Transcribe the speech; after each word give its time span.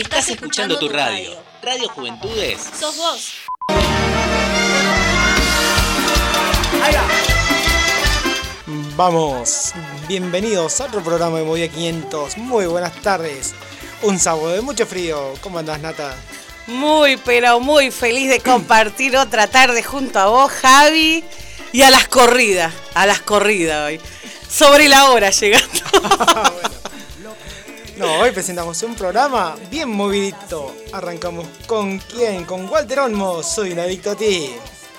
Estás 0.00 0.30
escuchando 0.30 0.78
tu 0.78 0.88
radio. 0.88 1.30
Radio 1.62 1.86
Juventudes. 1.90 2.70
Sos 2.80 2.96
vos. 2.96 3.34
Vamos, 8.96 9.74
bienvenidos 10.08 10.80
a 10.80 10.86
otro 10.86 11.02
programa 11.02 11.36
de 11.36 11.44
Movida 11.44 11.68
500. 11.68 12.38
Muy 12.38 12.64
buenas 12.64 12.94
tardes. 13.02 13.52
Un 14.00 14.18
sábado 14.18 14.48
de 14.48 14.62
mucho 14.62 14.86
frío. 14.86 15.34
¿Cómo 15.42 15.58
andás, 15.58 15.80
Nata? 15.80 16.16
Muy, 16.66 17.18
pero 17.18 17.60
muy 17.60 17.90
feliz 17.90 18.30
de 18.30 18.40
compartir 18.40 19.14
otra 19.18 19.48
tarde 19.48 19.82
junto 19.82 20.18
a 20.18 20.28
vos, 20.28 20.50
Javi, 20.50 21.22
y 21.72 21.82
a 21.82 21.90
las 21.90 22.08
corridas, 22.08 22.72
a 22.94 23.04
las 23.04 23.20
corridas 23.20 23.88
hoy. 23.88 24.00
Sobre 24.48 24.88
la 24.88 25.10
hora 25.10 25.28
llegando. 25.28 25.68
No, 28.00 28.14
hoy 28.14 28.30
presentamos 28.30 28.82
un 28.82 28.94
programa 28.94 29.56
bien 29.70 29.90
movidito. 29.90 30.74
Arrancamos 30.90 31.46
con 31.66 31.98
quién? 31.98 32.46
Con 32.46 32.66
Walter 32.66 33.00
Olmo. 33.00 33.42
Soy 33.42 33.72
un 33.72 33.78
adicto 33.78 34.12
a 34.12 34.14
ti. 34.16 34.56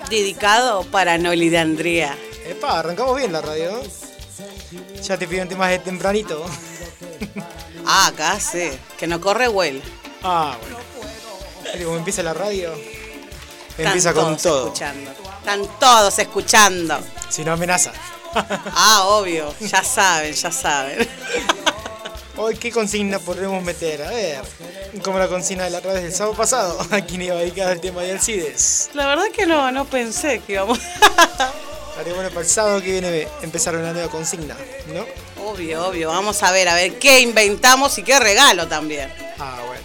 Dedicado 0.07 0.83
para 0.83 1.17
Noli 1.17 1.49
de 1.49 1.57
Andrea. 1.57 2.15
Epa, 2.45 2.77
arrancamos 2.77 3.17
bien 3.17 3.31
la 3.31 3.41
radio. 3.41 3.81
Ya 5.01 5.17
te 5.17 5.27
pido 5.27 5.41
un 5.41 5.49
tema 5.49 5.67
de 5.69 5.79
tempranito. 5.79 6.45
Ah, 7.87 8.05
acá 8.05 8.39
sí, 8.39 8.69
que 8.99 9.07
no 9.07 9.19
corre 9.19 9.47
huel. 9.47 9.81
Ah, 10.21 10.55
bueno. 10.61 11.83
Como 11.83 11.97
empieza 11.97 12.21
la 12.21 12.35
radio, 12.35 12.71
Están 13.69 13.87
empieza 13.87 14.13
con 14.13 14.25
todos 14.25 14.41
todo. 14.43 14.65
Escuchando. 14.67 15.11
Están 15.39 15.79
todos 15.79 16.19
escuchando. 16.19 16.99
Si 17.29 17.43
no 17.43 17.53
amenaza. 17.53 17.93
Ah, 18.35 19.05
obvio, 19.07 19.51
ya 19.59 19.83
saben, 19.83 20.33
ya 20.33 20.51
saben. 20.51 21.09
Hoy, 22.37 22.55
¿qué 22.55 22.71
consigna 22.71 23.19
podremos 23.19 23.61
meter? 23.61 24.01
A 24.03 24.09
ver, 24.09 24.41
como 25.03 25.19
la 25.19 25.27
consigna 25.27 25.65
de 25.65 25.69
la 25.69 25.81
radio 25.81 26.01
del 26.01 26.13
sábado 26.13 26.35
pasado. 26.35 26.79
¿A 26.91 27.01
quién 27.01 27.21
iba 27.21 27.35
dedicado 27.35 27.71
el 27.71 27.81
tema 27.81 28.01
de 28.01 28.13
Alcides? 28.13 28.89
La 28.93 29.05
verdad 29.07 29.25
que 29.33 29.45
no, 29.45 29.71
no 29.71 29.85
pensé 29.85 30.39
que 30.39 30.53
íbamos. 30.53 30.79
Estaría 31.89 32.13
bueno 32.13 32.29
para 32.29 32.41
el 32.41 32.47
sábado 32.47 32.81
que 32.81 32.91
viene 32.91 33.27
empezar 33.41 33.75
una 33.75 33.91
nueva 33.91 34.09
consigna, 34.09 34.55
¿no? 34.93 35.05
Obvio, 35.45 35.87
obvio. 35.87 36.07
Vamos 36.07 36.41
a 36.41 36.51
ver, 36.51 36.69
a 36.69 36.75
ver 36.75 36.97
qué 36.99 37.19
inventamos 37.19 37.97
y 37.97 38.03
qué 38.03 38.17
regalo 38.17 38.67
también. 38.67 39.11
Ah, 39.37 39.61
bueno. 39.67 39.81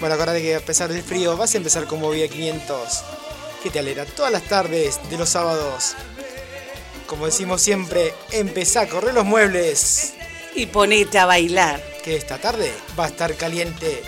Bueno, 0.00 0.14
acordate 0.14 0.40
que 0.40 0.56
a 0.56 0.60
pesar 0.60 0.90
del 0.90 1.02
frío 1.02 1.36
vas 1.36 1.54
a 1.54 1.58
empezar 1.58 1.84
con 1.84 2.00
Movida 2.00 2.26
500, 2.26 3.02
que 3.62 3.68
te 3.68 3.78
alegra 3.78 4.06
todas 4.06 4.32
las 4.32 4.44
tardes 4.44 4.98
de 5.10 5.18
los 5.18 5.28
sábados. 5.28 5.94
Como 7.06 7.26
decimos 7.26 7.60
siempre, 7.60 8.14
empezá 8.32 8.82
a 8.82 8.86
correr 8.86 9.12
los 9.12 9.26
muebles, 9.26 10.14
Y 10.54 10.66
ponete 10.66 11.18
a 11.18 11.26
bailar. 11.26 11.80
que 12.02 12.16
esta 12.16 12.38
tarde 12.38 12.72
va 12.98 13.04
a 13.04 13.08
estar 13.08 13.34
caliente. 13.36 14.02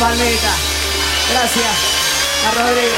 Palmitas. 0.00 0.58
Gracias. 1.30 1.66
A 2.48 2.50
Rodrigo. 2.52 2.96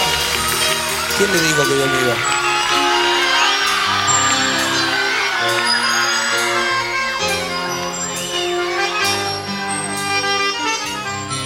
¿Quién 1.19 1.33
le 1.33 1.41
dijo 1.43 1.63
que 1.65 1.79
yo 1.79 1.87
me 1.87 2.01
iba? 2.01 2.15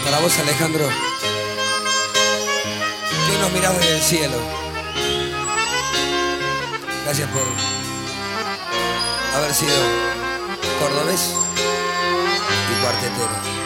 Para 0.05 0.19
vos, 0.19 0.39
Alejandro, 0.39 0.89
que 3.27 3.38
nos 3.38 3.50
mirás 3.53 3.78
desde 3.78 3.97
el 3.97 4.03
cielo. 4.03 4.37
Gracias 7.05 7.31
por 7.31 7.47
haber 9.38 9.55
sido 9.55 9.75
cordobés 10.81 11.33
y 12.71 12.83
cuartetero. 12.83 13.66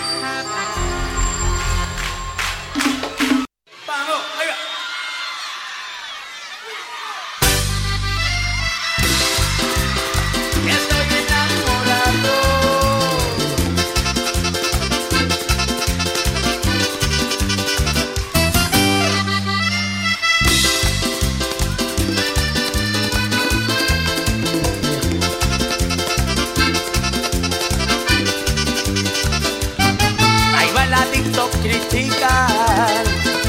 Criticar 31.62 33.04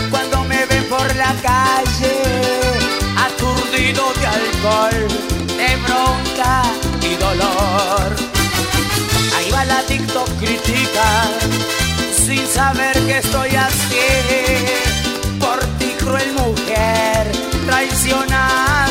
cuando 0.09 0.43
me 0.43 0.65
ven 0.65 0.83
por 0.85 1.15
la 1.15 1.33
calle, 1.41 2.15
aturdido 3.17 4.13
de 4.19 4.27
alcohol, 4.27 5.07
de 5.57 5.75
bronca 5.85 6.63
y 7.01 7.15
dolor. 7.15 8.15
Ahí 9.37 9.51
va 9.51 9.65
la 9.65 9.81
TikTok 9.83 10.29
criticar 10.39 11.29
sin 12.13 12.45
saber 12.47 12.93
que 13.05 13.17
estoy 13.19 13.55
así. 13.55 14.07
Por 15.39 15.59
ti, 15.79 15.93
cruel 15.99 16.33
mujer, 16.33 17.31
traicionaste 17.65 18.90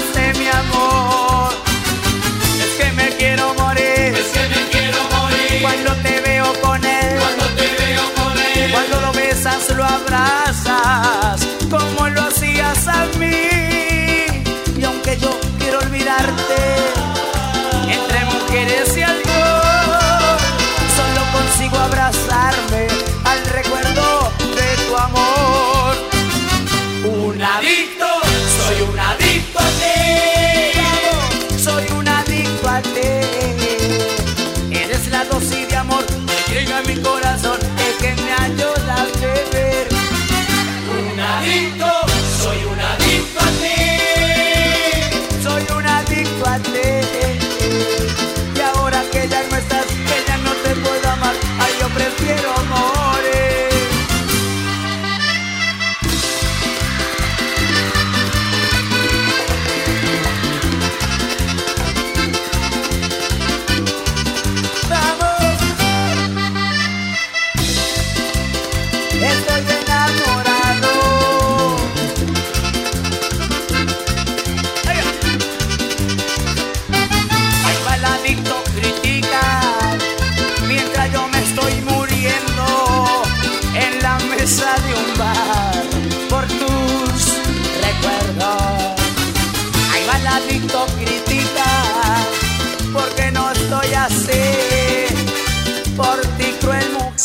Cuando 8.72 9.00
lo 9.00 9.12
besas, 9.12 9.69
lo 9.76 9.84
abrazas. 9.84 11.47
Como 11.70 12.08
lo 12.08 12.22
hacías 12.22 12.86
a 12.86 13.06
mí. 13.19 14.44
Y 14.78 14.84
aunque 14.84 15.19
yo 15.19 15.38
quiero 15.58 15.78
olvidarte, 15.81 16.60
entre 17.88 18.25
mujeres 18.26 18.97
y 18.97 19.03
alcohol, 19.03 20.38
solo 20.97 21.22
consigo 21.32 21.78
abrazarme 21.78 22.86
al 23.25 23.44
recuerdo 23.47 24.32
de 24.54 24.76
tu 24.87 24.97
amor. 24.97 25.97
Un 27.04 27.42
adicto, 27.42 28.06
soy 28.56 28.82
un 28.88 28.98
adicto 28.98 29.58
a 29.58 29.69
ti. 29.81 31.58
Soy 31.58 31.84
un 31.98 32.08
adicto 32.08 32.69
a 32.69 32.81
ti. 32.81 33.10
Eres 34.72 35.08
la 35.08 35.25
dosis 35.25 35.69
de 35.69 35.76
amor 35.76 36.05
que 36.06 36.55
llega 36.55 36.78
a 36.78 36.82
mi 36.82 36.96
corazón 36.96 37.58
yo 52.37 52.60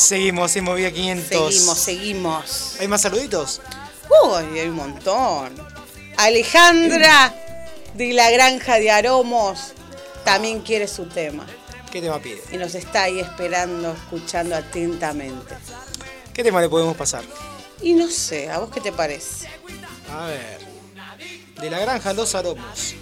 Seguimos 0.06 0.56
en 0.56 0.66
Movida 0.66 0.92
500. 0.92 1.52
Seguimos, 1.52 1.80
seguimos. 1.80 2.76
¿Hay 2.80 2.88
más 2.88 3.02
saluditos? 3.02 3.60
Uy, 4.24 4.60
hay 4.60 4.68
un 4.68 4.76
montón. 4.76 5.56
Alejandra 6.18 7.34
de 7.96 8.14
la 8.14 8.30
Granja 8.30 8.76
de 8.76 8.92
Aromos 8.92 9.74
también 10.24 10.62
quiere 10.62 10.88
su 10.88 11.08
tema. 11.08 11.48
¿Qué 11.92 12.02
tema 12.02 12.20
pide? 12.20 12.40
Y 12.52 12.58
nos 12.58 12.76
está 12.76 13.04
ahí 13.04 13.20
esperando, 13.20 13.94
escuchando 13.94 14.56
atentamente. 14.56 15.56
¿Qué 16.32 16.44
tema 16.44 16.62
le 16.62 16.70
podemos 16.70 16.96
pasar? 16.96 17.24
Y 17.82 17.94
no 17.94 18.08
sé, 18.08 18.52
¿a 18.52 18.60
vos 18.60 18.70
qué 18.72 18.82
te 18.82 18.92
parece? 18.92 19.48
A 20.12 20.28
ver. 20.28 20.60
De 21.60 21.68
la 21.72 21.80
Granja 21.80 22.14
Los 22.14 22.36
Aromos. 22.36 22.94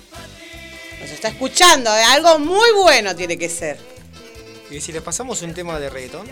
Nos 1.02 1.10
está 1.10 1.28
escuchando, 1.28 1.94
¿eh? 1.94 2.04
algo 2.04 2.40
muy 2.40 2.72
bueno 2.82 3.14
tiene 3.14 3.38
que 3.38 3.50
ser. 3.50 3.78
¿Y 4.72 4.80
si 4.80 4.94
le 4.94 5.02
pasamos 5.02 5.42
un 5.42 5.54
tema 5.54 5.78
de 5.82 5.90
reggaetón? 5.90 6.26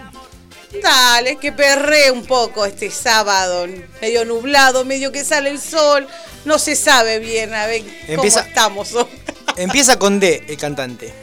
Dale, 0.80 1.38
que 1.38 1.52
perré 1.52 2.12
un 2.12 2.26
poco 2.26 2.66
este 2.66 2.90
sábado. 2.90 3.68
Medio 4.02 4.24
nublado, 4.26 4.86
medio 4.86 5.12
que 5.12 5.26
sale 5.26 5.50
el 5.50 5.60
sol. 5.60 6.08
No 6.46 6.58
se 6.58 6.76
sabe 6.76 7.20
bien, 7.20 7.54
a 7.54 7.66
ver 7.66 7.84
cómo 8.16 8.24
estamos. 8.24 8.96
empieza 9.58 10.00
con 10.00 10.20
D, 10.20 10.46
el 10.48 10.58
cantante. 10.58 11.14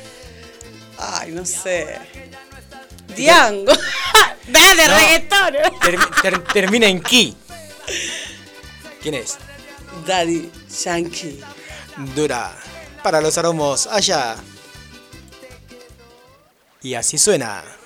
Ay, 0.99 1.33
no 1.33 1.47
sé. 1.47 1.99
Diango. 3.17 3.73
Dale, 4.49 4.89
no, 4.89 4.95
reggaetón. 4.95 6.45
Termina 6.53 6.87
en 6.87 7.03
Ki. 7.03 7.37
¿Quién 9.03 9.15
es? 9.15 9.39
Daddy 10.07 10.51
Yankee. 10.85 11.41
Dura. 12.15 12.55
Para 13.03 13.21
los 13.21 13.39
aromos, 13.39 13.87
allá. 13.87 14.37
Y 16.83 16.95
así 16.95 17.19
suena. 17.19 17.78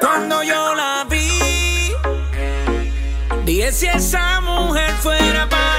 Cuando 0.00 0.42
yo 0.42 0.74
la 0.74 1.04
vi, 1.10 1.92
dije 3.44 3.72
si 3.72 3.86
esa 3.88 4.40
mujer 4.40 4.92
fuera 5.02 5.48
para 5.48 5.73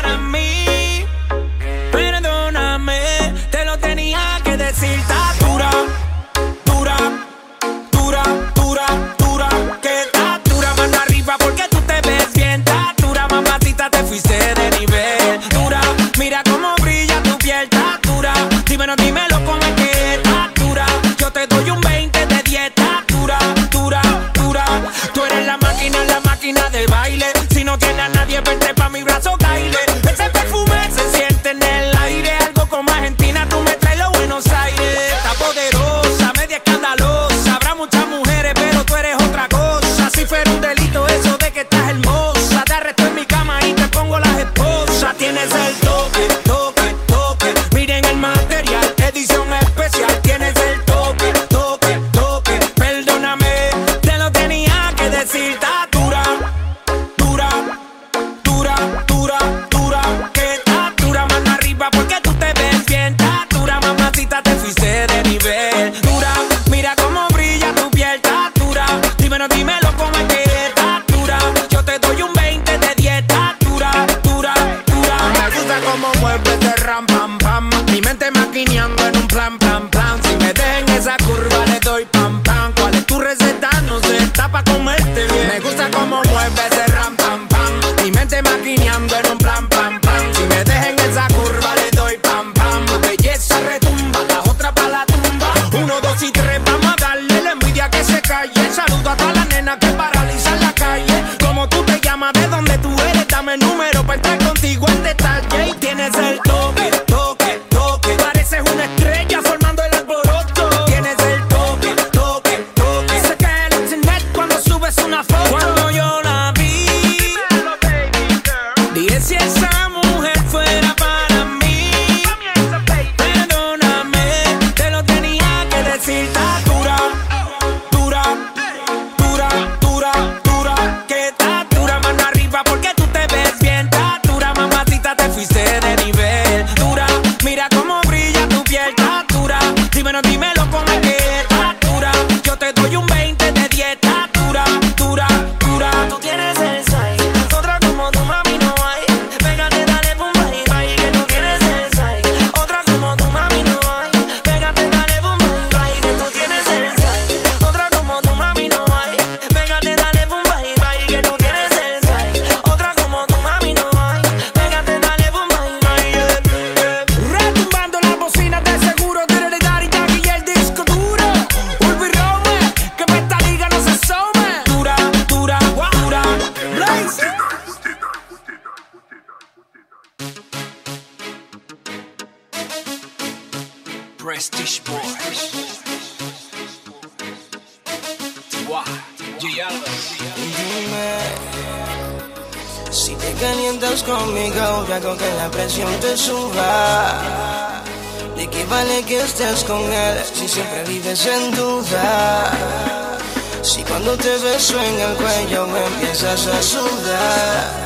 ¿Qué 198.55 198.63
vale 198.67 199.03
que 199.03 199.19
estés 199.19 199.65
con 199.65 199.81
él 199.91 200.17
si 200.33 200.47
siempre 200.47 200.85
vives 200.85 201.25
en 201.25 201.53
duda? 201.53 203.17
Si 203.61 203.83
cuando 203.83 204.15
te 204.15 204.37
beso 204.37 204.81
en 204.81 204.97
el 204.97 205.13
cuello 205.17 205.67
me 205.67 205.85
empiezas 205.85 206.47
a 206.47 206.63
sudar. 206.63 207.85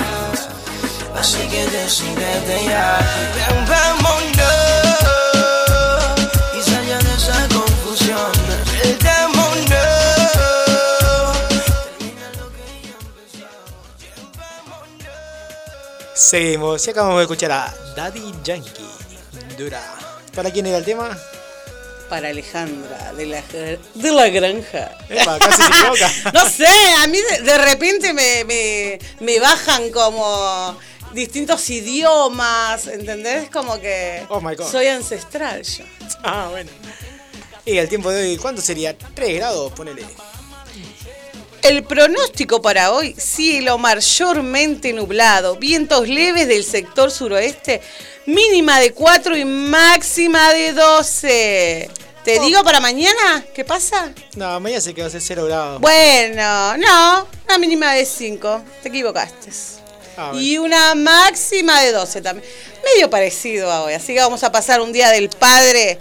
Así 1.16 1.40
que 1.48 1.66
decidete 1.66 2.66
ya. 2.66 3.00
Ven, 3.36 3.66
vámonos. 3.68 4.30
Y 6.56 6.62
salga 6.70 7.00
de 7.00 7.14
esa 7.16 7.48
confusión. 7.48 8.32
El 8.84 9.00
demonio. 9.00 9.78
Seguimos 16.14 16.86
y 16.86 16.92
acabamos 16.92 17.18
de 17.18 17.24
escuchar 17.24 17.52
a 17.54 17.74
Daddy 17.96 18.32
Yankee. 18.44 18.88
Dura. 19.58 20.09
¿Para 20.40 20.52
quién 20.52 20.68
era 20.68 20.78
el 20.78 20.86
tema? 20.86 21.18
Para 22.08 22.30
Alejandra, 22.30 23.12
de 23.12 23.26
la, 23.26 23.42
de 23.42 24.12
la 24.14 24.30
granja. 24.30 24.98
Epa, 25.10 25.38
casi 25.38 25.62
se 25.62 25.68
equivoca. 25.68 26.12
No 26.34 26.50
sé, 26.50 26.66
a 26.98 27.08
mí 27.08 27.18
de, 27.20 27.42
de 27.42 27.58
repente 27.58 28.14
me, 28.14 28.46
me, 28.46 29.00
me 29.20 29.38
bajan 29.42 29.90
como 29.92 30.78
distintos 31.12 31.70
idiomas, 31.70 32.88
¿entendés? 32.88 33.50
Como 33.50 33.82
que 33.82 34.26
Oh 34.30 34.40
my 34.40 34.56
God. 34.56 34.72
soy 34.72 34.88
ancestral 34.88 35.62
yo. 35.64 35.84
Ah, 36.24 36.48
bueno. 36.50 36.72
Y 37.66 37.78
el 37.78 37.90
tiempo 37.90 38.10
de 38.10 38.22
hoy, 38.30 38.38
¿cuánto 38.38 38.62
sería? 38.62 38.98
3 38.98 39.36
grados, 39.36 39.74
ponele. 39.74 40.06
El 41.62 41.84
pronóstico 41.84 42.62
para 42.62 42.92
hoy, 42.92 43.14
cielo 43.18 43.78
mayormente 43.78 44.94
nublado, 44.94 45.58
vientos 45.58 46.08
leves 46.08 46.48
del 46.48 46.64
sector 46.64 47.12
suroeste, 47.12 47.82
mínima 48.26 48.80
de 48.80 48.94
4 48.94 49.36
y 49.36 49.46
máxima 49.46 50.54
de 50.54 50.74
12. 50.74 51.90
¿Te 52.24 52.40
Oh. 52.40 52.44
digo 52.44 52.64
para 52.64 52.80
mañana? 52.80 53.46
¿Qué 53.54 53.66
pasa? 53.66 54.14
No, 54.36 54.60
mañana 54.60 54.82
se 54.82 54.94
quedó 54.94 55.08
a 55.08 55.10
0 55.20 55.46
grados. 55.46 55.82
Bueno, 55.82 56.78
no, 56.78 57.28
una 57.48 57.58
mínima 57.58 57.94
de 57.94 58.06
5, 58.06 58.64
te 58.82 58.90
equivocaste. 58.90 59.50
Ah. 60.18 60.32
Y 60.36 60.58
una 60.58 60.96
máxima 60.96 61.82
de 61.82 61.92
12 61.92 62.22
también. 62.22 62.48
Medio 62.84 63.10
parecido 63.10 63.70
a 63.72 63.84
hoy, 63.84 63.94
así 63.94 64.14
que 64.14 64.20
vamos 64.22 64.44
a 64.44 64.52
pasar 64.52 64.82
un 64.82 64.92
día 64.94 65.10
del 65.10 65.30
padre 65.30 66.00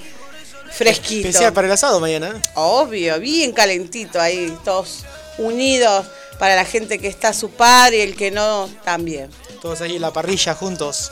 fresquito. 0.73 1.29
Especial 1.29 1.53
para 1.53 1.67
el 1.67 1.73
asado 1.73 1.99
mañana. 2.01 2.29
¿eh? 2.37 2.49
Obvio, 2.55 3.19
bien 3.21 3.53
calentito 3.53 4.21
ahí, 4.21 4.57
todos 4.65 5.05
unidos 5.39 6.07
para 6.39 6.55
la 6.57 6.65
gente 6.65 6.99
que 6.99 7.09
está 7.09 7.29
a 7.29 7.33
su 7.33 7.51
par 7.51 7.95
y 7.95 8.01
el 8.01 8.15
que 8.17 8.31
no 8.31 8.69
también. 8.85 9.31
Todos 9.63 9.81
ahí 9.81 9.97
en 9.97 10.03
la 10.03 10.13
parrilla 10.13 10.55
juntos. 10.55 11.11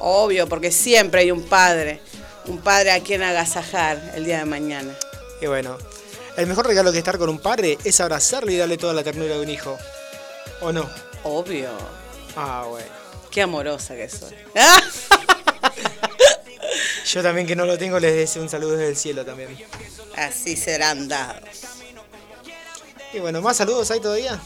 Obvio, 0.00 0.48
porque 0.48 0.70
siempre 0.72 1.20
hay 1.22 1.30
un 1.30 1.42
padre, 1.44 2.00
un 2.46 2.58
padre 2.58 2.90
a 2.92 3.00
quien 3.00 3.22
agasajar 3.22 4.12
el 4.14 4.24
día 4.24 4.38
de 4.38 4.44
mañana. 4.44 4.92
Y 5.40 5.46
bueno, 5.46 5.78
el 6.36 6.46
mejor 6.46 6.66
regalo 6.66 6.92
que 6.92 6.98
estar 6.98 7.18
con 7.18 7.28
un 7.28 7.38
padre 7.38 7.78
es 7.84 8.00
abrazarle 8.00 8.52
y 8.52 8.56
darle 8.56 8.76
toda 8.78 8.92
la 8.92 9.02
ternura 9.04 9.34
de 9.36 9.40
un 9.42 9.48
hijo. 9.48 9.78
¿O 10.60 10.72
no? 10.72 10.88
Obvio, 11.24 11.70
Ah, 12.36 12.64
bueno. 12.68 12.86
qué 13.30 13.42
amorosa 13.42 13.94
que 13.94 14.08
soy. 14.08 14.34
Yo 17.06 17.22
también 17.22 17.46
que 17.46 17.54
no 17.56 17.66
lo 17.66 17.76
tengo 17.78 17.98
les 18.00 18.14
deseo 18.14 18.42
un 18.42 18.48
saludo 18.48 18.72
desde 18.76 18.88
el 18.88 18.96
cielo 18.96 19.24
también. 19.24 19.56
Así 20.16 20.56
serán 20.56 21.08
dados. 21.08 21.42
Y 23.12 23.18
bueno, 23.18 23.42
¿más 23.42 23.56
saludos 23.56 23.90
hay 23.90 24.00
todavía? 24.00 24.40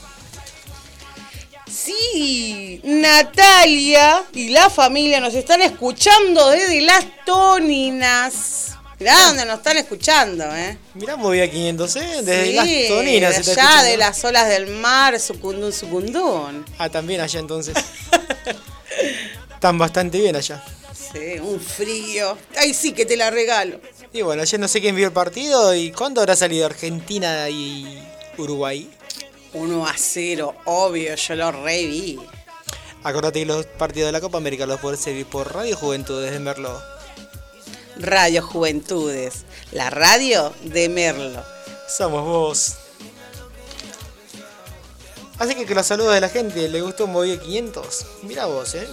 Sí, 1.70 2.80
Natalia 2.84 4.24
y 4.32 4.48
la 4.48 4.70
familia 4.70 5.20
nos 5.20 5.34
están 5.34 5.62
escuchando 5.62 6.50
desde 6.50 6.80
las 6.80 7.04
Toninas. 7.24 8.76
Mirá 8.98 9.14
dónde 9.26 9.44
nos 9.44 9.58
están 9.58 9.76
escuchando, 9.76 10.44
¿eh? 10.56 10.78
Mirá, 10.94 11.16
moví 11.16 11.40
a 11.40 11.50
500, 11.50 11.96
¿eh? 11.96 12.08
Desde 12.22 12.46
Sí, 12.46 12.52
las 12.54 12.88
toninas 12.88 13.34
se 13.34 13.42
de 13.42 13.50
está 13.50 13.78
allá 13.78 13.90
de 13.90 13.96
las 13.98 14.24
olas 14.24 14.48
del 14.48 14.68
mar, 14.68 15.20
sucundún, 15.20 15.70
sucundún. 15.70 16.64
Ah, 16.78 16.88
también 16.88 17.20
allá 17.20 17.38
entonces. 17.38 17.76
Están 19.52 19.76
bastante 19.76 20.18
bien 20.18 20.34
allá. 20.34 20.64
Sí, 20.94 21.38
un 21.40 21.60
frío. 21.60 22.38
Ay, 22.56 22.72
sí 22.72 22.92
que 22.92 23.04
te 23.04 23.18
la 23.18 23.30
regalo. 23.30 23.80
Y 24.14 24.22
bueno, 24.22 24.40
ayer 24.40 24.58
no 24.58 24.66
sé 24.66 24.80
quién 24.80 24.96
vio 24.96 25.08
el 25.08 25.12
partido 25.12 25.74
y 25.74 25.92
¿cuándo 25.92 26.22
habrá 26.22 26.34
salido 26.34 26.64
Argentina 26.64 27.50
y 27.50 28.02
Uruguay? 28.42 28.90
1 29.52 29.86
a 29.86 29.94
0, 29.96 30.54
obvio, 30.66 31.14
yo 31.14 31.34
lo 31.34 31.52
reví. 31.52 32.20
Acordate 33.02 33.40
que 33.40 33.46
los 33.46 33.66
partidos 33.66 34.08
de 34.08 34.12
la 34.12 34.20
Copa 34.20 34.38
América 34.38 34.66
los 34.66 34.80
puedes 34.80 35.00
seguir 35.00 35.26
por 35.26 35.54
Radio 35.54 35.76
Juventud 35.76 36.22
desde 36.22 36.40
Merlo. 36.40 36.82
Radio 37.98 38.42
Juventudes, 38.42 39.44
la 39.72 39.90
radio 39.90 40.52
de 40.64 40.88
Merlo. 40.88 41.42
Somos 41.88 42.24
vos. 42.24 42.74
Así 45.38 45.54
que 45.54 45.66
que 45.66 45.74
los 45.74 45.86
saludos 45.86 46.14
de 46.14 46.20
la 46.20 46.28
gente, 46.28 46.68
¿le 46.68 46.80
gustó 46.80 47.06
Movie 47.06 47.38
500? 47.38 48.06
Mira 48.22 48.46
vos, 48.46 48.74
¿eh? 48.74 48.88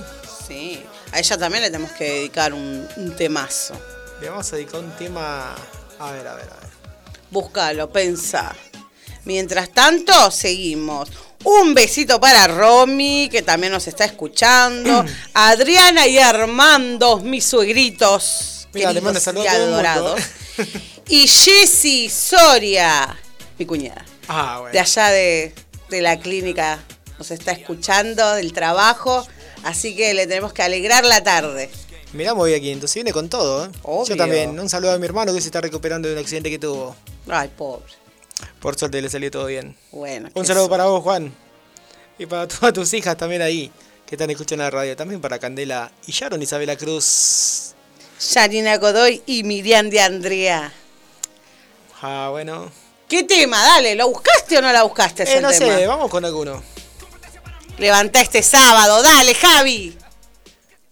Sí, 0.48 0.84
a 1.12 1.20
ella 1.20 1.38
también 1.38 1.64
le 1.64 1.72
tenemos 1.72 1.92
que 1.94 2.04
dedicar 2.04 2.54
un, 2.54 2.88
un 2.98 3.16
temazo. 3.16 3.74
Le 4.22 4.30
vamos 4.30 4.52
a 4.52 4.56
dedicar 4.58 4.82
un 4.82 4.92
tema... 4.92 5.56
A 6.00 6.12
ver, 6.12 6.28
a 6.28 6.36
ver, 6.36 6.50
a 6.50 6.56
ver. 6.56 6.70
Búscalo, 7.32 7.90
pensá. 7.92 8.54
Mientras 9.26 9.70
tanto, 9.72 10.32
seguimos. 10.32 11.10
Un 11.46 11.74
besito 11.74 12.20
para 12.20 12.48
Romy, 12.48 13.30
que 13.30 13.42
también 13.42 13.72
nos 13.74 13.88
está 13.88 14.06
escuchando. 14.06 15.04
Adriana 15.34 16.08
y 16.08 16.18
Armando, 16.20 17.20
mis 17.20 17.46
suegritos. 17.46 18.68
Mira, 18.74 18.92
le 18.94 19.02
mando 19.02 19.20
saludos 19.20 19.48
y 19.48 19.58
mundo. 19.60 19.74
adorados. 19.74 20.22
Y 21.10 21.28
Jessy 21.28 22.10
Soria, 22.10 23.14
mi 23.60 23.66
cuñada. 23.66 24.06
Ah, 24.30 24.56
De 24.56 24.62
bueno. 24.62 24.80
allá 24.80 25.10
de, 25.10 25.54
de 25.90 26.02
la 26.02 26.18
clínica 26.18 26.80
nos 27.18 27.30
está 27.32 27.52
escuchando, 27.52 28.36
del 28.36 28.54
trabajo. 28.54 29.28
Así 29.64 29.96
que 29.98 30.14
le 30.14 30.28
tenemos 30.28 30.54
que 30.54 30.62
alegrar 30.64 31.04
la 31.04 31.22
tarde. 31.22 31.70
Mirá 32.14 32.34
Movie 32.34 32.60
500, 32.62 32.90
se 32.90 33.00
viene 33.00 33.12
con 33.12 33.28
todo, 33.28 33.66
¿eh? 33.66 33.70
Obvio. 33.82 34.06
Yo 34.06 34.16
también. 34.16 34.58
Un 34.58 34.70
saludo 34.70 34.94
a 34.94 34.98
mi 34.98 35.06
hermano 35.06 35.34
que 35.34 35.42
se 35.42 35.48
está 35.48 35.60
recuperando 35.60 36.08
de 36.08 36.14
un 36.14 36.20
accidente 36.22 36.50
que 36.50 36.60
tuvo. 36.60 36.96
Ay, 37.28 37.50
pobre. 37.58 37.84
Por 38.60 38.78
suerte 38.78 39.02
le 39.02 39.10
salió 39.10 39.30
todo 39.32 39.46
bien. 39.46 39.76
Bueno. 39.92 40.30
Un 40.34 40.46
saludo 40.46 40.70
para 40.70 40.86
vos, 40.86 41.04
Juan. 41.04 41.34
Y 42.18 42.26
para 42.26 42.48
todas 42.48 42.74
tus 42.74 42.94
hijas 42.94 43.18
también 43.18 43.42
ahí, 43.42 43.72
que 44.06 44.16
están 44.16 44.30
escuchando 44.30 44.64
la 44.64 44.70
radio. 44.70 44.96
También 44.96 45.22
para 45.22 45.40
Candela 45.40 45.92
y 46.08 46.12
Sharon 46.12 46.42
Isabela 46.42 46.76
Cruz. 46.78 47.74
Yanina 48.34 48.78
Godoy 48.78 49.22
y 49.26 49.44
Miriam 49.44 49.90
de 49.90 50.00
Andrea. 50.02 50.72
Ah, 52.02 52.30
bueno. 52.32 52.72
¿Qué 53.08 53.24
tema? 53.24 53.62
Dale, 53.64 53.96
¿lo 53.96 54.08
buscaste 54.10 54.58
o 54.58 54.62
no 54.62 54.72
la 54.72 54.84
buscaste 54.84 55.24
Eh, 55.24 55.42
no 55.42 55.50
tema? 55.52 55.76
sé, 55.76 55.88
vamos 55.88 56.10
con 56.10 56.24
alguno. 56.26 56.62
Levantá 57.78 58.22
este 58.22 58.42
sábado, 58.44 59.02
dale, 59.02 59.34
Javi. 59.36 59.98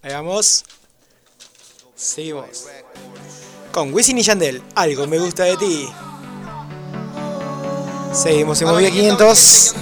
Ahí 0.01 0.11
vamos. 0.13 0.63
Seguimos. 1.95 2.65
Con 3.71 3.93
Wisin 3.93 4.17
y 4.17 4.23
Yandel, 4.23 4.61
algo 4.75 5.07
me 5.07 5.19
gusta 5.19 5.43
de 5.43 5.57
ti. 5.57 5.87
Seguimos 8.13 8.61
en 8.61 8.67
Movida 8.67 8.91
500. 8.91 9.75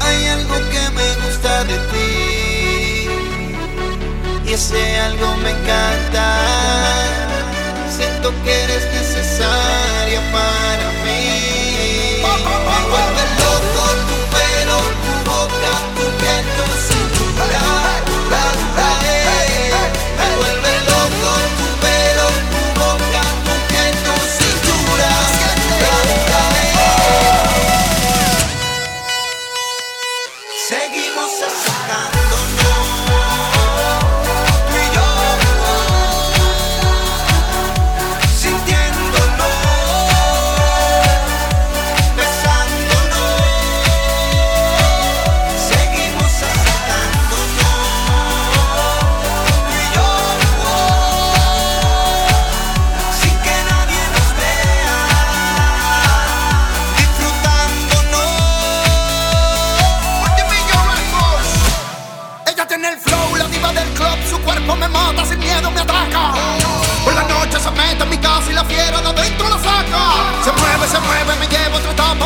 Hay 0.00 0.26
algo 0.28 0.54
que 0.70 0.90
me 0.94 1.26
gusta 1.26 1.64
de 1.64 1.78
ti 1.78 3.08
y 4.46 4.52
ese 4.52 5.00
algo 5.00 5.36
me 5.38 5.50
encanta. 5.50 6.36
Siento 7.90 8.32
que 8.44 8.62
eres 8.62 8.84
necesaria 8.92 10.20
para 10.32 10.90
mí. 11.04 12.22
Me 12.22 13.33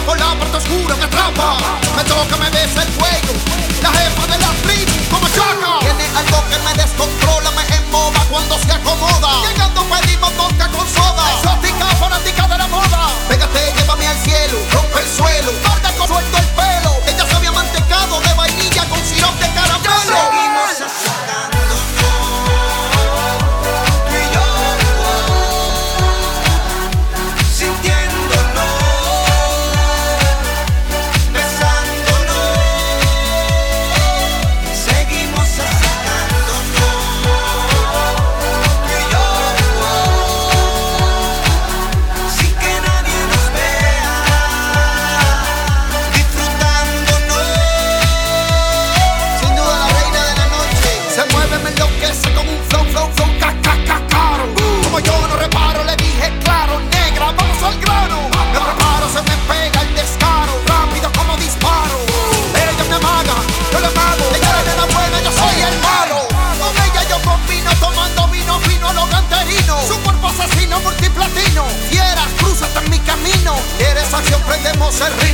por 0.03 0.19
la 0.19 0.35
parte 0.39 0.57
oscura 0.57 0.95
me 0.97 1.05
atrapa. 1.05 1.57
Me 1.97 2.05
toca, 2.05 2.37
me 2.37 2.51
besa 2.51 2.83
el 2.83 2.89
cuello, 2.95 3.35
la 3.83 3.91
jefa 3.91 4.27
de 4.27 4.39
la 4.39 4.51
tribu 4.63 4.93
como 5.11 5.29
chaca. 5.29 5.79
Tiene 5.81 6.05
algo 6.17 6.45
que 6.49 6.59
me 6.59 6.75
descontrola, 6.75 7.51
me 7.53 7.77
emboba 7.77 8.21
cuando 8.31 8.59
se 8.59 8.73
acomoda. 8.73 9.43
Llegando 9.49 9.85
pedimos 9.85 10.37
vodka 10.37 10.69
con 10.69 10.87
soda, 10.89 11.25
exótica, 11.35 11.87
fanática 11.97 12.47
de 12.49 12.59
la 12.59 12.67
moda. 12.69 13.09
Pégate, 13.29 13.73
llévame 13.77 14.07
al 14.07 14.19
cielo, 14.19 14.59
rompe 14.73 15.01
el 15.01 15.09
suelo, 15.09 15.53
carga 15.63 15.93
con 15.97 16.09
suelto. 16.09 16.38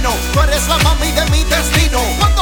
Tú 0.04 0.40
eres 0.40 0.68
la 0.68 0.76
mami 0.78 1.10
de 1.12 1.24
mi 1.30 1.44
destino. 1.44 2.33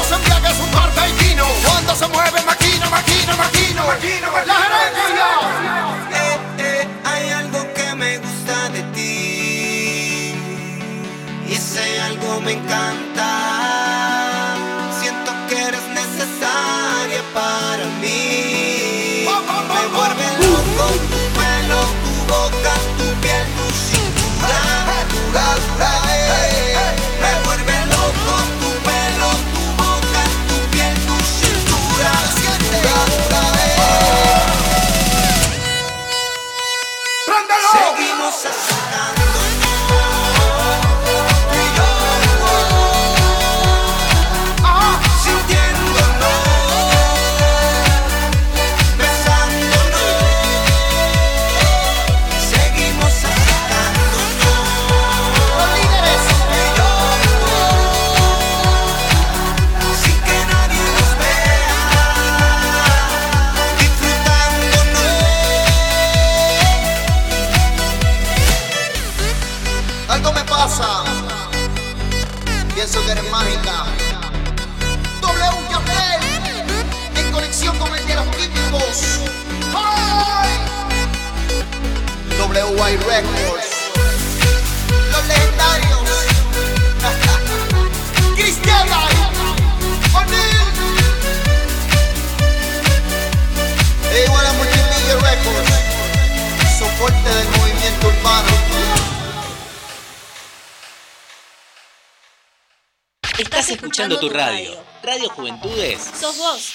Tu 104.23 104.29
radio. 104.29 104.71
Radio 105.03 105.29
Juventudes. 105.31 105.99
Sos 106.21 106.39
vos. 106.39 106.75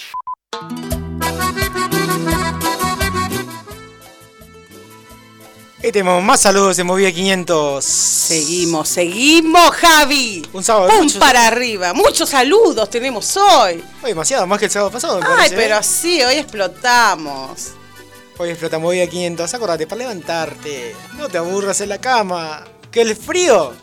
Y 5.81 5.91
tenemos 5.93 6.21
más 6.21 6.41
saludos 6.41 6.75
de 6.75 6.83
Movida 6.83 7.09
500. 7.09 7.85
Seguimos, 7.85 8.89
seguimos, 8.89 9.71
Javi. 9.71 10.45
Un 10.51 10.61
sábado. 10.61 10.89
Pum 10.89 11.03
muchos- 11.03 11.19
para 11.19 11.47
arriba. 11.47 11.93
Muchos 11.93 12.29
saludos 12.31 12.89
tenemos 12.89 13.37
hoy. 13.37 13.81
Hoy 14.03 14.09
demasiado, 14.09 14.45
más 14.45 14.59
que 14.59 14.65
el 14.65 14.71
sábado 14.71 14.91
pasado. 14.91 15.19
me 15.21 15.25
Ay, 15.25 15.33
parece, 15.35 15.55
¿eh? 15.55 15.57
pero 15.57 15.83
sí, 15.83 16.21
hoy 16.23 16.35
explotamos. 16.35 17.71
Hoy 18.39 18.49
explota 18.49 18.77
Movida 18.77 19.07
500. 19.07 19.53
Acordate, 19.53 19.87
para 19.87 19.99
levantarte. 19.99 20.93
No 21.17 21.29
te 21.29 21.37
aburras 21.37 21.79
en 21.79 21.89
la 21.89 21.99
cama. 21.99 22.65
Que 22.91 23.01
el 23.01 23.15
frío. 23.15 23.73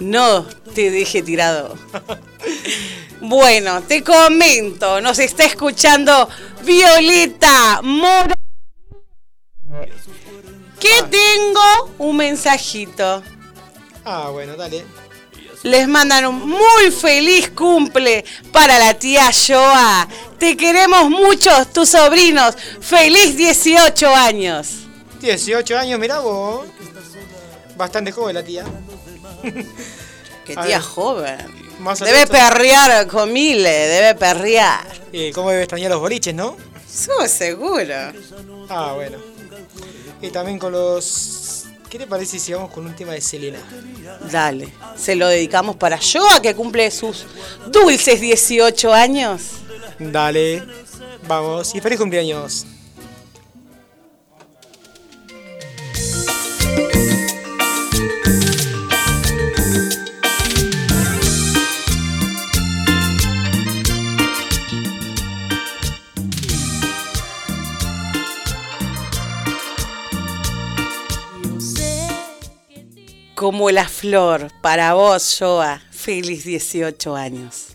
No 0.00 0.44
te 0.74 0.90
deje 0.90 1.22
tirado. 1.22 1.76
Bueno, 3.26 3.82
te 3.82 4.04
comento, 4.04 5.00
nos 5.00 5.18
está 5.18 5.44
escuchando 5.44 6.28
Violeta 6.62 7.80
Mora. 7.82 8.34
Que 10.78 11.02
tengo 11.10 11.94
un 11.96 12.18
mensajito. 12.18 13.22
Ah, 14.04 14.28
bueno, 14.30 14.56
dale. 14.56 14.84
Les 15.62 15.88
mandan 15.88 16.26
un 16.26 16.46
muy 16.46 16.90
feliz 16.90 17.48
cumple 17.48 18.26
para 18.52 18.78
la 18.78 18.92
tía 18.92 19.30
Joa. 19.32 20.06
Te 20.38 20.54
queremos 20.54 21.08
mucho, 21.08 21.50
tus 21.72 21.88
sobrinos. 21.88 22.54
Feliz 22.82 23.34
18 23.34 24.14
años. 24.14 24.68
18 25.22 25.78
años, 25.78 25.98
mirá 25.98 26.18
vos. 26.18 26.66
Bastante 27.76 28.12
joven 28.12 28.34
la 28.34 28.42
tía. 28.44 28.64
Qué 30.44 30.56
tía 30.56 30.80
joven. 30.80 31.38
Más 31.80 31.98
Debe 32.00 32.12
menos- 32.12 32.30
perrear 32.30 33.06
con 33.08 33.32
Mile, 33.32 33.68
debe 33.70 34.14
perrear. 34.14 34.86
Eh, 35.12 35.32
¿Cómo 35.34 35.50
debe 35.50 35.62
extrañar 35.62 35.90
los 35.90 36.00
boliches, 36.00 36.34
no? 36.34 36.56
Soy 36.90 37.28
seguro. 37.28 37.94
Ah, 38.68 38.92
bueno. 38.94 39.18
Y 40.22 40.30
también 40.30 40.58
con 40.58 40.72
los... 40.72 41.64
¿Qué 41.90 41.98
te 41.98 42.06
parece 42.06 42.38
si 42.38 42.52
vamos 42.52 42.70
con 42.72 42.86
un 42.86 42.94
tema 42.94 43.12
de 43.12 43.20
Selena? 43.20 43.58
Dale, 44.30 44.72
se 44.96 45.14
lo 45.14 45.28
dedicamos 45.28 45.76
para 45.76 45.98
Joa 45.98 46.40
que 46.42 46.54
cumple 46.54 46.90
sus 46.90 47.24
dulces 47.68 48.20
18 48.20 48.92
años. 48.92 49.42
Dale. 49.98 50.62
Vamos. 51.28 51.74
Y 51.74 51.80
feliz 51.80 51.98
cumpleaños. 51.98 52.66
Como 73.34 73.70
la 73.72 73.88
flor, 73.88 74.52
para 74.62 74.94
vos, 74.94 75.36
Joa. 75.40 75.82
Feliz 75.90 76.44
18 76.44 77.16
años. 77.16 77.73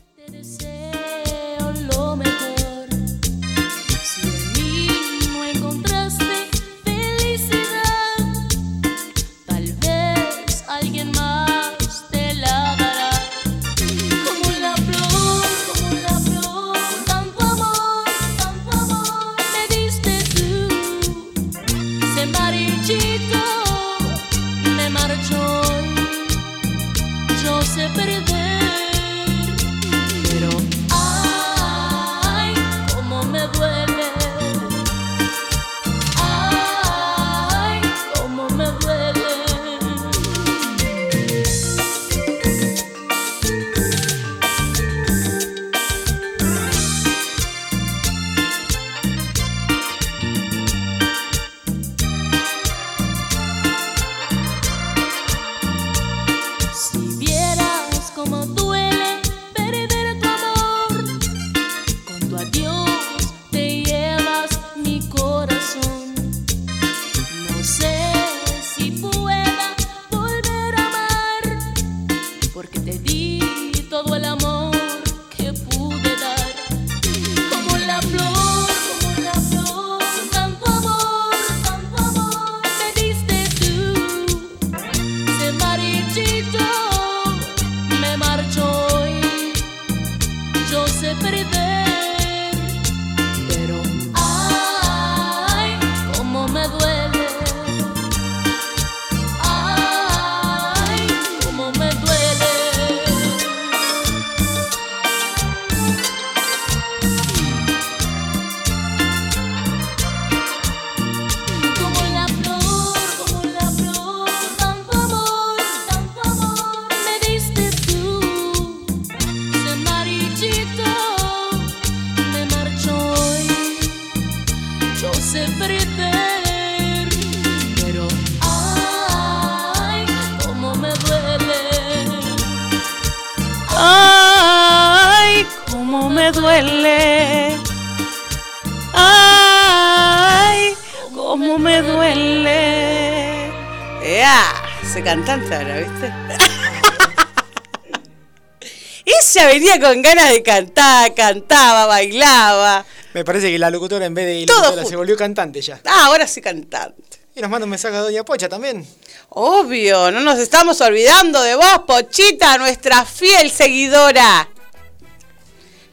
Venía 149.60 149.80
con 149.80 150.02
ganas 150.02 150.32
de 150.32 150.42
cantar, 150.42 151.14
cantaba, 151.14 151.86
bailaba. 151.86 152.86
Me 153.14 153.26
parece 153.26 153.52
que 153.52 153.60
la 153.60 153.70
locutora 153.70 154.06
en 154.06 154.14
vez 154.14 154.26
de 154.26 154.46
Todo 154.46 154.62
locutora 154.64 154.86
se 154.86 154.96
volvió 154.96 155.18
cantante 155.18 155.62
ya. 155.62 155.82
Ah, 155.86 156.06
ahora 156.06 156.28
sí 156.28 156.42
cantante. 156.42 157.20
Y 157.36 157.42
nos 157.42 157.50
manda 157.50 157.66
un 157.66 157.70
mensaje 157.70 157.96
a 157.96 158.00
Doña 158.02 158.24
Pocha 158.24 158.48
también. 158.50 158.86
Obvio, 159.30 160.12
no 160.12 160.22
nos 160.22 160.40
estamos 160.40 160.80
olvidando 160.82 161.42
de 161.42 161.56
vos, 161.56 161.80
Pochita, 161.86 162.58
nuestra 162.58 163.06
fiel 163.06 163.52
seguidora. 163.52 164.48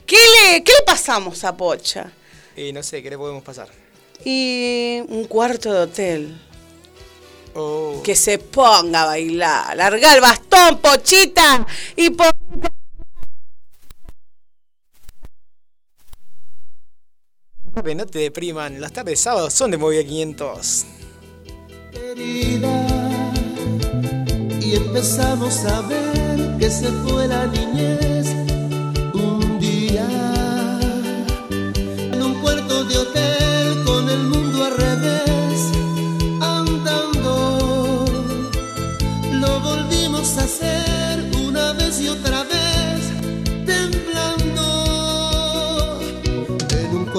¿Qué 0.07 0.17
le, 0.17 0.63
qué 0.63 0.73
le 0.73 0.85
pasamos 0.87 1.43
a 1.45 1.57
Pocha? 1.57 2.11
Y 2.57 2.73
no 2.73 2.83
sé, 2.83 3.03
¿qué 3.03 3.11
le 3.11 3.19
podemos 3.19 3.43
pasar? 3.43 3.69
Y 4.25 5.03
un 5.09 5.27
cuarto 5.27 5.73
de 5.73 5.81
hotel. 5.81 6.41
Oh. 7.55 8.01
Que 8.05 8.15
se 8.15 8.39
ponga 8.39 9.03
a 9.03 9.07
bailar. 9.07 9.77
Larga 9.77 10.15
el 10.15 10.21
bastón, 10.21 10.79
Pochita. 10.79 11.67
Y 11.97 12.11
po- 12.11 12.31
Papi, 17.77 17.95
no 17.95 18.07
te 18.07 18.21
depriman, 18.21 18.81
las 18.81 18.91
tardes 18.91 19.13
de 19.13 19.17
sábado 19.17 19.51
son 19.51 19.71
de 19.71 19.77
Movida 19.77 20.03
500. 20.03 20.87
querida 21.93 22.87
y 24.63 24.77
empezamos 24.77 25.63
a 25.67 25.83
ver 25.83 26.57
que 26.59 26.71
se 26.71 26.87
fue 26.87 27.29
la 27.29 27.47
niñez 27.47 28.29
un 29.13 29.59
día 29.61 30.07
en 32.15 32.23
un 32.23 32.41
cuarto 32.41 32.83
de 32.87 32.97
hotel 32.97 33.56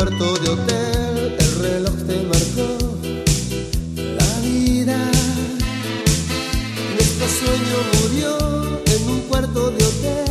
cuarto 0.08 0.40
de 0.40 0.50
hotel 0.50 1.36
el 1.38 1.56
reloj 1.62 1.96
te 2.08 2.24
marcó 2.24 2.78
la 4.16 4.40
vida. 4.40 5.12
Nuestro 6.94 7.28
sueño 7.28 7.78
murió 8.00 8.38
en 8.86 9.10
un 9.10 9.20
cuarto 9.28 9.70
de 9.72 9.84
hotel 9.84 10.27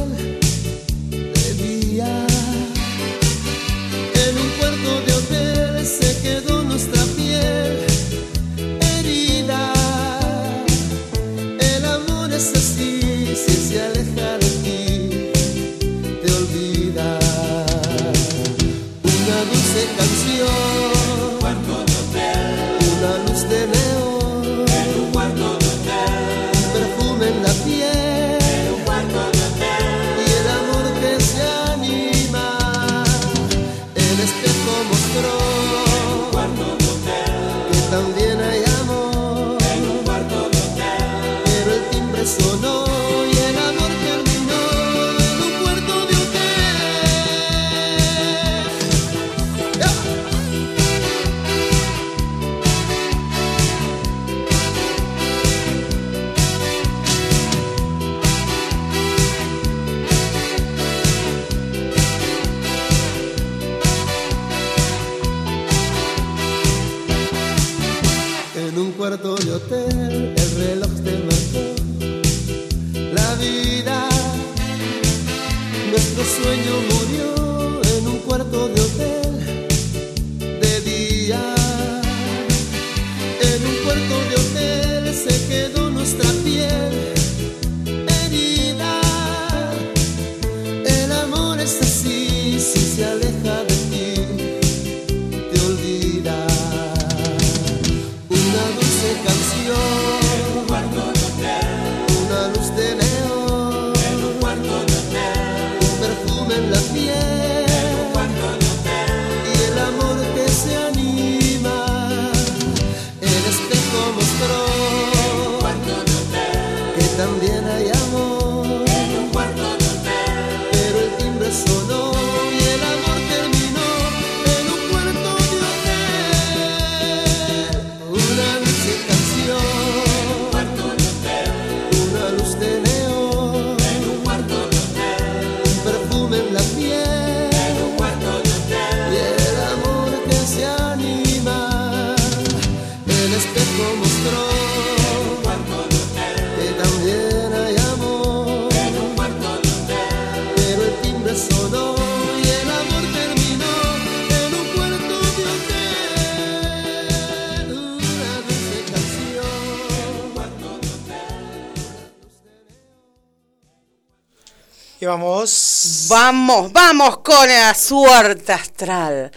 Y 164.98 165.04
vamos. 165.04 166.06
Vamos, 166.08 166.72
vamos 166.72 167.18
con 167.18 167.46
la 167.46 167.74
suerte 167.74 168.52
astral. 168.52 169.30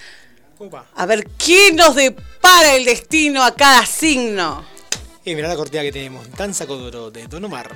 Upa. 0.58 0.86
A 0.96 1.06
ver 1.06 1.28
qué 1.38 1.74
nos 1.74 1.96
depara 1.96 2.76
el 2.76 2.86
destino 2.86 3.44
a 3.44 3.54
cada 3.54 3.86
signo. 3.86 4.66
Y 5.26 5.36
mirá 5.36 5.50
la 5.50 5.56
cortina 5.56 5.84
que 5.84 5.92
tenemos. 5.92 6.30
Danza 6.38 6.66
Codoro 6.66 7.12
de 7.12 7.28
Don 7.28 7.44
Omar. 7.44 7.70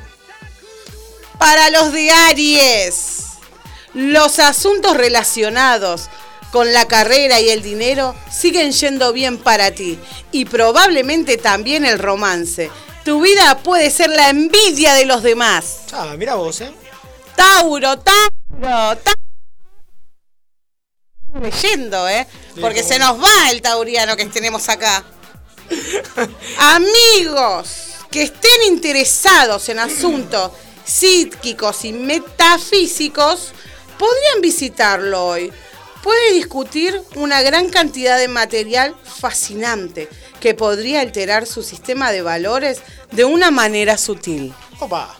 Para 1.37 1.69
los 1.71 1.91
de 1.91 2.09
Aries, 2.09 3.23
los 3.93 4.39
asuntos 4.39 4.95
relacionados 4.95 6.09
con 6.53 6.71
la 6.71 6.87
carrera 6.87 7.41
y 7.41 7.49
el 7.49 7.61
dinero 7.61 8.15
siguen 8.31 8.71
yendo 8.71 9.11
bien 9.11 9.37
para 9.39 9.71
ti 9.71 9.99
y 10.31 10.45
probablemente 10.45 11.37
también 11.37 11.83
el 11.83 11.99
romance. 11.99 12.71
Tu 13.03 13.19
vida 13.19 13.57
puede 13.57 13.91
ser 13.91 14.09
la 14.09 14.29
envidia 14.29 14.93
de 14.93 15.05
los 15.05 15.21
demás. 15.21 15.79
Ah, 15.91 16.15
mira 16.17 16.35
vos, 16.35 16.61
¿eh? 16.61 16.71
Tauro, 17.43 17.99
Tauro, 17.99 18.97
Tauro. 18.97 18.99
Leyendo, 21.41 22.07
¿eh? 22.07 22.25
Porque 22.61 22.83
se 22.83 22.97
nos 22.99 23.21
va 23.21 23.49
el 23.51 23.61
tauriano 23.61 24.15
que 24.15 24.25
tenemos 24.27 24.69
acá. 24.69 25.03
Amigos 26.57 27.67
que 28.11 28.23
estén 28.23 28.63
interesados 28.67 29.67
en 29.69 29.79
asuntos 29.79 30.51
psíquicos 30.85 31.83
y 31.83 31.91
metafísicos 31.91 33.51
podrían 33.97 34.41
visitarlo 34.41 35.25
hoy. 35.25 35.51
puede 36.03 36.33
discutir 36.33 37.01
una 37.15 37.41
gran 37.41 37.69
cantidad 37.69 38.19
de 38.19 38.27
material 38.27 38.95
fascinante 39.03 40.07
que 40.39 40.53
podría 40.53 41.01
alterar 41.01 41.47
su 41.47 41.63
sistema 41.63 42.11
de 42.11 42.21
valores 42.21 42.81
de 43.11 43.25
una 43.25 43.51
manera 43.51 43.97
sutil. 43.97 44.53
Opa. 44.79 45.17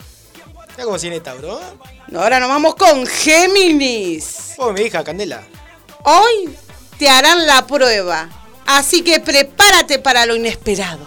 Mira 0.76 0.84
cómo 0.84 0.98
tiene 0.98 1.20
Tauro. 1.20 1.60
¿eh? 1.60 2.16
Ahora 2.16 2.40
nos 2.40 2.48
vamos 2.48 2.74
con 2.74 3.06
Géminis. 3.06 4.54
Oh, 4.58 4.72
mi 4.72 4.82
hija, 4.82 5.02
Candela. 5.04 5.42
Hoy 6.04 6.56
te 6.98 7.08
harán 7.08 7.46
la 7.46 7.66
prueba, 7.66 8.28
así 8.66 9.02
que 9.02 9.20
prepárate 9.20 9.98
para 9.98 10.26
lo 10.26 10.34
inesperado. 10.36 11.06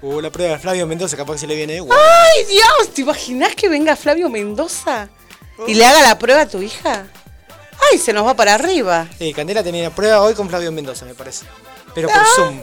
Uh, 0.00 0.20
la 0.20 0.30
prueba 0.30 0.52
de 0.52 0.58
Flavio 0.60 0.86
Mendoza, 0.86 1.16
capaz 1.16 1.32
que 1.34 1.38
se 1.40 1.46
le 1.48 1.56
viene. 1.56 1.80
Uh, 1.80 1.88
¡Ay, 1.92 2.44
Dios! 2.46 2.94
¿Te 2.94 3.00
imaginas 3.00 3.54
que 3.54 3.68
venga 3.68 3.96
Flavio 3.96 4.28
Mendoza 4.28 5.08
y 5.66 5.74
le 5.74 5.84
haga 5.84 6.02
la 6.02 6.18
prueba 6.18 6.42
a 6.42 6.46
tu 6.48 6.62
hija? 6.62 7.06
¡Ay, 7.90 7.98
se 7.98 8.12
nos 8.12 8.24
va 8.26 8.34
para 8.34 8.54
arriba! 8.54 9.08
Sí, 9.18 9.32
Candela 9.34 9.62
tenía 9.64 9.84
la 9.84 9.90
prueba 9.94 10.20
hoy 10.22 10.34
con 10.34 10.48
Flavio 10.48 10.70
Mendoza, 10.70 11.04
me 11.04 11.14
parece. 11.14 11.46
Pero 11.94 12.08
por 12.08 12.18
Ah. 12.18 12.26
Zoom. 12.36 12.60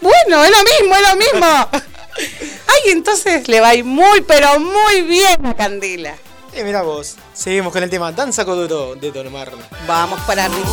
Bueno, 0.00 0.44
es 0.44 0.50
lo 0.50 0.56
mismo, 0.64 0.96
es 0.96 1.02
lo 1.10 1.16
mismo. 1.16 1.68
Ay, 2.16 2.92
entonces 2.92 3.48
le 3.48 3.60
va 3.60 3.68
a 3.68 3.74
ir 3.74 3.84
muy, 3.84 4.20
pero 4.22 4.58
muy 4.60 5.02
bien 5.02 5.46
a 5.46 5.54
Candela. 5.54 6.14
Eh, 6.52 6.62
mira 6.62 6.82
vos. 6.82 7.16
Seguimos 7.32 7.72
con 7.72 7.82
el 7.82 7.90
tema 7.90 8.12
Danza 8.12 8.44
Coduro 8.44 8.94
de 8.94 9.10
Don 9.10 9.26
Omar. 9.26 9.52
Vamos 9.86 10.20
para 10.20 10.44
arriba. 10.44 10.68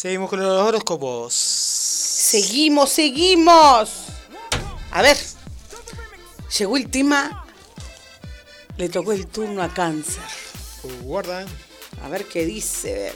Seguimos 0.00 0.30
con 0.30 0.42
los 0.42 0.66
horóscopos. 0.66 1.34
Seguimos, 1.34 2.88
seguimos. 2.88 3.90
A 4.92 5.02
ver, 5.02 5.18
llegó 6.58 6.78
el 6.78 6.88
tema. 6.88 7.44
Le 8.78 8.88
tocó 8.88 9.12
el 9.12 9.26
turno 9.26 9.62
a 9.62 9.68
cáncer. 9.68 10.22
Uh, 10.84 11.04
guarda. 11.04 11.44
A 12.02 12.08
ver 12.08 12.24
qué 12.24 12.46
dice. 12.46 13.12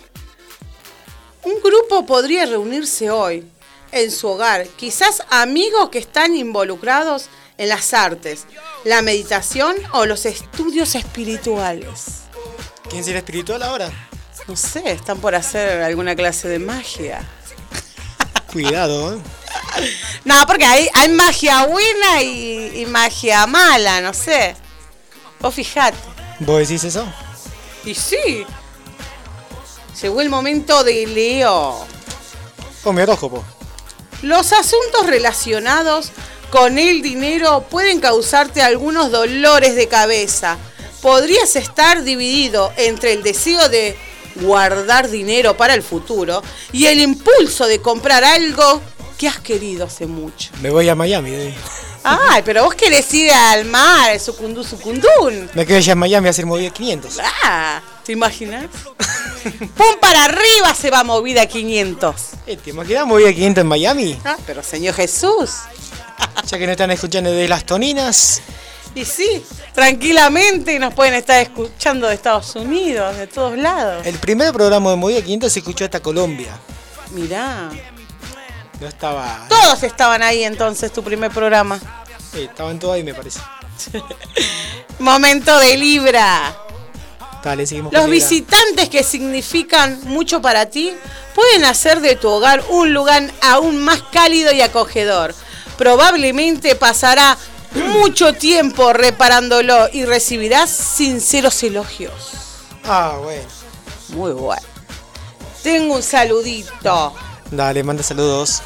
Un 1.43 1.55
grupo 1.63 2.05
podría 2.05 2.45
reunirse 2.45 3.11
hoy 3.11 3.47
en 3.91 4.11
su 4.11 4.29
hogar, 4.29 4.67
quizás 4.77 5.23
amigos 5.31 5.89
que 5.89 6.01
están 6.01 6.37
involucrados 6.37 7.31
en 7.57 7.71
las 7.71 7.95
artes, 7.95 8.45
la 8.85 9.01
meditación 9.01 9.75
o 9.95 10.05
los 10.05 10.27
estudios 10.27 10.97
espirituales. 10.97 12.25
¿Quién 12.91 13.03
será 13.03 13.21
espiritual 13.21 13.63
ahora? 13.63 13.91
No 14.47 14.57
sé, 14.57 14.93
están 14.93 15.19
por 15.21 15.35
hacer 15.35 15.83
alguna 15.83 16.15
clase 16.15 16.49
de 16.49 16.59
magia. 16.59 17.27
Cuidado, 18.53 19.15
¿eh? 19.15 19.19
No, 20.25 20.35
porque 20.47 20.65
hay, 20.65 20.89
hay 20.95 21.09
magia 21.09 21.67
buena 21.67 22.23
y, 22.23 22.83
y 22.83 22.87
magia 22.87 23.47
mala, 23.47 24.01
no 24.01 24.13
sé. 24.15 24.55
Vos 25.41 25.55
fijate. 25.55 25.97
¿Vos 26.41 26.59
decís 26.59 26.85
eso? 26.85 27.07
Y 27.85 27.95
sí. 27.95 28.47
Llegó 30.01 30.21
el 30.21 30.29
momento 30.29 30.85
de 30.85 31.07
Leo. 31.07 31.87
O 32.85 32.93
mi 32.93 33.03
horóscopo. 33.03 33.45
Los 34.23 34.53
asuntos 34.53 35.07
relacionados 35.07 36.11
con 36.51 36.79
el 36.79 37.03
dinero 37.03 37.67
pueden 37.69 38.01
causarte 38.01 38.63
algunos 38.63 39.11
dolores 39.11 39.75
de 39.77 39.89
cabeza. 39.89 40.57
Podrías 41.03 41.57
estar 41.57 42.03
dividido 42.03 42.73
entre 42.77 43.13
el 43.13 43.23
deseo 43.23 43.69
de 43.69 43.97
guardar 44.37 45.09
dinero 45.09 45.57
para 45.57 45.75
el 45.75 45.83
futuro 45.83 46.43
y 46.73 46.87
el 46.87 47.01
impulso 47.01 47.67
de 47.67 47.81
comprar 47.81 48.25
algo 48.25 48.81
que 49.19 49.29
has 49.29 49.39
querido 49.39 49.87
hace 49.87 50.07
mucho. 50.07 50.51
Me 50.61 50.71
voy 50.71 50.89
a 50.89 50.95
Miami. 50.95 51.31
eh. 51.33 51.55
Ay, 52.03 52.43
pero 52.45 52.65
vos 52.65 52.75
querés 52.75 53.13
ir 53.15 53.33
al 53.33 53.65
mar, 53.65 54.21
sucundú, 54.21 54.63
sucundún. 54.63 55.49
Me 55.55 55.65
quedo 55.65 55.79
allá 55.79 55.93
en 55.93 55.99
Miami 55.99 56.27
a 56.27 56.31
hacer 56.31 56.45
movida 56.45 56.69
500. 56.71 57.19
Ah, 57.45 57.81
¿te 58.05 58.13
imaginas? 58.13 58.67
¡Pum 59.77 59.97
para 60.01 60.25
arriba 60.25 60.75
se 60.75 60.91
va 60.91 61.03
movida 61.05 61.47
500! 61.47 62.15
Eh, 62.47 62.59
¿Te 62.63 62.71
imaginas 62.71 63.07
movida 63.07 63.33
500 63.33 63.63
en 63.63 63.69
Miami? 63.69 64.19
Ah, 64.25 64.37
pero 64.47 64.63
Señor 64.63 64.95
Jesús. 64.95 65.51
Ya 66.47 66.59
que 66.59 66.67
no 66.67 66.73
están 66.73 66.91
escuchando 66.91 67.31
de 67.33 67.49
las 67.49 67.65
toninas. 67.65 68.41
Y 68.95 69.05
sí, 69.05 69.45
tranquilamente 69.73 70.79
nos 70.79 70.95
pueden 70.95 71.15
estar 71.15 71.43
escuchando 71.43 72.07
de 72.07 72.15
Estados 72.15 72.55
Unidos, 72.55 73.17
de 73.17 73.27
todos 73.27 73.59
lados. 73.59 74.07
El 74.07 74.17
primer 74.19 74.53
programa 74.53 74.91
de 74.91 74.97
movida 74.97 75.21
500 75.21 75.53
se 75.53 75.59
escuchó 75.59 75.85
hasta 75.85 76.01
Colombia. 76.01 76.57
Mirá. 77.11 77.71
No 78.81 78.87
estaba. 78.87 79.47
Todos 79.49 79.83
estaban 79.83 80.23
ahí 80.23 80.45
entonces, 80.45 80.93
tu 80.93 81.03
primer 81.03 81.31
programa. 81.33 81.81
Eh, 82.35 82.45
estaban 82.45 82.79
todos 82.79 82.95
ahí, 82.95 83.03
me 83.03 83.15
parece. 83.15 83.41
Momento 85.01 85.59
de 85.59 85.77
Libra. 85.77 86.57
Dale, 87.43 87.67
seguimos 87.67 87.93
Los 87.93 88.09
visitantes 88.09 88.89
que 88.89 89.03
significan 89.03 90.01
mucho 90.05 90.41
para 90.41 90.67
ti 90.67 90.93
pueden 91.35 91.65
hacer 91.65 92.01
de 92.01 92.17
tu 92.17 92.29
hogar 92.29 92.65
un 92.71 92.95
lugar 92.95 93.31
aún 93.43 93.79
más 93.79 94.03
cálido 94.13 94.53
y 94.53 94.63
acogedor. 94.63 95.35
Probablemente 95.77 96.75
pasará 96.77 97.37
mucho 97.75 98.33
tiempo 98.35 98.93
reparándolo 98.93 99.89
y 99.93 100.05
recibirás 100.05 100.71
sinceros 100.71 101.63
elogios. 101.63 102.13
Ah, 102.85 103.19
bueno. 103.23 103.49
Muy 104.11 104.33
bueno. 104.33 104.63
Tengo 105.63 105.95
un 105.95 106.03
saludito. 106.03 107.15
Dale, 107.51 107.83
manda 107.83 108.03
saludos. 108.03 108.63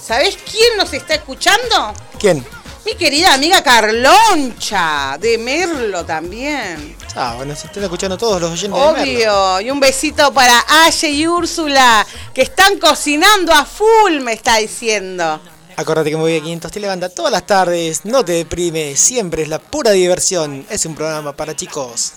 ¿Sabés 0.00 0.36
quién 0.36 0.76
nos 0.76 0.92
está 0.92 1.14
escuchando? 1.14 1.94
¿Quién? 2.18 2.44
Mi 2.84 2.94
querida 2.96 3.34
amiga 3.34 3.62
Carloncha, 3.62 5.16
de 5.20 5.38
Merlo 5.38 6.04
también. 6.04 6.96
Ah, 7.14 7.34
bueno, 7.36 7.54
se 7.54 7.68
están 7.68 7.84
escuchando 7.84 8.18
todos 8.18 8.40
los 8.40 8.50
oyentes 8.50 8.80
de 8.80 8.92
Merlo. 8.92 9.02
Obvio. 9.02 9.60
Y 9.60 9.70
un 9.70 9.78
besito 9.78 10.32
para 10.32 10.64
Aye 10.84 11.08
y 11.10 11.26
Úrsula, 11.26 12.04
que 12.34 12.42
están 12.42 12.78
cocinando 12.78 13.52
a 13.52 13.64
full, 13.64 14.20
me 14.20 14.32
está 14.32 14.56
diciendo. 14.56 15.40
Acordate 15.76 16.10
que 16.10 16.16
Movida 16.16 16.40
500 16.40 16.70
te 16.70 16.80
levanta 16.80 17.08
todas 17.08 17.32
las 17.32 17.46
tardes, 17.46 18.04
no 18.04 18.24
te 18.24 18.32
deprime, 18.32 18.94
siempre 18.96 19.42
es 19.42 19.48
la 19.48 19.58
pura 19.58 19.90
diversión. 19.90 20.64
Es 20.70 20.84
un 20.86 20.94
programa 20.94 21.34
para 21.34 21.56
chicos. 21.56 22.14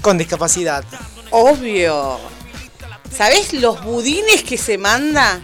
con 0.00 0.18
discapacidad. 0.18 0.84
Obvio. 1.30 2.18
¿Sabés 3.16 3.52
los 3.52 3.82
budines 3.84 4.42
que 4.42 4.58
se 4.58 4.76
manda? 4.76 5.40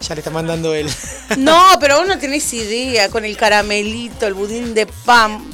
Ya 0.00 0.14
le 0.14 0.20
está 0.20 0.30
mandando 0.30 0.74
él. 0.74 0.90
No, 1.38 1.78
pero 1.80 1.98
vos 1.98 2.06
no 2.06 2.18
tenés 2.18 2.52
idea, 2.52 3.08
con 3.08 3.24
el 3.24 3.38
caramelito, 3.38 4.26
el 4.26 4.34
budín 4.34 4.74
de 4.74 4.86
pan. 4.86 5.50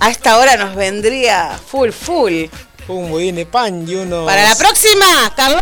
A 0.00 0.10
esta 0.10 0.38
hora 0.38 0.56
nos 0.56 0.74
vendría 0.74 1.60
full, 1.66 1.90
full. 1.90 2.44
Un 2.88 3.10
budín 3.10 3.34
de 3.36 3.44
pan 3.44 3.86
y 3.86 3.94
uno. 3.96 4.24
Para 4.24 4.48
la 4.48 4.56
próxima, 4.56 5.32
Carlos. 5.36 5.60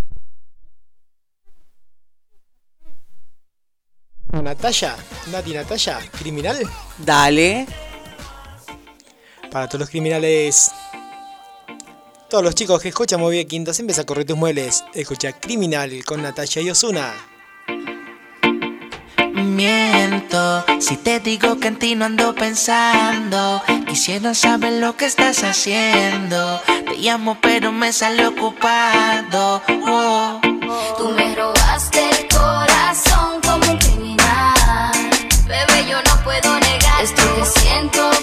Natalia, 4.32 4.96
Nati 5.30 5.52
Natalia, 5.52 5.98
criminal. 6.18 6.58
Dale. 6.98 7.66
Para 9.50 9.66
todos 9.66 9.80
los 9.80 9.90
criminales. 9.90 10.70
Todos 12.28 12.44
los 12.44 12.54
chicos 12.54 12.80
que 12.80 12.88
escuchan 12.90 13.18
Movida 13.18 13.44
Quinto, 13.44 13.74
se 13.74 13.82
empieza 13.82 14.02
a 14.02 14.06
correr 14.06 14.24
tus 14.24 14.36
muebles. 14.36 14.84
Escucha 14.94 15.32
Criminal 15.32 16.04
con 16.04 16.22
Natalia 16.22 16.62
y 16.62 16.70
Osuna. 16.70 17.12
Miento 19.34 20.64
si 20.78 20.96
te 20.96 21.18
digo 21.18 21.58
que 21.58 21.68
en 21.68 21.78
ti 21.78 21.94
no 21.96 22.04
ando 22.04 22.34
pensando. 22.34 23.60
Quisiera 23.86 24.32
saber 24.34 24.74
lo 24.74 24.96
que 24.96 25.06
estás 25.06 25.42
haciendo. 25.42 26.60
Te 26.86 26.96
llamo, 26.98 27.36
pero 27.42 27.72
me 27.72 27.92
sale 27.92 28.26
ocupado. 28.28 29.60
Oh. 29.88 30.40
Tú 30.96 31.08
me 31.10 31.34
robaste 31.34 31.89
siento 37.50 38.19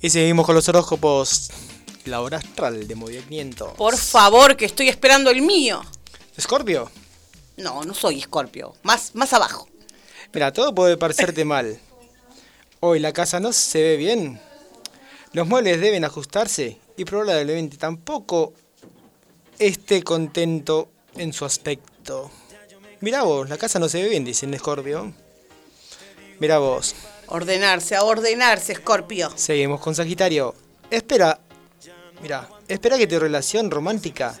Y 0.00 0.10
seguimos 0.10 0.46
con 0.46 0.54
los 0.54 0.68
horóscopos. 0.68 1.50
La 2.04 2.20
hora 2.20 2.38
astral 2.38 2.86
de 2.86 2.94
500. 2.94 3.74
Por 3.74 3.96
favor, 3.96 4.56
que 4.56 4.64
estoy 4.66 4.88
esperando 4.88 5.30
el 5.30 5.42
mío. 5.42 5.82
Escorpio. 6.36 6.90
No, 7.56 7.82
no 7.82 7.94
soy 7.94 8.20
Escorpio. 8.20 8.74
Más, 8.82 9.14
más 9.14 9.32
abajo. 9.32 9.68
Mira, 10.32 10.52
todo 10.52 10.74
puede 10.74 10.96
parecerte 10.96 11.44
mal. 11.46 11.80
Hoy 12.80 13.00
la 13.00 13.12
casa 13.12 13.40
no 13.40 13.52
se 13.52 13.82
ve 13.82 13.96
bien. 13.96 14.40
Los 15.32 15.48
muebles 15.48 15.80
deben 15.80 16.04
ajustarse 16.04 16.78
y 16.96 17.04
probablemente 17.04 17.76
tampoco 17.76 18.52
esté 19.58 20.02
contento 20.02 20.88
en 21.16 21.32
su 21.32 21.44
aspecto. 21.44 22.30
Mirá 23.00 23.22
vos, 23.22 23.48
la 23.48 23.56
casa 23.56 23.78
no 23.78 23.88
se 23.88 24.02
ve 24.02 24.10
bien, 24.10 24.24
dice 24.24 24.46
en 24.46 24.58
Scorpio. 24.58 25.12
Mirá 26.38 26.58
vos. 26.58 26.94
Ordenarse, 27.28 27.96
a 27.96 28.04
ordenarse, 28.04 28.72
Escorpio. 28.72 29.32
Seguimos 29.36 29.80
con 29.80 29.94
Sagitario. 29.94 30.54
Espera, 30.90 31.40
mira, 32.22 32.48
espera 32.68 32.98
que 32.98 33.06
tu 33.06 33.18
relación 33.18 33.70
romántica 33.70 34.38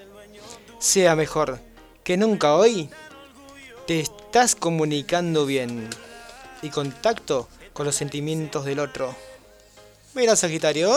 sea 0.78 1.16
mejor 1.16 1.58
que 2.04 2.16
nunca 2.16 2.54
hoy. 2.54 2.88
Te 3.86 4.00
estás 4.00 4.54
comunicando 4.54 5.46
bien 5.46 5.88
y 6.62 6.70
contacto 6.70 7.48
con 7.72 7.86
los 7.86 7.96
sentimientos 7.96 8.64
del 8.64 8.80
otro. 8.80 9.14
Mira, 10.14 10.36
Sagitario. 10.36 10.92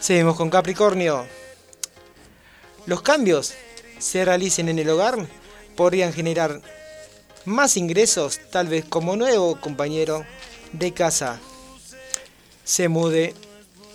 Seguimos 0.00 0.36
con 0.36 0.50
Capricornio. 0.50 1.26
Los 2.86 3.02
cambios 3.02 3.54
se 3.98 4.24
realicen 4.24 4.68
en 4.68 4.78
el 4.78 4.90
hogar 4.90 5.26
podrían 5.76 6.12
generar 6.12 6.60
más 7.44 7.76
ingresos, 7.76 8.40
tal 8.50 8.68
vez 8.68 8.84
como 8.84 9.16
nuevo 9.16 9.60
compañero 9.60 10.24
de 10.72 10.92
casa 10.92 11.40
se 12.64 12.88
mude, 12.88 13.34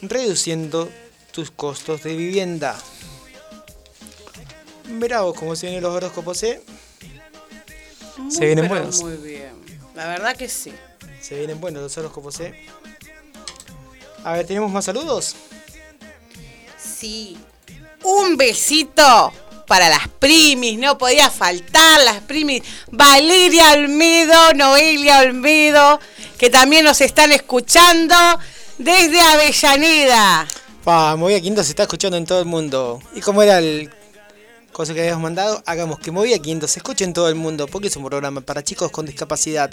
reduciendo 0.01 0.89
tus 1.31 1.51
costos 1.51 2.03
de 2.03 2.15
vivienda. 2.15 2.77
Verá 4.85 5.21
vos 5.21 5.37
cómo 5.37 5.55
se 5.55 5.67
vienen 5.67 5.83
los 5.83 5.93
horóscopos, 5.93 6.43
¿eh? 6.43 6.61
Se 8.29 8.45
vienen 8.45 8.67
buenos. 8.67 9.01
Muy 9.01 9.17
bien, 9.17 9.53
la 9.95 10.07
verdad 10.07 10.35
que 10.35 10.49
sí. 10.49 10.73
Se 11.21 11.35
vienen 11.35 11.59
buenos 11.59 11.81
los 11.81 11.97
horóscopos, 11.97 12.39
¿eh? 12.39 12.53
A 14.23 14.33
ver, 14.33 14.45
¿tenemos 14.45 14.71
más 14.71 14.85
saludos? 14.85 15.35
Sí. 16.77 17.37
Un 18.03 18.37
besito 18.37 19.33
para 19.67 19.89
las 19.89 20.07
primis, 20.07 20.79
no 20.79 20.97
podía 20.97 21.29
faltar 21.29 22.01
las 22.03 22.21
primis. 22.21 22.63
Valeria 22.89 23.73
Olmedo, 23.73 24.53
Noelia 24.55 25.19
Olmedo, 25.19 25.99
que 26.37 26.49
también 26.49 26.85
nos 26.85 27.01
están 27.01 27.31
escuchando 27.31 28.15
desde 28.77 29.21
Avellaneda. 29.21 30.47
Vamos, 30.85 31.19
Movia 31.19 31.41
Quinto 31.41 31.63
se 31.63 31.71
está 31.71 31.83
escuchando 31.83 32.17
en 32.17 32.25
todo 32.25 32.39
el 32.39 32.45
mundo. 32.45 33.01
¿Y 33.13 33.21
cómo 33.21 33.43
era 33.43 33.59
el 33.59 33.91
cosa 34.71 34.93
que 34.93 35.01
habíamos 35.01 35.23
mandado? 35.23 35.61
Hagamos 35.65 35.99
que 35.99 36.11
Movia 36.11 36.39
Quinto 36.39 36.65
se 36.67 36.79
escuche 36.79 37.03
en 37.03 37.11
todo 37.11 37.27
el 37.27 37.35
mundo, 37.35 37.67
porque 37.67 37.89
es 37.89 37.97
un 37.97 38.05
programa 38.05 38.39
para 38.41 38.63
chicos 38.63 38.89
con 38.91 39.05
discapacidad. 39.05 39.71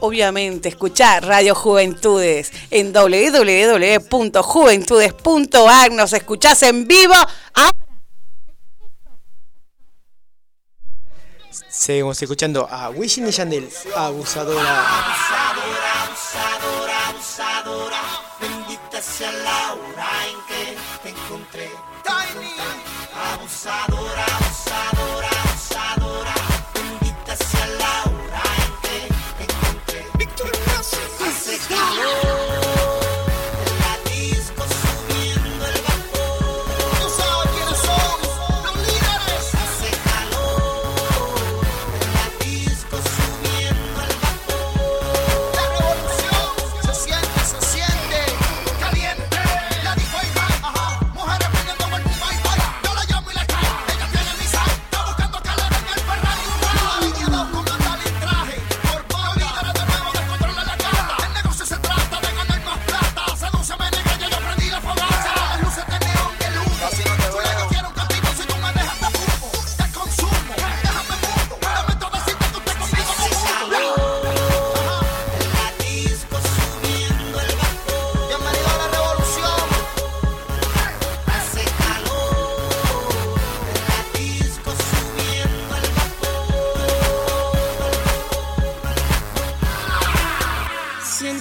Obviamente, 0.00 0.68
escuchar 0.68 1.24
Radio 1.24 1.54
Juventudes 1.54 2.52
en 2.70 2.92
www.juventudes.ar. 2.92 5.92
Nos 5.92 6.12
escuchás 6.12 6.62
en 6.62 6.86
vivo. 6.86 7.14
Ah, 7.54 7.70
Seguimos 11.68 12.20
escuchando 12.22 12.68
a 12.70 12.90
Wishing 12.90 13.26
y 13.26 13.30
Yandel, 13.30 13.68
abusadora. 13.96 14.80
abusadora, 14.80 16.04
abusadora. 16.04 16.87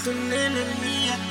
tu 0.08 0.14
nena 0.30 0.64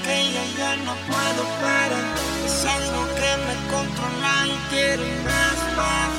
que 0.04 0.16
ya 0.58 0.76
no 0.86 0.94
puedo 1.08 1.42
parar. 1.62 2.04
Es 2.46 2.64
algo 2.76 3.00
que 3.18 3.32
me 3.46 3.54
controla 3.72 4.34
y 4.54 4.56
quiero 4.70 5.04
más, 5.24 5.58
más 5.78 6.12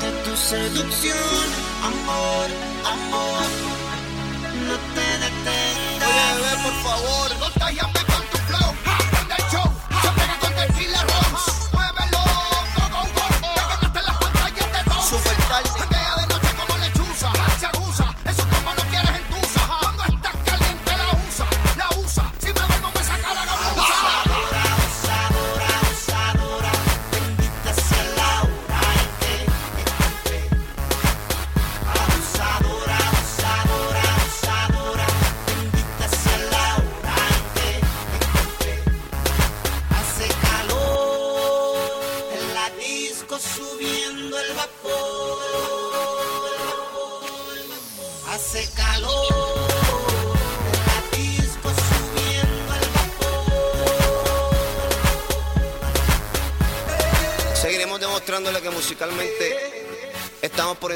de 0.00 0.10
tu 0.24 0.34
seducción, 0.36 1.46
amor, 1.90 2.46
amor. 2.94 3.48
No 4.68 4.76
te 4.94 5.08
detengas. 5.24 6.08
Oye, 6.08 6.26
bebé, 6.36 6.52
por 6.64 6.76
favor. 6.86 7.57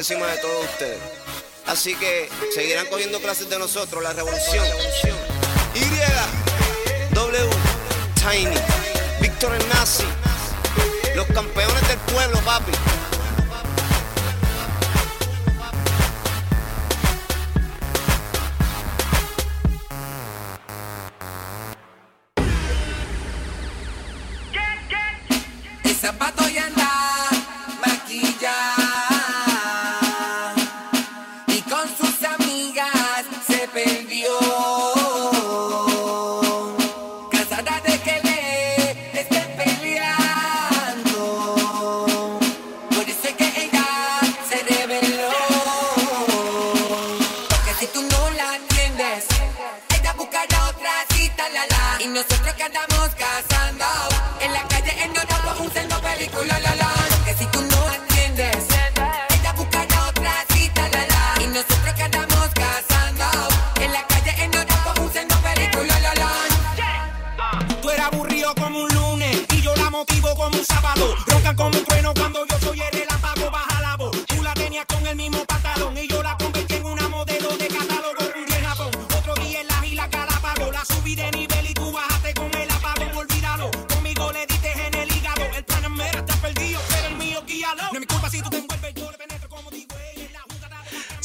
encima 0.03 0.26
de 0.26 0.38
todos 0.38 0.64
ustedes. 0.64 0.98
Así 1.68 1.94
que 1.94 2.28
seguirán 2.53 2.86
cogiendo 2.86 3.20
clases 3.20 3.48
de 3.48 3.57
nosotros, 3.57 4.03
la 4.03 4.12
revolución. 4.12 4.66
Y, 5.76 7.14
W, 7.14 7.50
Tiny, 8.16 8.57
Víctor 9.20 9.55
el 9.55 9.68
Nazi, 9.68 10.03
los 11.14 11.26
campeones 11.26 11.86
del 11.86 11.98
pueblo, 11.98 12.40
papi. 12.40 12.72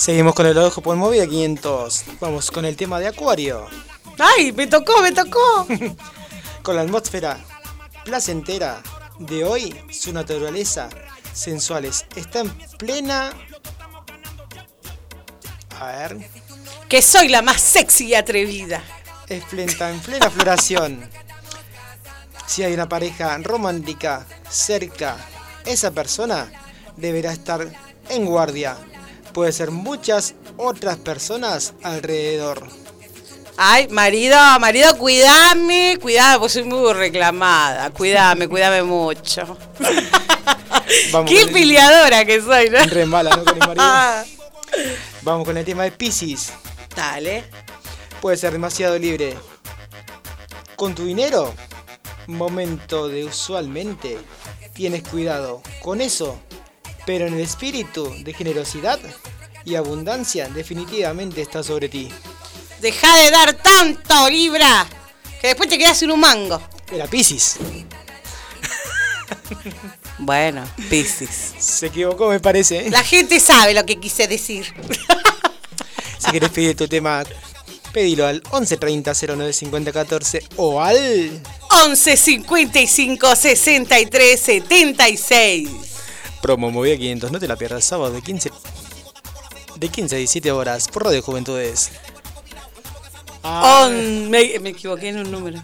Seguimos 0.08 0.36
con 0.36 0.45
el 0.45 0.58
ojo 0.58 0.80
por 0.80 0.95
movida 0.95 1.28
500. 1.28 2.05
Vamos 2.22 2.49
con 2.49 2.64
el 2.64 2.78
tema 2.78 2.97
de 2.97 3.10
Acuario. 3.10 3.68
¡Ay, 4.18 4.53
me 4.53 4.66
tocó, 4.66 5.01
me 5.01 5.12
tocó! 5.12 5.68
con 6.64 6.78
la 6.78 6.84
atmósfera 6.84 7.38
placentera 8.05 8.82
de 9.20 9.43
hoy, 9.43 9.78
su 9.91 10.14
naturaleza 10.14 10.88
sensuales 11.34 12.05
está 12.16 12.39
en 12.39 12.49
plena. 12.78 13.34
A 15.78 15.88
ver. 15.88 16.30
Que 16.88 17.01
soy 17.01 17.28
la 17.28 17.41
más 17.41 17.60
sexy 17.60 18.05
y 18.05 18.16
atrevida. 18.16 18.82
Es 19.28 19.43
plena, 19.43 19.89
en 19.89 19.99
plena 19.99 20.30
floración. 20.30 21.10
Si 22.45 22.64
hay 22.64 22.74
una 22.74 22.88
pareja 22.88 23.38
romántica 23.39 24.26
cerca, 24.49 25.18
esa 25.66 25.91
persona 25.91 26.49
deberá 26.95 27.34
estar 27.34 27.70
en 28.08 28.26
guardia. 28.26 28.78
Puede 29.34 29.51
ser 29.51 29.71
muchas 29.71 30.34
otras 30.57 30.97
personas 30.97 31.73
alrededor. 31.84 32.67
Ay, 33.57 33.88
marido, 33.88 34.38
marido, 34.59 34.95
cuidame, 34.97 35.97
cuidame, 36.01 36.39
pues 36.39 36.53
soy 36.53 36.63
muy 36.63 36.93
reclamada. 36.93 37.89
Cuidame, 37.89 38.47
cuidame 38.47 38.84
mucho. 38.84 39.57
Vamos 41.11 41.30
Qué 41.32 41.41
el- 41.41 41.51
peleadora 41.51 42.23
que 42.25 42.41
soy, 42.41 42.69
¿no? 42.69 42.84
Re 42.86 43.05
mala, 43.05 43.36
¿no? 43.36 43.43
Con 43.43 43.53
el 43.61 43.67
marido. 43.67 43.86
Vamos 45.23 45.45
con 45.45 45.57
el 45.57 45.65
tema 45.65 45.84
de 45.84 45.91
Pisces. 45.91 46.53
Dale. 46.95 47.43
Puede 48.21 48.38
ser 48.38 48.51
demasiado 48.53 48.97
libre. 48.97 49.36
Con 50.75 50.93
tu 50.93 51.05
dinero, 51.05 51.53
momento 52.28 53.07
de 53.07 53.25
usualmente 53.25 54.19
tienes 54.73 55.01
cuidado 55.07 55.61
con 55.82 56.01
eso, 56.01 56.39
pero 57.08 57.26
en 57.26 57.36
el 57.36 57.39
espíritu 57.39 58.14
de 58.20 58.34
generosidad 58.34 58.99
y 59.64 59.76
abundancia 59.76 60.49
definitivamente 60.49 61.41
está 61.41 61.64
sobre 61.64 61.88
ti. 61.88 62.10
Deja 62.82 63.16
de 63.16 63.32
dar 63.32 63.53
tanto, 63.53 64.30
Libra, 64.30 64.86
que 65.39 65.47
después 65.47 65.70
te 65.70 65.78
quedas 65.78 65.97
sin 65.97 66.12
un 66.12 66.20
mango. 66.20 66.62
Era 66.91 67.08
Pisces. 67.08 67.58
Bueno, 70.20 70.68
Piscis. 70.89 71.53
Se 71.60 71.86
equivocó, 71.86 72.30
me 72.30 72.39
parece. 72.39 72.88
¿eh? 72.88 72.89
La 72.89 73.03
gente 73.03 73.39
sabe 73.39 73.76
lo 73.76 73.86
que 73.86 73.97
quise 73.99 74.28
decir. 74.28 74.66
Si 76.18 76.32
querés 76.32 76.49
pedir 76.49 76.76
tu 76.76 76.88
tema, 76.88 77.24
pedilo 77.93 78.26
al 78.26 78.41
1130 78.51 79.14
09 79.14 79.53
50 79.53 79.93
14 79.93 80.43
o 80.55 80.82
al 80.82 81.39
11 81.70 82.18
55 82.18 83.36
63 83.36 84.39
76. 84.39 85.87
Promo 86.42 86.72
Movida 86.72 86.96
500. 86.98 87.32
No 87.32 87.40
te 87.40 87.48
la 87.48 87.56
pierdas 87.56 87.84
sábado 87.86 88.12
de 88.14 88.22
15 88.22 88.52
de 89.78 89.90
15 89.90 90.16
a 90.16 90.18
17 90.18 90.52
horas 90.52 90.88
por 90.88 91.04
Radio 91.06 91.22
Juventudes. 91.22 91.92
On- 93.44 94.30
me, 94.30 94.60
me 94.60 94.70
equivoqué 94.70 95.10
en 95.10 95.20
un 95.20 95.32
número. 95.32 95.62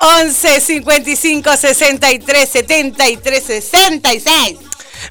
11 0.00 0.60
55 0.60 1.56
63 1.56 2.48
73 2.48 3.42
66. 3.44 4.58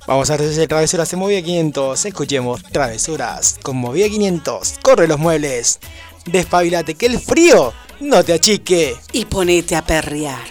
Vamos 0.07 0.29
a 0.29 0.33
hacer 0.35 0.67
travesuras 0.67 1.11
en 1.13 1.19
Movida 1.19 1.41
500. 1.41 2.05
Escuchemos 2.05 2.61
travesuras 2.63 3.57
con 3.63 3.77
Movida 3.77 4.07
500. 4.09 4.75
Corre 4.81 5.07
los 5.07 5.17
muebles. 5.19 5.79
Despabilate 6.25 6.95
que 6.95 7.05
el 7.05 7.19
frío 7.19 7.73
no 7.99 8.23
te 8.23 8.33
achique. 8.33 8.95
Y 9.13 9.25
ponete 9.25 9.75
a 9.75 9.81
perrear. 9.85 10.43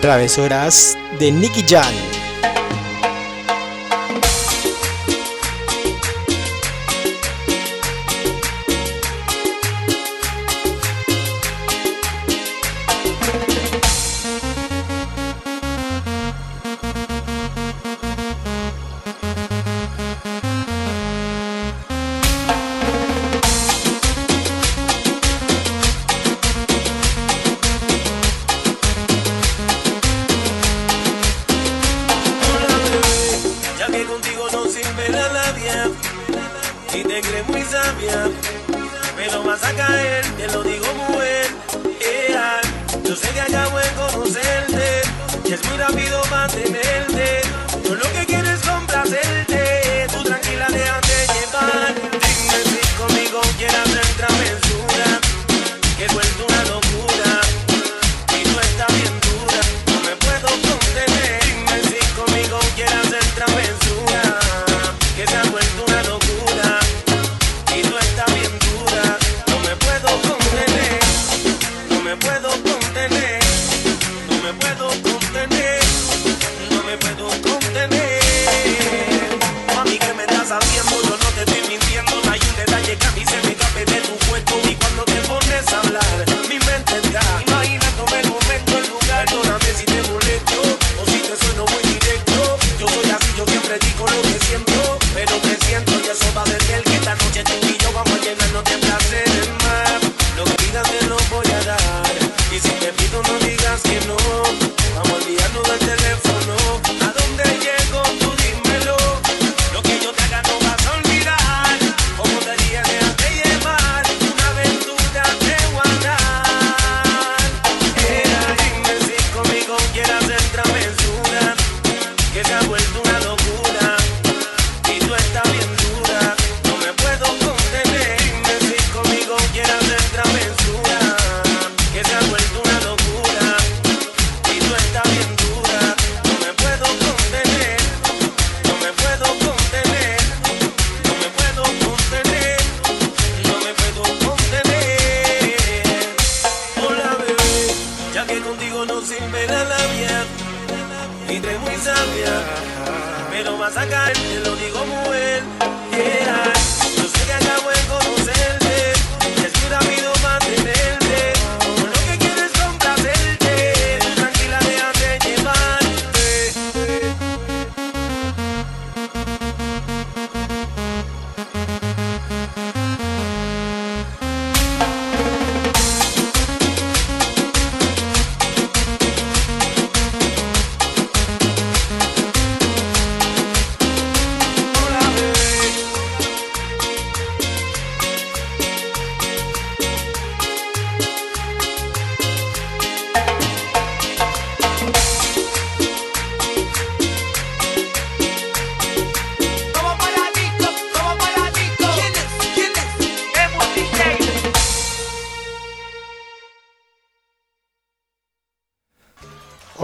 Travesuras 0.00 0.96
de 1.18 1.32
Nicky 1.32 1.64
Jan. 1.66 2.17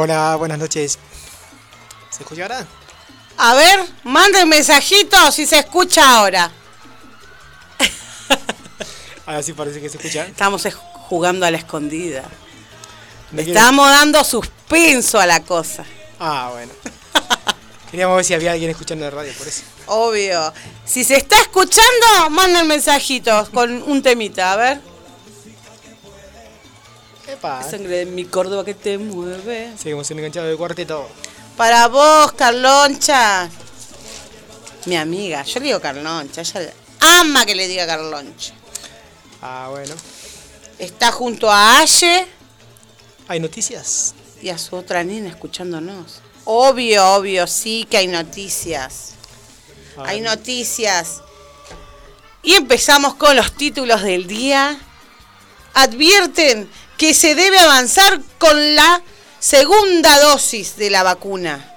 Hola, 0.04 0.36
buenas 0.36 0.58
noches. 0.58 0.98
¿Se 2.10 2.24
escuchará? 2.24 2.66
A 3.38 3.54
ver, 3.54 3.80
manden 4.02 4.46
mensajitos 4.50 5.34
si 5.34 5.46
se 5.46 5.58
escucha 5.58 6.18
ahora. 6.18 6.52
Ahora 9.24 9.42
sí 9.42 9.54
parece 9.54 9.80
que 9.80 9.88
se 9.88 9.96
escucha. 9.96 10.26
Estamos 10.26 10.66
es- 10.66 10.74
jugando 10.74 11.46
a 11.46 11.50
la 11.50 11.56
escondida. 11.56 12.22
¿De 13.30 13.46
qué? 13.46 13.52
Estamos 13.52 13.88
dando 13.88 14.22
suspenso 14.24 15.18
a 15.18 15.24
la 15.24 15.40
cosa. 15.40 15.86
Ah, 16.20 16.50
bueno. 16.52 16.74
Queríamos 17.90 18.16
ver 18.16 18.26
si 18.26 18.34
había 18.34 18.52
alguien 18.52 18.72
escuchando 18.72 19.06
de 19.06 19.10
radio, 19.10 19.32
por 19.38 19.48
eso. 19.48 19.62
Obvio. 19.86 20.52
Si 20.84 21.02
se 21.02 21.16
está 21.16 21.40
escuchando, 21.40 22.28
manden 22.28 22.66
mensajitos 22.66 23.48
con 23.48 23.82
un 23.84 24.02
temita, 24.02 24.52
a 24.52 24.56
ver. 24.56 24.80
Sangre 27.62 27.98
de 27.98 28.06
mi 28.06 28.24
Córdoba 28.24 28.64
que 28.64 28.74
te 28.74 28.98
mueve. 28.98 29.72
Seguimos 29.76 30.10
en 30.10 30.18
enganchado 30.18 30.46
de 30.46 30.56
cuarteto. 30.56 31.08
Para 31.56 31.88
vos, 31.88 32.32
Carloncha. 32.32 33.48
Mi 34.86 34.96
amiga, 34.96 35.42
yo 35.44 35.60
le 35.60 35.66
digo 35.66 35.80
Carloncha, 35.80 36.40
ella 36.40 36.72
ama 37.00 37.46
que 37.46 37.54
le 37.54 37.68
diga 37.68 37.86
Carloncha. 37.86 38.54
Ah, 39.40 39.68
bueno. 39.70 39.94
Está 40.78 41.12
junto 41.12 41.50
a 41.50 41.78
Aye 41.78 42.26
¿Hay 43.28 43.40
noticias? 43.40 44.14
y 44.42 44.50
a 44.50 44.58
su 44.58 44.76
otra 44.76 45.04
nena 45.04 45.28
escuchándonos. 45.28 46.20
Obvio, 46.44 47.14
obvio, 47.14 47.46
sí 47.46 47.86
que 47.88 47.96
hay 47.96 48.06
noticias. 48.06 49.14
Hay 50.04 50.20
noticias. 50.20 51.22
Y 52.42 52.54
empezamos 52.54 53.14
con 53.14 53.36
los 53.36 53.52
títulos 53.54 54.02
del 54.02 54.26
día. 54.26 54.78
Advierten 55.72 56.68
que 56.96 57.14
se 57.14 57.34
debe 57.34 57.58
avanzar 57.58 58.20
con 58.38 58.74
la 58.74 59.02
segunda 59.40 60.18
dosis 60.20 60.76
de 60.76 60.90
la 60.90 61.02
vacuna. 61.02 61.76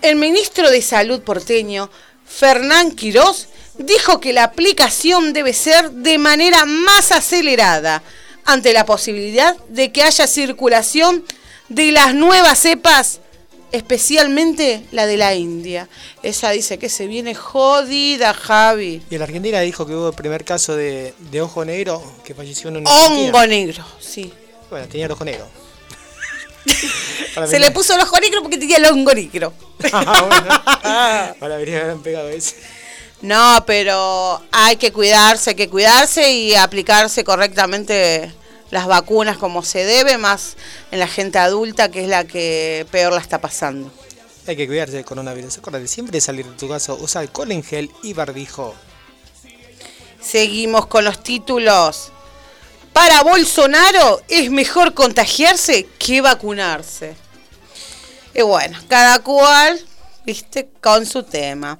El 0.00 0.16
ministro 0.16 0.70
de 0.70 0.82
Salud 0.82 1.22
porteño, 1.22 1.90
Fernán 2.26 2.92
Quirós, 2.92 3.48
dijo 3.78 4.20
que 4.20 4.32
la 4.32 4.44
aplicación 4.44 5.32
debe 5.32 5.54
ser 5.54 5.90
de 5.90 6.18
manera 6.18 6.64
más 6.64 7.12
acelerada 7.12 8.02
ante 8.44 8.72
la 8.72 8.84
posibilidad 8.84 9.56
de 9.68 9.92
que 9.92 10.02
haya 10.02 10.26
circulación 10.26 11.24
de 11.68 11.92
las 11.92 12.14
nuevas 12.14 12.58
cepas, 12.58 13.20
especialmente 13.72 14.84
la 14.92 15.06
de 15.06 15.16
la 15.16 15.34
India. 15.34 15.88
Ella 16.22 16.50
dice 16.50 16.78
que 16.78 16.88
se 16.88 17.06
viene 17.06 17.34
jodida, 17.34 18.34
Javi. 18.34 19.02
Y 19.10 19.14
en 19.14 19.18
la 19.18 19.24
Argentina 19.24 19.60
dijo 19.60 19.86
que 19.86 19.94
hubo 19.94 20.08
el 20.08 20.14
primer 20.14 20.44
caso 20.44 20.76
de, 20.76 21.14
de 21.18 21.40
ojo 21.40 21.64
negro 21.64 22.02
que 22.24 22.34
falleció 22.34 22.68
en 22.68 22.78
una 22.78 22.90
Hongo 22.90 23.46
negro, 23.46 23.84
sí. 23.98 24.32
Bueno, 24.70 24.86
tenía 24.88 25.06
el 25.06 25.12
ojo 25.12 25.24
negro. 25.24 25.46
Se 27.48 27.58
le 27.58 27.70
puso 27.70 27.94
el 27.94 28.00
ojo 28.00 28.18
negro 28.20 28.42
porque 28.42 28.58
tenía 28.58 28.76
el 28.76 28.84
hongo 28.86 29.12
negro. 29.12 29.52
Para 29.90 31.56
venir 31.56 31.76
habrán 31.76 32.02
pegado 32.02 32.28
ese. 32.28 32.56
No, 33.22 33.62
pero 33.66 34.42
hay 34.50 34.76
que 34.76 34.92
cuidarse, 34.92 35.50
hay 35.50 35.56
que 35.56 35.68
cuidarse 35.68 36.32
y 36.32 36.54
aplicarse 36.54 37.24
correctamente 37.24 38.32
las 38.72 38.86
vacunas 38.86 39.36
como 39.36 39.62
se 39.62 39.84
debe, 39.84 40.16
más 40.16 40.56
en 40.90 40.98
la 40.98 41.06
gente 41.06 41.38
adulta 41.38 41.90
que 41.90 42.02
es 42.04 42.08
la 42.08 42.24
que 42.24 42.86
peor 42.90 43.12
la 43.12 43.20
está 43.20 43.38
pasando. 43.38 43.92
Hay 44.46 44.56
que 44.56 44.66
cuidarse 44.66 44.96
del 44.96 45.04
coronavirus. 45.04 45.58
Acuérdate, 45.58 45.86
siempre 45.86 46.12
de 46.16 46.22
salir 46.22 46.46
de 46.46 46.56
tu 46.56 46.68
casa, 46.70 46.94
usa 46.94 47.20
alcohol 47.20 47.52
en 47.52 47.62
gel 47.62 47.90
y 48.02 48.14
barbijo. 48.14 48.74
Seguimos 50.22 50.86
con 50.86 51.04
los 51.04 51.22
títulos. 51.22 52.12
Para 52.94 53.22
Bolsonaro 53.22 54.22
es 54.28 54.50
mejor 54.50 54.94
contagiarse 54.94 55.86
que 55.98 56.22
vacunarse. 56.22 57.14
Y 58.34 58.40
bueno, 58.40 58.78
cada 58.88 59.18
cual, 59.18 59.78
viste, 60.24 60.70
con 60.80 61.04
su 61.04 61.24
tema. 61.24 61.78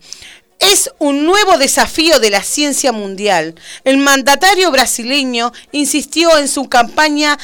Es 0.71 0.93
un 0.99 1.25
nuevo 1.25 1.59
desafío 1.59 2.21
de 2.21 2.31
la 2.31 2.43
ciencia 2.43 2.93
mundial. 2.93 3.57
El 3.83 3.99
mandatario 3.99 4.71
brasileño 4.71 5.53
insistió 5.73 6.39
en 6.39 6.47
su 6.47 6.69
campaña 6.69 7.37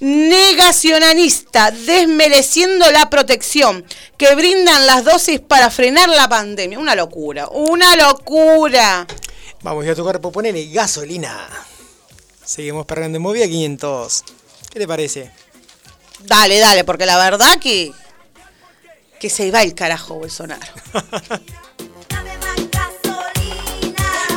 negacionalista, 0.00 1.70
desmereciendo 1.70 2.90
la 2.90 3.08
protección 3.08 3.86
que 4.18 4.34
brindan 4.34 4.86
las 4.86 5.02
dosis 5.02 5.40
para 5.40 5.70
frenar 5.70 6.10
la 6.10 6.28
pandemia. 6.28 6.78
Una 6.78 6.94
locura, 6.94 7.48
una 7.48 7.96
locura. 7.96 9.06
Vamos, 9.62 9.86
a 9.86 9.94
tu 9.94 10.02
cuerpo 10.02 10.30
ponele 10.30 10.66
gasolina. 10.66 11.48
Seguimos 12.44 12.84
perdiendo 12.84 13.16
en 13.16 13.22
movida 13.22 13.46
500. 13.46 14.24
¿Qué 14.70 14.78
te 14.78 14.86
parece? 14.86 15.32
Dale, 16.20 16.58
dale, 16.58 16.84
porque 16.84 17.06
la 17.06 17.16
verdad 17.16 17.58
que. 17.58 17.92
que 19.18 19.30
se 19.30 19.50
va 19.50 19.62
el 19.62 19.74
carajo 19.74 20.16
Bolsonaro. 20.16 20.72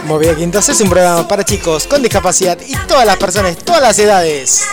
Movida 0.06 0.34
500 0.34 0.70
es 0.70 0.82
un 0.82 0.90
programa 0.90 1.28
para 1.28 1.44
chicos 1.44 1.88
con 1.88 2.02
discapacidad 2.02 2.58
y 2.66 2.76
todas 2.88 3.06
las 3.06 3.18
personas, 3.18 3.58
todas 3.58 3.82
las 3.82 4.00
edades. 4.00 4.64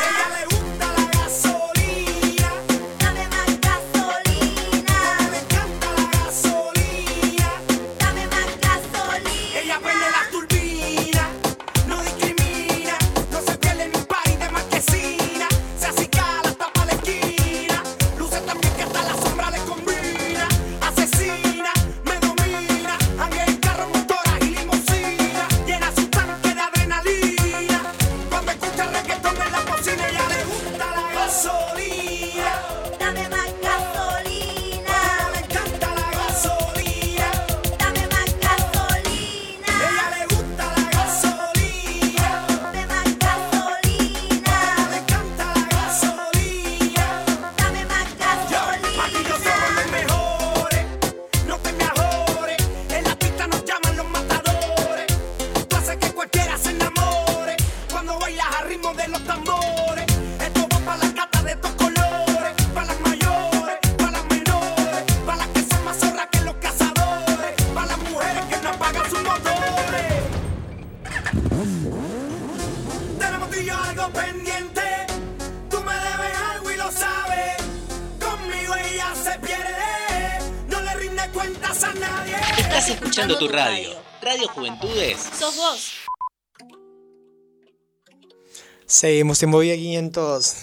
Seguimos 88.99 89.41
en 89.45 89.51
movida 89.51 89.77
500. 89.77 90.55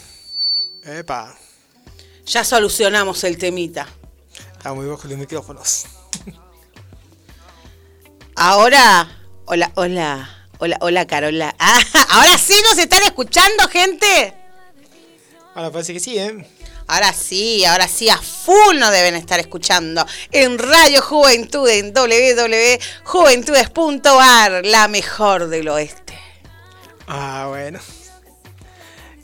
Epa, 0.84 1.34
Ya 2.26 2.44
solucionamos 2.44 3.24
el 3.24 3.38
temita. 3.38 3.88
está 4.58 4.74
muy 4.74 4.88
bajo 4.88 5.08
los 5.08 5.18
micrófonos. 5.18 5.86
Ahora. 8.36 9.22
Hola, 9.46 9.72
hola. 9.76 10.48
Hola, 10.58 10.78
hola, 10.82 11.08
Carola. 11.08 11.56
Ah, 11.60 11.80
ahora 12.10 12.38
sí 12.38 12.62
nos 12.70 12.78
están 12.78 13.04
escuchando, 13.04 13.70
gente. 13.70 14.34
Ahora 15.54 15.72
parece 15.72 15.94
que 15.94 16.02
sí, 16.02 16.20
¿eh? 16.20 16.46
Ahora 16.88 17.14
sí, 17.14 17.64
ahora 17.64 17.88
sí, 17.88 18.10
a 18.10 18.18
full 18.18 18.78
nos 18.78 18.92
deben 18.92 19.16
estar 19.16 19.40
escuchando 19.40 20.06
en 20.34 20.60
Radio 20.60 21.02
Juventud, 21.02 21.70
en 21.70 21.94
www.juventudes.ar, 21.94 24.66
la 24.66 24.90
mejor 24.90 25.48
del 25.48 25.70
oeste. 25.70 26.20
Ah, 27.08 27.46
bueno. 27.48 27.80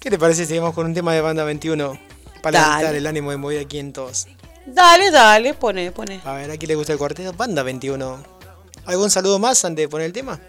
¿Qué 0.02 0.10
te 0.10 0.18
parece 0.18 0.42
si 0.42 0.48
seguimos 0.48 0.74
con 0.74 0.88
un 0.88 0.96
tema 0.96 1.14
de 1.14 1.22
banda 1.22 1.44
21? 1.44 1.96
Para 2.42 2.60
levantar 2.60 2.96
el 2.96 3.06
ánimo 3.06 3.30
de 3.30 3.38
movida 3.38 3.64
500. 3.64 4.30
Dale, 4.66 5.12
dale, 5.12 5.54
pone, 5.54 5.92
pone. 5.92 6.20
A 6.26 6.34
ver, 6.34 6.50
¿a 6.50 6.58
quién 6.58 6.70
le 6.70 6.76
gusta 6.76 6.94
el 6.94 6.98
cuarteto? 6.98 7.34
Banda 7.34 7.62
21. 7.62 8.24
¿Algún 8.86 9.12
saludo 9.12 9.38
más 9.38 9.64
antes 9.64 9.84
de 9.84 9.90
poner 9.90 10.08
el 10.08 10.14
tema? 10.14 10.40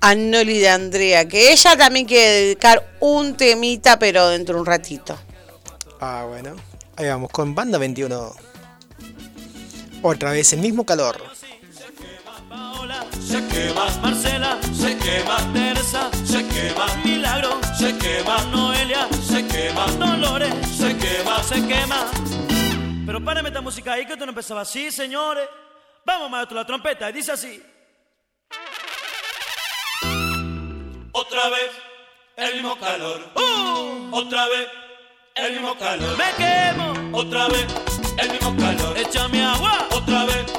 A 0.00 0.16
Noli 0.16 0.58
de 0.58 0.70
Andrea, 0.70 1.28
que 1.28 1.52
ella 1.52 1.76
también 1.76 2.04
quiere 2.04 2.32
dedicar 2.32 2.96
un 2.98 3.36
temita, 3.36 3.96
pero 3.96 4.28
dentro 4.28 4.56
de 4.56 4.60
un 4.62 4.66
ratito. 4.66 5.16
Ah, 6.00 6.24
bueno. 6.28 6.56
Ahí 6.96 7.06
vamos, 7.06 7.30
con 7.30 7.54
Banda 7.54 7.78
21. 7.78 8.32
Otra 10.02 10.32
vez 10.32 10.52
el 10.52 10.58
mismo 10.58 10.84
calor. 10.84 11.22
Se 13.24 13.46
quema 13.46 13.88
Marcela, 14.02 14.58
se 14.74 14.96
quema 14.96 15.52
Teresa, 15.52 16.10
se 16.24 16.46
quema 16.46 16.86
Milagro, 17.04 17.47
se 17.78 17.96
quema 17.96 18.38
Noelia, 18.50 19.08
se 19.22 19.46
quema 19.46 19.86
Dolores, 19.92 20.52
se 20.66 20.96
quema, 20.96 21.42
se 21.42 21.66
quema. 21.66 22.10
Pero 23.06 23.24
párame 23.24 23.48
esta 23.50 23.60
música 23.60 23.92
ahí 23.92 24.04
que 24.04 24.14
esto 24.14 24.26
no 24.26 24.30
empezaba 24.30 24.62
así, 24.62 24.90
señores. 24.90 25.48
Vamos, 26.04 26.28
maestro, 26.28 26.56
la 26.56 26.66
trompeta, 26.66 27.08
y 27.08 27.12
dice 27.12 27.32
así. 27.32 27.62
Otra 31.12 31.48
vez 31.50 31.70
el 32.36 32.54
mismo 32.54 32.76
calor. 32.78 33.20
¡Uh! 33.36 34.08
Otra 34.12 34.48
vez 34.48 34.68
el 35.36 35.52
mismo 35.52 35.74
calor. 35.76 36.16
Me 36.18 36.30
quemo. 36.36 37.16
Otra 37.16 37.48
vez 37.48 37.66
el 38.18 38.30
mismo 38.30 38.56
calor. 38.56 38.98
Échame 38.98 39.44
agua. 39.44 39.86
Otra 39.92 40.24
vez 40.24 40.57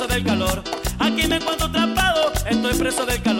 preso 0.00 0.14
del 0.14 0.24
calor. 0.24 0.62
Aquí 0.98 1.26
me 1.26 1.36
encuentro 1.36 1.66
atrapado. 1.66 2.32
Estoy 2.48 2.74
preso 2.74 3.04
del 3.04 3.20
calor. 3.22 3.39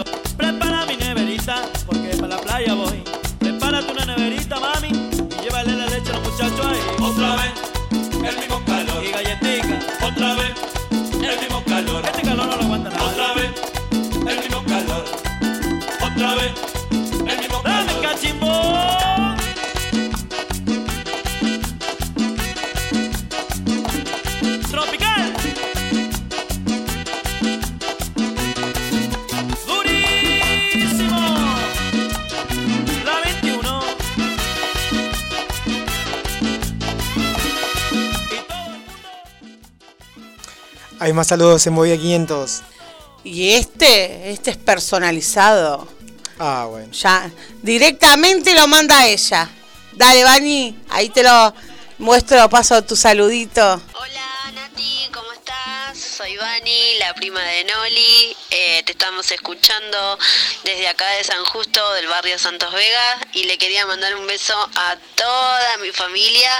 Hay 41.11 41.15
más 41.15 41.27
saludos 41.27 41.67
en 41.67 41.73
Movida 41.73 41.97
500. 41.97 42.61
Y 43.25 43.51
este, 43.51 44.31
este 44.31 44.51
es 44.51 44.55
personalizado. 44.55 45.85
Ah, 46.39 46.67
bueno. 46.69 46.89
Ya, 46.93 47.29
directamente 47.61 48.53
lo 48.53 48.65
manda 48.69 49.05
ella. 49.05 49.49
Dale, 49.91 50.23
Bani, 50.23 50.79
ahí 50.89 51.09
te 51.09 51.21
lo 51.21 51.53
muestro, 51.97 52.49
paso 52.49 52.81
tu 52.85 52.95
saludito. 52.95 53.81
Soy 53.91 54.09
Vani, 56.41 56.95
la 56.97 57.13
prima 57.13 57.39
de 57.39 57.63
Noli. 57.65 58.35
Eh, 58.49 58.81
te 58.83 58.93
estamos 58.93 59.31
escuchando 59.31 60.17
desde 60.63 60.87
acá 60.87 61.07
de 61.09 61.23
San 61.23 61.45
Justo, 61.45 61.93
del 61.93 62.07
barrio 62.07 62.39
Santos 62.39 62.73
Vega. 62.73 63.19
Y 63.33 63.43
le 63.43 63.59
quería 63.59 63.85
mandar 63.85 64.15
un 64.15 64.25
beso 64.25 64.55
a 64.75 64.97
toda 65.15 65.77
mi 65.77 65.91
familia 65.91 66.51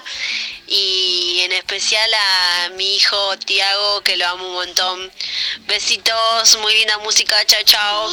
y 0.68 1.40
en 1.42 1.52
especial 1.54 2.10
a 2.14 2.70
mi 2.78 2.96
hijo 2.96 3.38
Tiago, 3.40 4.02
que 4.02 4.18
lo 4.18 4.28
amo 4.28 4.48
un 4.50 4.54
montón. 4.54 5.12
Besitos, 5.62 6.58
muy 6.62 6.74
linda 6.76 7.00
música. 7.00 7.36
Chao, 7.46 7.64
chao. 7.66 8.10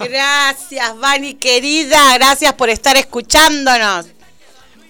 Gracias, 0.00 0.98
Vani, 0.98 1.34
querida. 1.34 2.18
Gracias 2.18 2.52
por 2.54 2.70
estar 2.70 2.96
escuchándonos. 2.96 4.06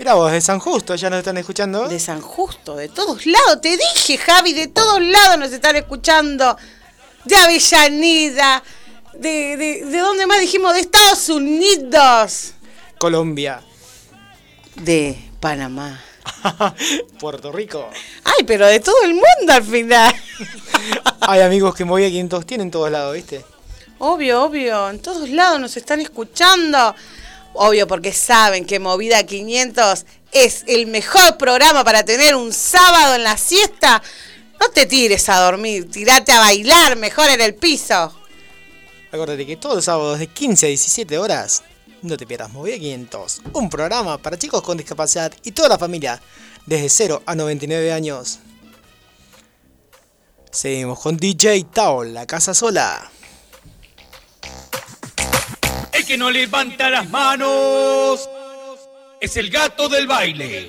Mira 0.02 0.14
vos, 0.14 0.32
de 0.32 0.40
San 0.40 0.58
Justo, 0.58 0.96
¿ya 0.96 1.08
nos 1.08 1.20
están 1.20 1.38
escuchando? 1.38 1.86
De 1.86 2.00
San 2.00 2.20
Justo, 2.20 2.74
de 2.74 2.88
todos 2.88 3.24
lados. 3.24 3.60
Te 3.60 3.78
dije, 3.78 4.18
Javi, 4.18 4.52
de 4.52 4.66
todos 4.66 5.00
lados 5.00 5.38
nos 5.38 5.52
están 5.52 5.76
escuchando. 5.76 6.56
De 7.24 7.36
Avellaneda. 7.36 8.64
De, 9.14 9.56
de, 9.56 9.84
¿De 9.84 9.98
dónde 9.98 10.26
más 10.26 10.40
dijimos? 10.40 10.74
De 10.74 10.80
Estados 10.80 11.28
Unidos. 11.28 12.54
Colombia. 12.98 13.62
De 14.74 15.16
Panamá. 15.38 16.02
Puerto 17.20 17.52
Rico. 17.52 17.88
Ay, 18.24 18.44
pero 18.44 18.66
de 18.66 18.80
todo 18.80 19.04
el 19.04 19.14
mundo 19.14 19.52
al 19.52 19.62
final. 19.62 20.12
Hay 21.20 21.42
amigos 21.42 21.76
que 21.76 21.84
Movida 21.84 22.08
500 22.08 22.44
tienen 22.44 22.66
en 22.66 22.70
todos 22.72 22.90
lados, 22.90 23.14
¿viste? 23.14 23.44
Obvio, 23.98 24.42
obvio. 24.42 24.90
En 24.90 24.98
todos 24.98 25.30
lados 25.30 25.60
nos 25.60 25.76
están 25.76 26.00
escuchando. 26.00 26.92
Obvio, 27.54 27.86
porque 27.86 28.12
saben 28.12 28.64
que 28.64 28.78
Movida 28.78 29.24
500 29.24 30.04
es 30.32 30.64
el 30.66 30.86
mejor 30.86 31.36
programa 31.36 31.84
para 31.84 32.04
tener 32.04 32.34
un 32.34 32.52
sábado 32.52 33.14
en 33.14 33.24
la 33.24 33.36
siesta. 33.36 34.02
No 34.60 34.70
te 34.70 34.86
tires 34.86 35.28
a 35.28 35.40
dormir, 35.40 35.90
tirate 35.90 36.32
a 36.32 36.40
bailar 36.40 36.96
mejor 36.96 37.28
en 37.30 37.40
el 37.40 37.54
piso. 37.54 38.16
Acuérdate 39.10 39.44
que 39.44 39.56
todos 39.56 39.76
los 39.76 39.84
sábados 39.84 40.18
de 40.18 40.26
15 40.26 40.66
a 40.66 40.68
17 40.68 41.18
horas 41.18 41.62
no 42.00 42.16
te 42.16 42.26
pierdas 42.26 42.50
Movida 42.50 42.78
500. 42.78 43.42
Un 43.52 43.68
programa 43.68 44.18
para 44.18 44.38
chicos 44.38 44.62
con 44.62 44.76
discapacidad 44.76 45.32
y 45.44 45.52
toda 45.52 45.68
la 45.68 45.78
familia, 45.78 46.20
desde 46.66 46.88
0 46.88 47.22
a 47.26 47.34
99 47.34 47.92
años. 47.92 48.38
Seguimos 50.50 51.00
con 51.00 51.16
DJ 51.16 51.64
Tao, 51.72 52.04
la 52.04 52.26
casa 52.26 52.54
sola. 52.54 53.10
Que 56.12 56.18
no 56.18 56.30
levanta 56.30 56.90
las 56.90 57.08
manos 57.08 58.28
es 59.18 59.34
el 59.38 59.48
gato 59.48 59.88
del 59.88 60.06
baile. 60.06 60.68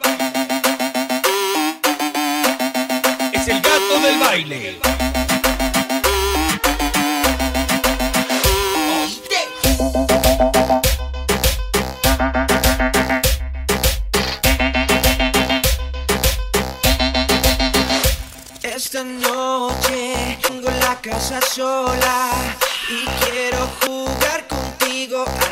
Es 3.34 3.48
el 3.50 3.60
gato 3.60 4.00
del 4.00 4.20
baile. 4.20 4.80
Esta 18.64 19.04
noche 19.04 20.38
tengo 20.48 20.70
la 20.72 21.02
casa 21.02 21.42
sola 21.42 22.32
y 22.88 23.06
quiero 23.26 23.70
jugar 23.82 24.03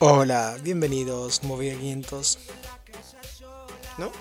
Hola, 0.00 0.56
bienvenidos 0.62 1.42
movimientos. 1.42 2.38
¿No? 3.96 4.12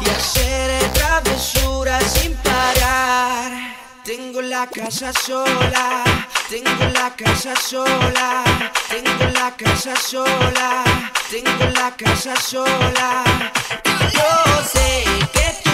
Y 0.00 0.08
hacer 0.08 0.92
travesuras 0.92 2.04
sin 2.04 2.34
parar. 2.36 3.50
Tengo 4.04 4.40
la 4.42 4.68
casa 4.68 5.12
sola, 5.12 6.04
tengo 6.48 6.84
la 6.94 7.16
casa 7.16 7.56
sola, 7.56 8.44
tengo 8.88 9.24
la 9.32 9.56
casa 9.56 9.96
sola, 9.96 10.84
tengo 11.28 11.64
la 11.74 11.96
casa 11.96 12.36
sola. 12.40 13.24
Yo 14.12 14.64
sé 14.72 15.04
que 15.32 15.52
tú 15.64 15.69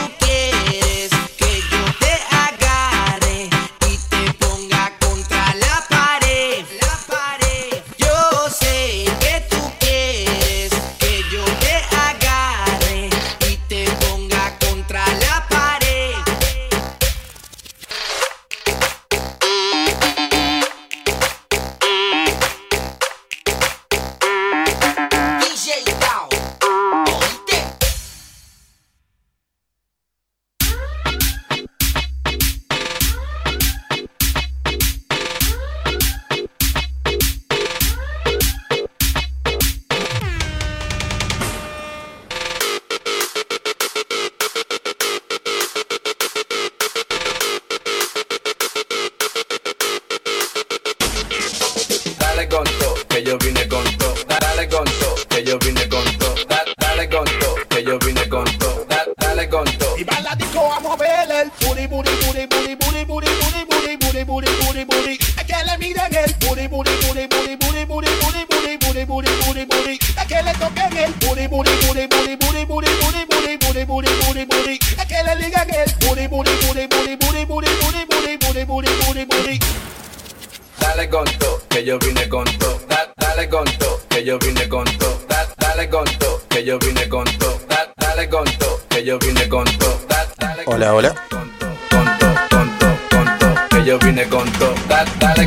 hola. 90.96 91.14
Tonto, 91.28 91.66
tonto, 91.90 92.88
tonto, 93.10 93.46
que 93.68 93.84
yo 93.84 93.98
vine 93.98 94.24
con 94.28 94.50
todo. 94.52 94.74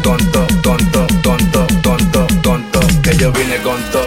Con 0.03 0.19
todo, 0.31 0.47
tonto, 0.61 1.07
tonto, 1.23 1.67
tonto, 1.81 2.27
tonto, 2.43 2.79
que 3.01 3.17
yo 3.17 3.31
vine 3.31 3.57
con 3.63 3.81
todo. 3.91 4.05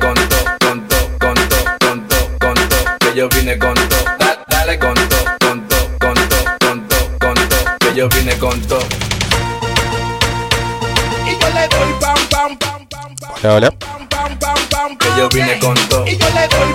Con 0.00 0.14
todo, 0.14 0.56
tonto, 0.58 0.96
tonto, 1.18 1.56
tonto, 1.78 2.16
tonto, 2.40 2.76
que 2.98 3.14
yo 3.14 3.28
vine 3.28 3.56
con 3.58 3.74
todo. 3.74 4.04
Con 4.80 4.94
todo, 4.94 5.24
tonto, 5.38 5.76
tonto, 6.00 6.36
tonto, 6.58 6.96
tonto, 7.20 7.56
que 7.78 7.94
yo 7.94 8.08
vine 8.08 8.36
con 8.38 8.60
todo. 8.62 8.86
Y 11.26 11.30
yo 11.40 11.48
le 11.54 11.68
doy 11.68 11.92
pam, 12.00 12.18
pam, 12.28 12.56
pam, 12.58 12.86
pam, 12.88 13.14
pam. 13.14 13.52
Hola. 13.52 13.70
Que 14.98 15.08
yo 15.16 15.28
vine 15.28 15.58
con 15.60 15.74
todo. 15.88 16.06
Y 16.06 16.16
yo 16.18 16.26
le 16.30 16.48
doy 16.48 16.65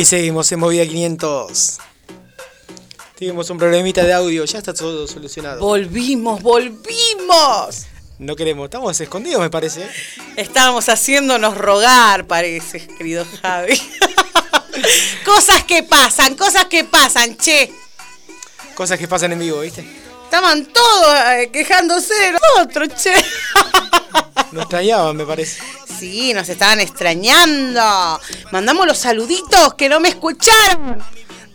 Y 0.00 0.06
seguimos 0.06 0.50
en 0.50 0.60
Movida 0.60 0.86
500. 0.86 1.76
Tuvimos 3.18 3.50
un 3.50 3.58
problemita 3.58 4.02
de 4.02 4.14
audio, 4.14 4.46
ya 4.46 4.56
está 4.56 4.72
todo 4.72 5.06
solucionado. 5.06 5.60
Volvimos, 5.60 6.40
volvimos. 6.40 7.84
No 8.18 8.34
queremos, 8.34 8.64
estamos 8.64 8.98
escondidos 8.98 9.42
me 9.42 9.50
parece. 9.50 9.86
Estábamos 10.36 10.88
haciéndonos 10.88 11.54
rogar, 11.54 12.26
parece, 12.26 12.86
querido 12.96 13.26
Javi. 13.42 13.78
cosas 15.26 15.64
que 15.64 15.82
pasan, 15.82 16.34
cosas 16.34 16.64
que 16.64 16.84
pasan, 16.84 17.36
che. 17.36 17.70
Cosas 18.74 18.98
que 18.98 19.06
pasan 19.06 19.32
en 19.32 19.38
vivo, 19.38 19.60
¿viste? 19.60 19.86
Estaban 20.24 20.64
todos 20.64 21.14
eh, 21.26 21.50
quejándose 21.52 22.14
de 22.14 22.32
nosotros, 22.32 22.88
che. 22.96 23.12
Nos 24.52 24.62
extrañaban, 24.62 25.14
me 25.14 25.26
parece 25.26 25.60
sí, 26.00 26.32
nos 26.32 26.48
estaban 26.48 26.80
extrañando. 26.80 28.20
Mandamos 28.50 28.86
los 28.86 28.98
saluditos 28.98 29.74
que 29.74 29.88
no 29.88 30.00
me 30.00 30.08
escucharon. 30.08 31.02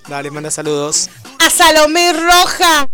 Dale, 0.07 0.29
manda 0.29 0.51
saludos. 0.51 1.09
A 1.39 1.49
Salomé 1.49 2.13
Roja. 2.13 2.87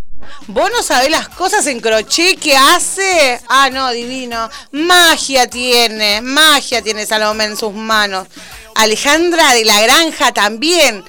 Vos 0.46 0.70
no 0.72 0.82
sabés 0.82 1.10
las 1.10 1.28
cosas 1.28 1.66
en 1.66 1.80
crochet 1.80 2.38
que 2.40 2.56
hace. 2.56 3.40
Ah, 3.48 3.68
no, 3.70 3.90
divino. 3.90 4.48
Magia 4.70 5.48
tiene, 5.48 6.22
magia 6.22 6.80
tiene 6.80 7.04
Salomé 7.04 7.44
en 7.44 7.56
sus 7.56 7.74
manos. 7.74 8.28
Alejandra 8.76 9.52
de 9.52 9.64
la 9.66 9.80
Granja 9.82 10.32
también. 10.32 11.04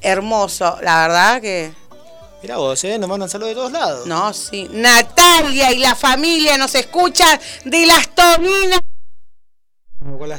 Hermoso, 0.00 0.78
la 0.82 1.08
verdad 1.08 1.40
que. 1.40 1.72
mira 2.40 2.56
vos, 2.58 2.84
¿eh? 2.84 2.98
nos 2.98 3.08
mandan 3.08 3.28
saludos 3.28 3.50
de 3.50 3.54
todos 3.56 3.72
lados. 3.72 4.06
No, 4.06 4.32
sí. 4.32 4.68
Natalia 4.70 5.72
y 5.72 5.78
la 5.78 5.96
familia 5.96 6.56
nos 6.56 6.74
escuchan 6.76 7.40
de 7.64 7.86
las 7.86 8.14
Tominas 8.14 8.81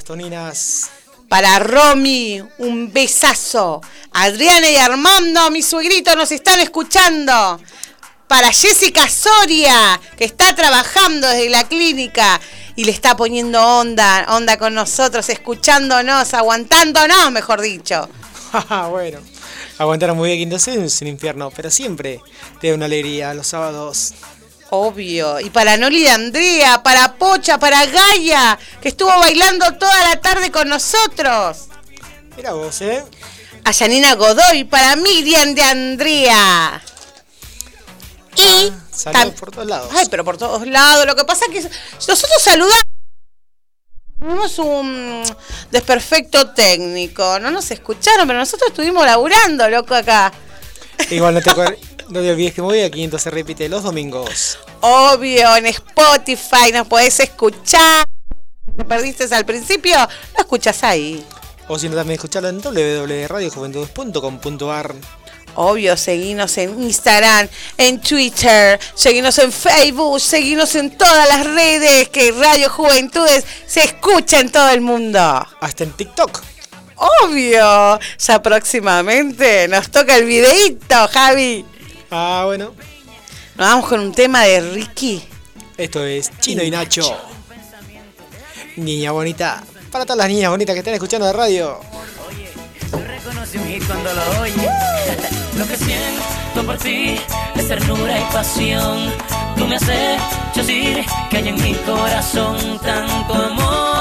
toninas. 0.01 0.89
Para 1.29 1.59
Romy, 1.59 2.41
un 2.59 2.91
besazo. 2.91 3.81
Adriana 4.11 4.69
y 4.69 4.75
Armando, 4.75 5.51
mis 5.51 5.65
suegrito, 5.65 6.15
nos 6.15 6.31
están 6.31 6.59
escuchando. 6.59 7.59
Para 8.27 8.51
Jessica 8.51 9.07
Soria, 9.07 9.99
que 10.17 10.25
está 10.25 10.55
trabajando 10.55 11.27
desde 11.27 11.49
la 11.49 11.67
clínica 11.67 12.39
y 12.75 12.85
le 12.85 12.91
está 12.91 13.15
poniendo 13.15 13.61
onda, 13.63 14.25
onda 14.29 14.57
con 14.57 14.73
nosotros, 14.73 15.29
escuchándonos, 15.29 16.33
aguantándonos, 16.33 17.31
mejor 17.31 17.61
dicho. 17.61 18.09
Ah, 18.69 18.87
bueno, 18.87 19.17
aguantaron 19.79 20.15
muy 20.15 20.29
bien 20.29 20.47
Quinto 20.47 20.71
un 21.01 21.07
infierno, 21.07 21.49
pero 21.49 21.71
siempre 21.71 22.21
te 22.61 22.69
da 22.69 22.75
una 22.75 22.85
alegría 22.85 23.33
los 23.33 23.47
sábados 23.47 24.13
Obvio. 24.75 25.39
Y 25.39 25.51
para 25.51 25.77
Noli 25.77 26.01
de 26.01 26.09
Andrea, 26.09 26.81
para 26.81 27.13
Pocha, 27.13 27.59
para 27.59 27.85
Gaia, 27.85 28.57
que 28.81 28.89
estuvo 28.89 29.09
bailando 29.19 29.71
toda 29.75 30.09
la 30.09 30.19
tarde 30.19 30.51
con 30.51 30.67
nosotros. 30.67 31.67
Mira 32.35 32.53
vos, 32.53 32.81
¿eh? 32.81 33.03
A 33.65 33.71
Janina 33.71 34.15
Godoy, 34.15 34.63
para 34.63 34.95
Miriam 34.95 35.53
de 35.53 35.61
Andrea. 35.61 36.81
Y. 38.35 38.73
Saludos 38.91 39.39
por 39.39 39.51
todos 39.51 39.67
lados. 39.67 39.91
Ay, 39.95 40.07
pero 40.09 40.25
por 40.25 40.39
todos 40.39 40.65
lados. 40.65 41.05
Lo 41.05 41.15
que 41.15 41.23
pasa 41.23 41.45
es 41.45 41.51
que 41.51 41.75
nosotros 42.07 42.41
saludamos. 42.41 42.81
Tuvimos 44.19 44.57
un 44.57 45.23
desperfecto 45.69 46.49
técnico. 46.49 47.39
No 47.39 47.51
nos 47.51 47.69
escucharon, 47.69 48.25
pero 48.25 48.39
nosotros 48.39 48.71
estuvimos 48.71 49.05
laburando, 49.05 49.69
loco, 49.69 49.93
acá. 49.93 50.33
Igual 51.11 51.35
no 51.35 51.41
te, 51.41 51.51
no 52.13 52.21
te 52.21 52.31
olvides 52.31 52.53
que 52.53 52.61
Movida 52.61 52.89
500 52.89 53.21
se 53.21 53.29
repite 53.31 53.67
los 53.67 53.83
domingos. 53.83 54.57
Obvio, 54.81 55.57
en 55.57 55.65
Spotify 55.65 56.71
nos 56.71 56.87
podés 56.87 57.19
escuchar. 57.19 58.05
¿Te 58.77 58.85
perdiste 58.85 59.25
al 59.33 59.45
principio? 59.45 59.97
Lo 60.35 60.41
escuchas 60.41 60.83
ahí. 60.83 61.25
O 61.67 61.79
si 61.79 61.89
no, 61.89 61.95
también 61.95 62.15
escucharlo 62.15 62.49
en 62.49 62.61
www.radiojuventud.com.ar. 62.61 64.95
Obvio, 65.55 65.95
seguinos 65.97 66.57
en 66.57 66.81
Instagram, 66.81 67.47
en 67.77 68.01
Twitter, 68.01 68.79
seguinos 68.95 69.37
en 69.39 69.51
Facebook, 69.51 70.19
seguinos 70.19 70.73
en 70.75 70.97
todas 70.97 71.27
las 71.27 71.45
redes 71.45 72.09
que 72.09 72.31
Radio 72.31 72.69
Juventudes 72.69 73.45
se 73.67 73.83
escucha 73.83 74.39
en 74.39 74.51
todo 74.51 74.69
el 74.69 74.81
mundo. 74.81 75.19
Hasta 75.59 75.83
en 75.83 75.93
TikTok. 75.93 76.41
Obvio, 76.95 77.99
ya 78.17 78.41
próximamente 78.41 79.67
nos 79.67 79.89
toca 79.89 80.15
el 80.15 80.25
videíto, 80.25 81.07
Javi. 81.11 81.65
Ah, 82.15 82.43
bueno. 82.45 82.65
Nos 83.55 83.67
vamos 83.67 83.89
con 83.89 83.99
un 83.99 84.11
tema 84.11 84.43
de 84.43 84.61
Ricky. 84.61 85.23
Esto 85.75 86.05
es 86.05 86.31
Chino 86.39 86.61
y 86.61 86.69
Nacho. 86.69 87.17
Niña 88.75 89.11
bonita. 89.11 89.63
Para 89.91 90.05
todas 90.05 90.19
las 90.19 90.27
niñas 90.27 90.51
bonitas 90.51 90.75
que 90.75 90.79
están 90.79 90.93
escuchando 90.93 91.25
de 91.25 91.33
radio. 91.33 91.79
Reconoce 92.91 93.57
un 93.57 93.67
hit 93.67 93.83
cuando 93.87 94.13
lo 94.13 94.41
oye. 94.41 94.69
Lo 95.57 95.67
que 95.67 95.75
siento 95.75 96.63
por 96.63 96.77
ti 96.77 97.15
es 97.55 97.67
ternura 97.67 98.19
y 98.19 98.23
pasión. 98.31 99.11
Tú 99.57 99.65
me 99.67 99.77
has 99.77 99.81
hecho 99.81 100.61
decir 100.61 101.03
que 101.31 101.37
hay 101.37 101.47
en 101.47 101.61
mi 101.63 101.73
corazón 101.73 102.79
tanto 102.79 103.33
amor, 103.33 103.92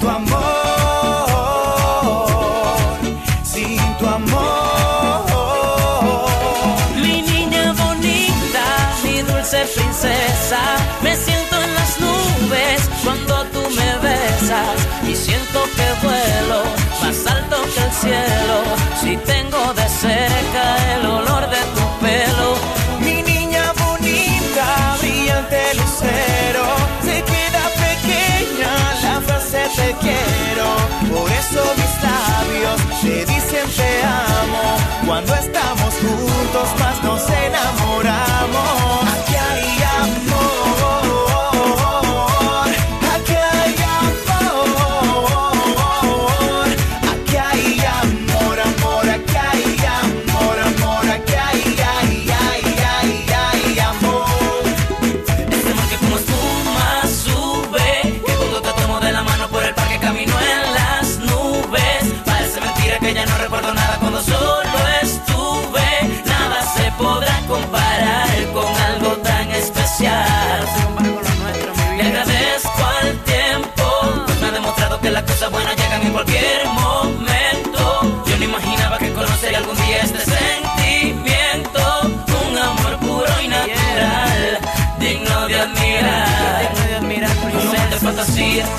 tu 0.00 0.08
amor. 0.08 0.44
Sin 3.42 3.80
tu 3.98 4.06
amor. 4.06 5.24
Mi 6.96 7.22
niña 7.22 7.72
bonita, 7.72 8.64
mi 9.02 9.22
dulce 9.22 9.66
princesa, 9.74 10.60
me 11.02 11.16
siento 11.16 11.62
en 11.62 11.74
las 11.74 12.00
nubes 12.00 12.90
cuando 13.04 13.44
tú 13.52 13.60
me 13.78 13.90
besas 14.06 14.78
y 15.08 15.14
siento 15.14 15.60
que 15.76 16.06
vuelo 16.06 16.60
más 17.02 17.26
alto 17.26 17.56
que 17.74 17.80
el 17.86 17.92
cielo. 17.92 18.56
Si 19.00 19.16
tengo 19.18 19.74
de 19.74 19.88
cerca 19.88 20.64
el 20.94 21.06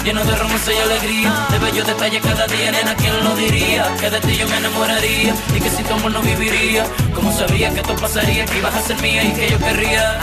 lleno 0.06 0.24
de 0.24 0.36
romance 0.36 0.72
y 0.72 0.78
alegría, 0.78 1.48
de 1.50 1.58
bellos 1.58 1.88
detalles 1.88 2.22
cada 2.22 2.46
día, 2.46 2.72
nena, 2.72 2.96
¿quién 2.96 3.24
lo 3.24 3.36
diría? 3.36 3.92
Que 4.00 4.12
de 4.12 4.20
ti 4.22 4.38
yo 4.38 4.48
me 4.48 4.58
enamoraría 4.58 5.34
y 5.56 5.60
que 5.60 5.70
sin 5.72 5.84
tu 5.84 5.94
amor 5.96 6.12
no 6.12 6.22
viviría. 6.22 6.86
Como 7.16 7.32
sabía 7.32 7.72
que 7.72 7.80
esto 7.80 7.96
pasaría, 7.96 8.46
que 8.46 8.60
ibas 8.60 8.76
a 8.76 8.82
ser 8.82 9.02
mía 9.02 9.24
y 9.24 9.34
que 9.34 9.50
yo 9.50 9.58
querría 9.58 10.20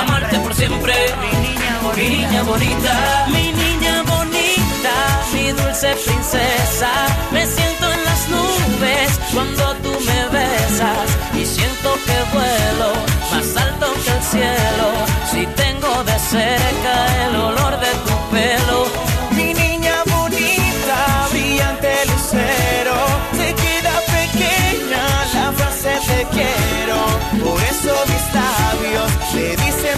amarte 0.00 0.38
por 0.40 0.52
siempre. 0.52 0.94
Mi 1.20 1.48
niña 1.48 1.78
bonita, 1.80 2.02
mi 2.02 2.16
niña 2.16 2.42
bonita, 2.42 3.26
mi 3.28 3.52
niña 3.52 4.02
bonita, 4.02 4.94
mi 5.32 5.52
dulce 5.52 5.94
princesa. 6.04 6.90
Me 7.30 7.46
siento 7.46 7.92
en 7.92 8.04
las 8.04 8.28
nubes 8.28 9.20
cuando 9.32 9.74
tú 9.76 9.90
me 9.90 10.38
besas 10.38 11.08
y 11.34 11.46
siento 11.46 11.94
que 12.04 12.36
vuelo 12.36 12.92
más 13.30 13.62
alto 13.62 13.94
que 14.04 14.10
el 14.10 14.22
cielo. 14.24 14.88
Si 15.30 15.46
tengo 15.62 16.02
de 16.02 16.18
cerca 16.18 17.26
el 17.28 17.36
olor 17.36 17.78
de 17.78 17.90
tu 18.06 18.14
pelo. 18.34 19.03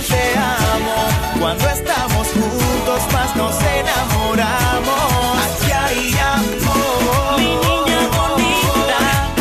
Te 0.01 0.39
amo. 0.39 0.95
Cuando 1.41 1.69
estamos 1.69 2.27
juntos 2.29 3.03
más 3.13 3.37
nos 3.37 3.55
enamoramos. 3.63 5.39
Aquí 5.47 5.73
hay 5.73 6.19
amor. 6.35 7.39
Mi 7.39 7.45
niña 7.45 8.01
bonita, 8.17 8.99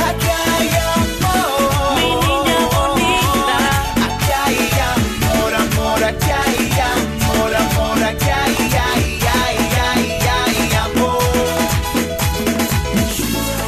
aquí 0.10 0.32
hay 0.48 0.70
amor. 0.96 1.96
mi 1.98 2.10
niña 2.26 2.60
bonita. 2.76 3.58
Aquí 4.06 4.32
hay 4.46 4.60
amor, 4.94 5.54
amor, 5.56 6.04
aquí 6.04 6.32
hay 6.32 6.80
amor, 6.94 7.52
amor, 7.56 8.04
aquí 8.04 8.30
hay, 8.30 8.56
ay, 8.94 9.20
ay, 9.42 9.58
ay, 9.92 10.20
ay, 10.38 10.70
amor. 10.86 11.24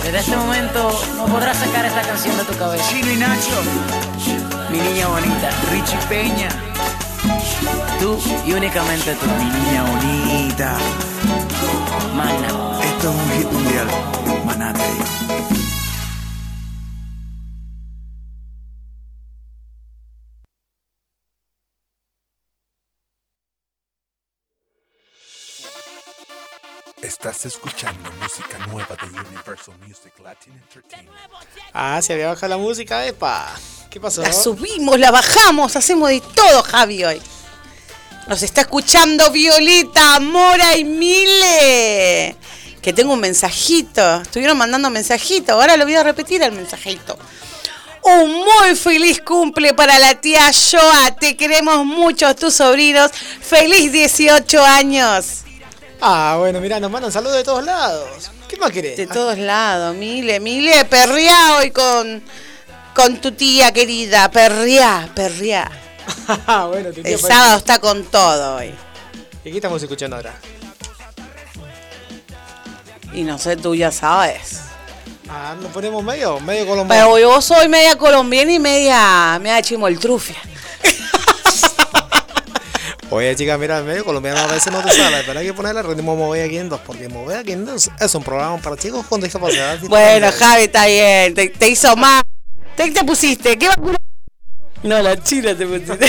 Desde 0.03 0.19
este 0.19 0.35
momento 0.35 0.79
no 1.17 1.25
podrás 1.25 1.57
sacar 1.57 1.85
esta 1.85 2.01
canción 2.01 2.37
de 2.37 2.43
tu 2.43 2.57
cabeza. 2.57 2.83
Chino 2.89 3.11
y 3.11 3.15
Nacho, 3.17 3.61
Mi 4.71 4.79
niña 4.79 5.07
bonita, 5.07 5.49
Richie 5.71 5.97
Peña, 6.09 6.49
tú 7.99 8.19
y 8.45 8.53
únicamente 8.53 9.15
tú. 9.15 9.25
mi 9.25 9.45
niña 9.45 9.83
bonita. 9.83 10.77
Magna. 12.15 12.79
Esto 12.83 13.09
es 13.09 13.15
un 13.15 13.31
hit 13.31 13.51
mundial. 13.51 13.87
Maná 14.45 14.73
te 14.73 14.79
digo. 14.79 15.05
Estás 27.01 27.45
escuchando 27.45 28.11
música 28.21 28.57
nueva 28.67 28.95
de 28.95 29.07
Universal 29.07 29.75
Music 29.87 30.13
Latin 30.23 30.53
Entertainment. 30.53 31.17
Ah, 31.71 32.01
se 32.01 32.13
había 32.13 32.27
bajado 32.27 32.49
la 32.49 32.57
música, 32.57 33.05
epa. 33.05 33.55
¿Qué 33.89 33.99
pasó? 33.99 34.21
La 34.21 34.33
subimos, 34.33 34.99
la 34.99 35.11
bajamos, 35.11 35.75
hacemos 35.75 36.09
de 36.09 36.21
todo, 36.21 36.63
Javi, 36.63 37.03
hoy. 37.05 37.21
Nos 38.27 38.43
está 38.43 38.61
escuchando 38.61 39.31
Violeta, 39.31 40.19
Mora 40.19 40.75
y 40.75 40.83
Mile. 40.83 42.35
Que 42.81 42.91
tengo 42.91 43.13
un 43.13 43.21
mensajito. 43.21 44.21
Estuvieron 44.21 44.57
mandando 44.57 44.89
mensajito. 44.89 45.53
Ahora 45.53 45.77
lo 45.77 45.85
voy 45.85 45.95
a 45.95 46.03
repetir 46.03 46.43
el 46.43 46.51
mensajito. 46.51 47.17
Un 48.03 48.31
muy 48.33 48.75
feliz 48.75 49.21
cumple 49.21 49.73
para 49.73 49.97
la 49.97 50.15
tía 50.19 50.51
Joa. 50.51 51.15
Te 51.17 51.37
queremos 51.37 51.85
mucho, 51.85 52.35
tus 52.35 52.55
sobrinos. 52.55 53.11
Feliz 53.13 53.93
18 53.93 54.61
años. 54.61 55.43
Ah, 56.01 56.35
bueno, 56.37 56.59
mira, 56.59 56.81
nos 56.81 56.91
mandan 56.91 57.13
saludos 57.13 57.37
de 57.37 57.43
todos 57.45 57.63
lados. 57.63 58.29
¿Qué 58.49 58.57
más 58.57 58.71
querés? 58.71 58.97
De 58.97 59.07
todos 59.07 59.37
lados, 59.37 59.95
Mile, 59.95 60.39
Mile, 60.41 60.83
perrea 60.85 61.55
hoy 61.57 61.71
con, 61.71 62.21
con 62.93 63.21
tu 63.21 63.31
tía 63.31 63.71
querida. 63.71 64.29
Perrea, 64.29 65.09
perrea. 65.15 65.86
Ah, 66.47 66.65
bueno, 66.67 66.89
El 66.89 66.95
parece- 67.03 67.27
sábado 67.27 67.57
está 67.57 67.79
con 67.79 68.03
todo 68.05 68.57
hoy. 68.57 68.73
¿Y 69.43 69.51
qué 69.51 69.57
estamos 69.57 69.81
escuchando 69.81 70.15
ahora? 70.17 70.33
Y 73.13 73.23
no 73.23 73.37
sé, 73.37 73.55
tú 73.57 73.75
ya 73.75 73.91
sabes. 73.91 74.59
Ah, 75.29 75.55
nos 75.61 75.71
ponemos 75.71 76.03
medio, 76.03 76.39
medio 76.39 76.65
colombiano. 76.67 77.13
Pero 77.13 77.19
yo 77.19 77.41
soy 77.41 77.67
media 77.67 77.97
colombiana 77.97 78.51
y 78.51 78.59
media, 78.59 79.39
media 79.41 79.61
chimoltrufia. 79.61 80.35
Oye, 83.09 83.35
chica, 83.35 83.57
mira, 83.57 83.81
medio 83.81 84.03
colombiano 84.03 84.39
a 84.39 84.47
veces 84.47 84.71
no 84.71 84.81
te 84.81 84.91
sale, 84.91 85.23
pero 85.25 85.39
hay 85.39 85.45
que 85.47 85.53
ponerle 85.53 85.81
ritmo 85.81 86.15
Movida 86.15 86.45
500, 86.47 86.81
porque 86.85 87.07
Movida 87.07 87.41
500 87.43 87.89
es 87.99 88.15
un 88.15 88.23
programa 88.23 88.57
para 88.57 88.75
chicos 88.75 89.05
con 89.07 89.21
discapacidad. 89.21 89.79
Bueno, 89.87 90.29
Javi, 90.37 90.63
está 90.63 90.85
bien. 90.85 91.33
Te, 91.33 91.47
te 91.49 91.69
hizo 91.69 91.95
mal. 91.95 92.21
¿Te, 92.75 92.91
te 92.91 93.03
pusiste? 93.05 93.57
¿Qué 93.57 93.69
vacuna? 93.69 93.97
No, 94.83 95.01
la 95.01 95.21
china 95.21 95.55
te 95.55 95.65
pusiste. 95.65 95.97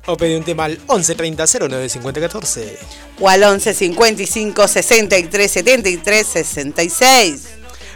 O 0.07 0.17
pedí 0.17 0.35
un 0.35 0.43
tema 0.43 0.65
al 0.65 0.81
11 0.89 1.15
30 1.15 1.45
09 1.69 1.89
50 1.89 2.21
14. 2.21 2.79
O 3.21 3.29
al 3.29 3.43
11 3.45 3.73
55 3.73 4.69
63 4.69 5.51
73 5.51 6.27
66. 6.27 7.49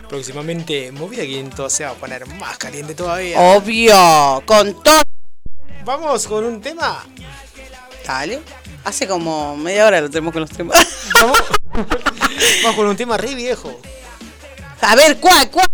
Próximamente 0.09 0.93
Movida 0.93 1.25
500 1.25 1.73
se 1.73 1.85
va 1.85 1.91
a 1.91 1.95
poner 1.95 2.27
más 2.27 2.59
caliente 2.59 2.95
todavía. 2.95 3.41
Obvio, 3.41 4.43
con 4.47 4.81
todo. 4.85 5.03
Vamos 5.85 6.29
con 6.29 6.45
un 6.45 6.61
tema. 6.61 7.05
Dale. 8.07 8.41
Hace 8.85 9.09
como 9.09 9.57
media 9.57 9.87
hora 9.87 10.01
lo 10.01 10.09
tenemos 10.09 10.33
con 10.33 10.43
los 10.43 10.51
temas. 10.51 10.79
Vamos, 11.15 11.43
Vamos 12.63 12.77
con 12.77 12.87
un 12.87 12.97
tema 12.97 13.17
re 13.17 13.35
viejo. 13.35 13.81
A 14.81 14.95
ver, 14.95 15.19
¿cuál? 15.19 15.51
¿Cuál? 15.51 15.67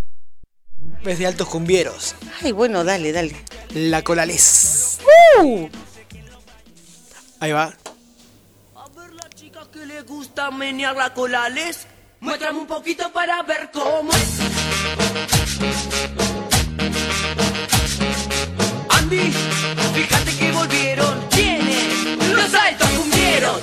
De 1.04 1.26
altos 1.26 1.48
cumbieros. 1.48 2.14
Ay, 2.42 2.52
bueno, 2.52 2.84
dale, 2.84 3.10
dale. 3.10 3.34
La 3.74 4.02
colales. 4.02 4.98
Uh. 5.42 5.68
Ahí 7.40 7.50
va. 7.50 7.74
chica 9.34 9.60
que 9.72 9.84
le 9.84 10.02
gusta 10.02 10.52
menear 10.52 10.96
la 10.96 11.12
cola, 11.12 11.48
les 11.48 11.86
muéstrame 12.20 12.60
un 12.60 12.66
poquito 12.68 13.12
para 13.12 13.42
ver 13.42 13.70
cómo 13.72 14.12
es. 14.12 14.38
Andy, 18.90 19.32
fíjate 19.94 20.36
que 20.38 20.52
volvieron. 20.52 21.28
¿Quiénes? 21.30 22.28
Los 22.32 22.54
altos 22.54 22.88
cumbieros. 22.90 23.60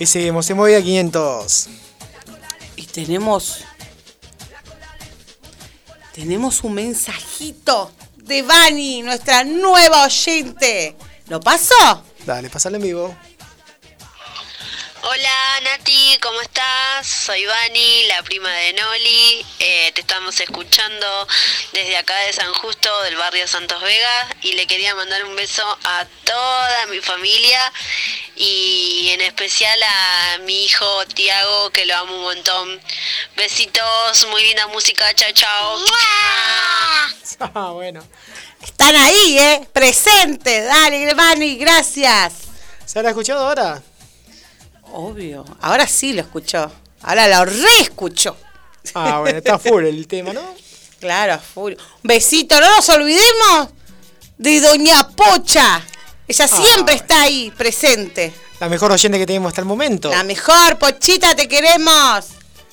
Y 0.00 0.06
seguimos 0.06 0.48
en 0.48 0.56
Movida 0.56 0.80
500. 0.80 1.68
Y 2.76 2.86
tenemos. 2.86 3.64
Tenemos 6.14 6.64
un 6.64 6.72
mensajito 6.72 7.92
de 8.16 8.40
Vani, 8.40 9.02
nuestra 9.02 9.44
nueva 9.44 10.04
oyente. 10.06 10.96
¿Lo 11.28 11.38
pasó? 11.38 12.02
Dale, 12.24 12.48
pasale 12.48 12.78
en 12.78 12.82
vivo. 12.82 13.14
Hola 15.12 15.60
Nati, 15.64 16.18
¿cómo 16.22 16.40
estás? 16.40 17.04
Soy 17.04 17.44
Vani, 17.44 18.04
la 18.06 18.22
prima 18.22 18.48
de 18.48 18.74
Noli. 18.74 19.44
Eh, 19.58 19.90
te 19.92 20.02
estamos 20.02 20.38
escuchando 20.38 21.26
desde 21.72 21.96
acá 21.96 22.16
de 22.26 22.32
San 22.32 22.52
Justo, 22.54 23.02
del 23.02 23.16
barrio 23.16 23.48
Santos 23.48 23.82
Vega, 23.82 24.28
y 24.42 24.52
le 24.52 24.68
quería 24.68 24.94
mandar 24.94 25.24
un 25.24 25.34
beso 25.34 25.64
a 25.82 26.06
toda 26.22 26.86
mi 26.90 27.00
familia 27.00 27.60
y 28.36 29.08
en 29.10 29.22
especial 29.22 29.76
a 29.82 30.38
mi 30.44 30.66
hijo 30.66 30.86
Tiago, 31.06 31.70
que 31.70 31.86
lo 31.86 31.96
amo 31.96 32.14
un 32.14 32.22
montón. 32.22 32.80
Besitos, 33.34 34.28
muy 34.30 34.44
linda 34.44 34.68
música, 34.68 35.12
chao, 35.14 35.32
chao. 35.32 35.78
Ah, 37.54 37.70
bueno. 37.72 38.06
Están 38.62 38.94
ahí, 38.94 39.38
¿eh? 39.38 39.68
Presentes. 39.72 40.66
Dale, 40.66 41.14
Vani, 41.14 41.56
gracias. 41.56 42.32
¿Se 42.86 42.98
habrá 42.98 43.10
escuchado 43.10 43.44
ahora? 43.48 43.82
Obvio. 44.92 45.44
Ahora 45.60 45.86
sí 45.86 46.12
lo 46.12 46.22
escuchó. 46.22 46.70
Ahora 47.02 47.28
lo 47.28 47.44
reescuchó. 47.44 48.36
Ah, 48.94 49.20
bueno, 49.20 49.38
está 49.38 49.58
full 49.58 49.84
el 49.84 50.06
tema, 50.06 50.32
¿no? 50.32 50.42
Claro, 51.00 51.38
full. 51.38 51.72
Un 51.72 51.78
besito, 52.02 52.60
no 52.60 52.76
nos 52.76 52.88
olvidemos 52.88 53.68
de 54.36 54.60
Doña 54.60 55.08
Pocha. 55.08 55.82
Ella 56.28 56.46
siempre 56.48 56.94
está 56.94 57.22
ahí, 57.22 57.52
presente. 57.56 58.32
La 58.60 58.68
mejor 58.68 58.92
oyente 58.92 59.18
que 59.18 59.26
tenemos 59.26 59.48
hasta 59.48 59.62
el 59.62 59.66
momento. 59.66 60.10
La 60.10 60.22
mejor, 60.22 60.78
Pochita, 60.78 61.34
te 61.34 61.48
queremos. 61.48 62.26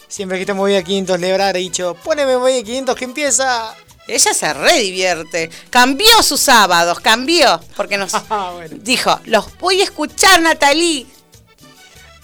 Siempre 0.08 0.38
que 0.38 0.42
estamos 0.44 0.62
Movida 0.64 0.84
500 0.84 1.20
le 1.20 1.32
habrá 1.32 1.54
dicho, 1.54 1.96
poneme 2.04 2.38
Movida 2.38 2.64
500 2.64 2.96
que 2.96 3.06
empieza. 3.06 3.76
Ella 4.08 4.34
se 4.34 4.54
re 4.54 4.80
divierte. 4.80 5.50
Cambió 5.70 6.24
sus 6.24 6.40
sábados, 6.40 7.00
cambió. 7.00 7.60
Porque 7.76 7.98
nos 7.98 8.12
dijo, 8.72 9.20
los 9.26 9.58
voy 9.58 9.82
a 9.82 9.86
escuchar, 9.86 10.42
Natalie. 10.42 11.06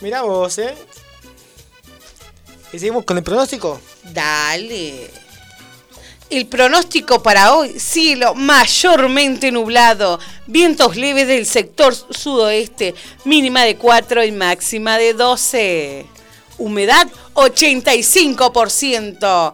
Mirá 0.03 0.21
vos, 0.23 0.57
¿eh? 0.57 0.75
¿Y 2.73 2.80
seguimos 2.80 3.05
con 3.05 3.17
el 3.17 3.23
pronóstico? 3.23 3.80
Dale. 4.03 5.09
El 6.30 6.45
pronóstico 6.47 7.23
para 7.23 7.55
hoy, 7.55 7.80
cielo 7.80 8.35
mayormente 8.35 9.49
nublado, 9.49 10.19
vientos 10.45 10.97
leves 10.97 11.27
del 11.27 11.45
sector 11.45 11.95
sudoeste, 11.95 12.93
mínima 13.23 13.63
de 13.63 13.77
4 13.77 14.25
y 14.25 14.34
máxima 14.34 14.97
de 14.97 15.13
12. 15.13 16.05
Humedad 16.57 17.07
85%. 17.35 19.53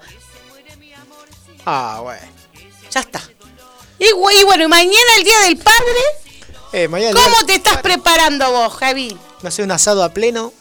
Ah, 1.64 2.00
bueno. 2.02 2.26
Ya 2.90 3.02
está. 3.02 3.22
Y, 4.00 4.10
güey, 4.14 4.44
bueno, 4.46 4.64
y 4.64 4.68
mañana 4.68 5.16
el 5.18 5.24
Día 5.24 5.42
del 5.42 5.58
Padre, 5.58 6.00
Eh, 6.74 6.88
mañana 6.88 7.22
¿cómo 7.22 7.46
te 7.46 7.54
estás 7.54 7.78
preparando 7.84 8.52
vos, 8.52 8.74
Javi? 8.74 9.16
No 9.42 9.52
sé, 9.52 9.64
un 9.64 9.72
asado 9.72 10.04
a 10.04 10.10
pleno. 10.14 10.54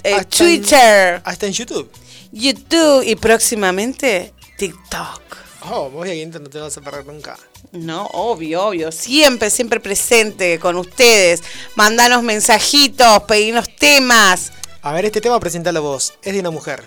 eh, 0.03 0.13
Hasta 0.13 0.17
en- 0.17 0.25
Twitter, 0.29 1.21
hasta 1.23 1.45
en 1.47 1.53
YouTube. 1.53 1.91
YouTube 2.31 3.03
y 3.05 3.15
próximamente 3.15 4.33
TikTok. 4.57 5.21
Oh, 5.63 5.89
Movida 5.89 6.13
500 6.13 6.41
no 6.41 6.49
te 6.49 6.59
vas 6.59 6.77
a 6.77 6.81
perder 6.81 7.05
nunca. 7.05 7.37
No, 7.71 8.05
obvio, 8.13 8.67
obvio. 8.67 8.91
Siempre, 8.91 9.49
siempre 9.49 9.79
presente 9.79 10.59
con 10.59 10.75
ustedes. 10.77 11.43
Mandanos 11.75 12.23
mensajitos, 12.23 13.23
pedirnos 13.23 13.73
temas. 13.75 14.51
A 14.81 14.91
ver, 14.93 15.05
este 15.05 15.21
tema 15.21 15.39
presentalo 15.39 15.81
vos. 15.81 16.13
Es 16.23 16.33
de 16.33 16.39
una 16.39 16.49
mujer. 16.49 16.83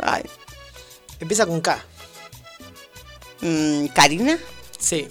Ay. 0.00 0.22
Empieza 1.18 1.46
con 1.46 1.60
K. 1.60 1.84
Mm, 3.40 3.86
¿Karina? 3.88 4.38
Sí. 4.78 5.08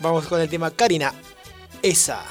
Vamos 0.00 0.26
con 0.26 0.40
el 0.40 0.48
tema 0.48 0.70
Karina. 0.70 1.12
Esa. 1.82 2.22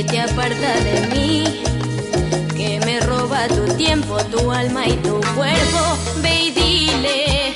Que 0.00 0.12
te 0.12 0.20
aparta 0.20 0.72
de 0.80 1.06
mí, 1.08 1.44
que 2.56 2.80
me 2.86 3.00
roba 3.00 3.46
tu 3.48 3.66
tiempo, 3.76 4.16
tu 4.32 4.50
alma 4.50 4.86
y 4.86 4.94
tu 5.06 5.20
cuerpo. 5.36 5.82
Ve 6.22 6.44
y 6.44 6.50
dile 6.52 7.52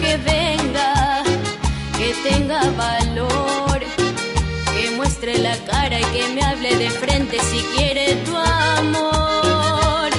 que 0.00 0.16
venga, 0.18 1.24
que 1.98 2.14
tenga 2.28 2.60
valor, 2.76 3.80
que 4.72 4.90
muestre 4.92 5.38
la 5.38 5.56
cara 5.70 5.98
y 5.98 6.04
que 6.14 6.28
me 6.28 6.42
hable 6.42 6.76
de 6.76 6.90
frente 6.90 7.38
si 7.40 7.58
quiere 7.76 8.14
tu 8.26 8.36
amor. 8.36 10.10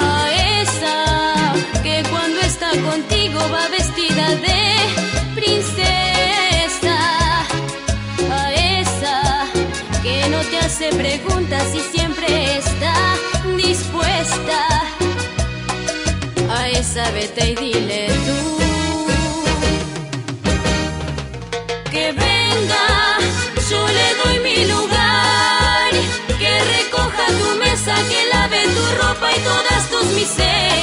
A 0.00 0.30
esa 0.60 1.82
que 1.82 2.04
cuando 2.10 2.40
está 2.40 2.70
contigo 2.70 3.40
va 3.52 3.66
vestida 3.68 4.28
de 4.36 5.03
hace 10.84 10.96
preguntas 10.96 11.74
y 11.74 11.96
siempre 11.96 12.58
está 12.58 12.94
dispuesta. 13.56 14.66
A 16.50 16.68
esa 16.68 17.10
vete 17.10 17.50
y 17.50 17.54
dile 17.56 18.08
tú 18.26 18.58
que 21.90 22.12
venga, 22.12 23.18
yo 23.70 23.86
le 23.86 24.14
doy 24.24 24.38
mi 24.40 24.64
lugar, 24.66 25.90
que 26.38 26.64
recoja 26.76 27.26
tu 27.38 27.58
mesa, 27.58 27.94
que 28.08 28.26
lave 28.32 28.62
tu 28.64 29.02
ropa 29.02 29.30
y 29.32 29.40
todas 29.40 29.90
tus 29.90 30.06
miserias. 30.14 30.73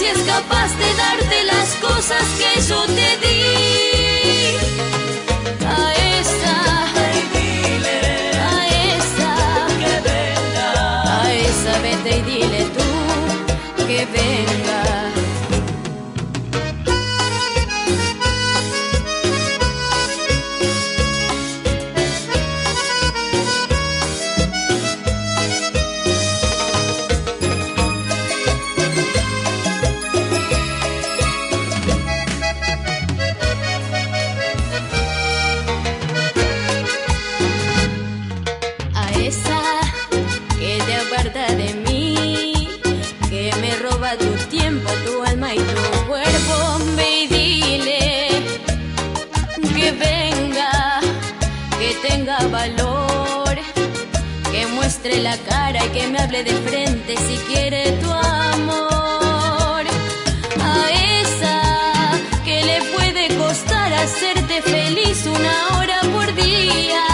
Si 0.00 0.06
es 0.06 0.18
capaz 0.20 0.70
de 0.78 0.94
darte 0.94 1.44
las 1.44 1.68
cosas 1.86 2.24
que 2.40 2.50
yo 2.68 2.80
te 2.86 3.08
di. 3.22 4.56
A 5.66 5.92
esa, 6.18 6.54
a 6.84 7.06
venga. 10.06 10.72
A 11.16 11.32
esa 11.34 11.72
vete 11.82 12.12
y 12.16 12.22
dile 12.22 12.62
tú 12.76 12.88
que 13.86 14.00
venga. 14.16 14.69
De 56.44 56.52
frente 56.52 57.16
si 57.16 57.36
quiere 57.52 57.92
tu 58.02 58.10
amor. 58.10 59.84
A 60.62 60.90
esa 61.20 61.60
que 62.44 62.64
le 62.64 62.80
una 65.26 65.78
hora 65.78 66.00
por 66.14 66.34
día. 66.34 67.04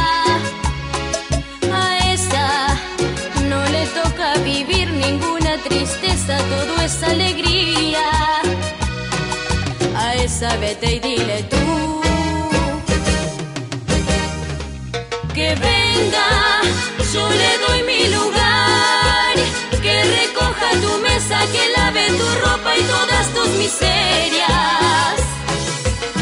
A 1.72 2.12
esa 2.12 2.46
no 3.48 3.64
le 3.74 3.86
toca 4.00 4.34
vivir 4.44 4.88
ninguna 4.90 5.58
tristeza, 5.58 6.38
todo 6.38 6.82
es 6.84 7.02
alegría. 7.02 8.08
A 9.96 10.14
esa 10.14 10.56
vete 10.58 10.94
y 10.94 11.00
dile 11.00 11.42
tú 11.50 12.02
que 15.34 15.54
venga, 15.54 16.28
yo 17.12 17.28
le 17.28 17.55
miserias. 23.66 25.20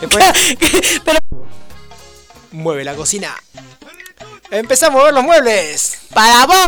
Después. 0.00 0.24
Mueve 2.52 2.84
la 2.84 2.94
cocina. 2.94 3.34
Empezamos 4.50 4.96
a 4.96 5.00
mover 5.00 5.14
los 5.14 5.24
muebles. 5.24 5.98
Para 6.14 6.46
vos. 6.46 6.66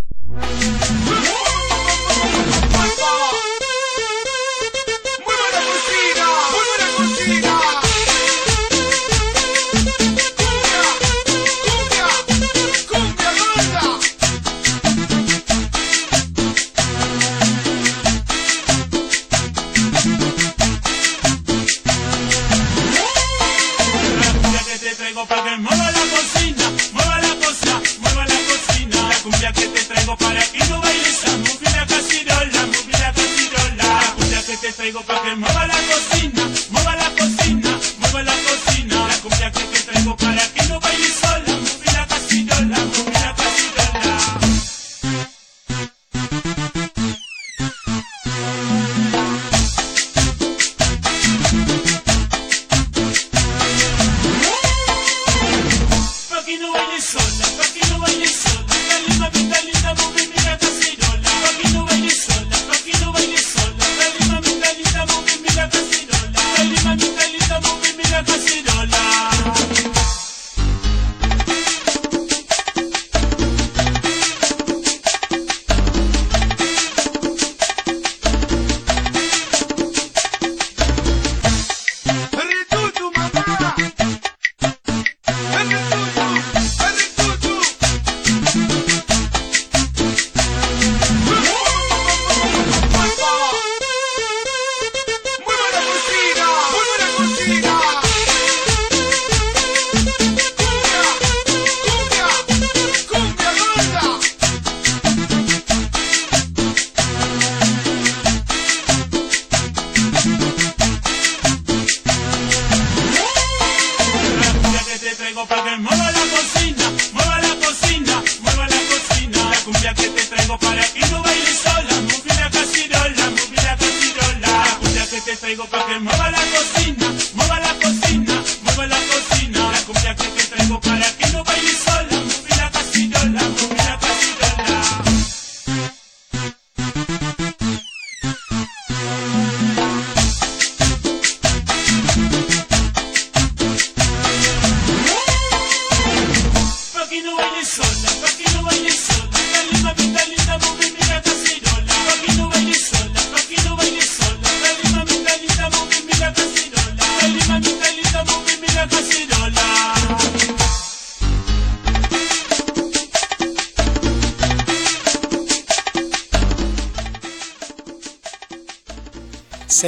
Que 34.68 34.74
traigo 34.74 35.00
para 35.00 35.22
que 35.22 35.34
mueva 35.34 35.66
la 35.66 35.74
cocina, 35.74 36.42
mueva 36.70 36.96
la 36.96 37.10
cocina, 37.12 37.78
mueva 38.00 38.22
la 38.22 38.32
cocina. 38.32 39.08
La 39.08 39.16
cumbia 39.22 39.50
que 39.50 39.64
te 39.64 39.80
traigo 39.80 40.16
para 40.16 40.46
que 40.52 40.62
no 40.68 40.78
bailes 40.78 41.14
sola, 41.14 41.47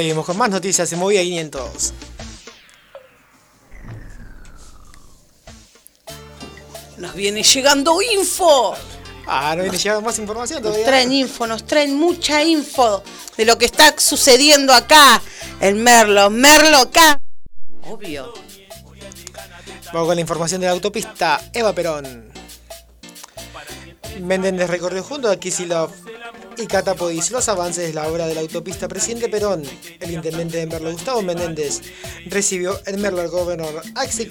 Seguimos 0.01 0.25
con 0.25 0.35
más 0.35 0.49
noticias 0.49 0.91
en 0.91 0.97
Movida 0.97 1.21
500. 1.21 1.93
Nos 6.97 7.13
viene 7.13 7.43
llegando 7.43 8.01
info. 8.01 8.73
Ah, 9.27 9.53
no 9.55 9.61
viene 9.61 9.77
llegando 9.77 10.01
más 10.01 10.17
información 10.17 10.63
Nos 10.63 10.71
todavía. 10.71 10.87
traen 10.87 11.11
info, 11.11 11.45
nos 11.45 11.67
traen 11.67 11.95
mucha 11.99 12.43
info 12.43 13.03
de 13.37 13.45
lo 13.45 13.59
que 13.59 13.65
está 13.65 13.93
sucediendo 13.99 14.73
acá 14.73 15.21
en 15.59 15.83
Merlo. 15.83 16.31
Merlo 16.31 16.77
acá. 16.79 17.21
Obvio. 17.83 18.33
Vamos 19.93 20.07
con 20.07 20.15
la 20.15 20.21
información 20.21 20.61
de 20.61 20.65
la 20.65 20.73
autopista 20.73 21.47
Eva 21.53 21.73
Perón. 21.73 22.33
Menéndez 24.19 24.67
recorrió 24.67 25.03
junto 25.03 25.29
a 25.29 25.35
Kisilov 25.37 25.91
y 26.57 26.67
Catapodis 26.67 27.31
los 27.31 27.47
avances 27.49 27.87
de 27.87 27.93
la 27.93 28.07
obra 28.07 28.27
de 28.27 28.35
la 28.35 28.41
autopista 28.41 28.87
Presidente 28.87 29.29
Perón. 29.29 29.63
El 29.99 30.11
intendente 30.11 30.57
de 30.57 30.67
Merlo, 30.67 30.91
Gustavo 30.91 31.21
Menéndez, 31.21 31.81
recibió 32.25 32.79
en 32.85 33.01
Merlo 33.01 33.21
al 33.21 33.29
gobernador 33.29 33.81
Axel 33.95 34.29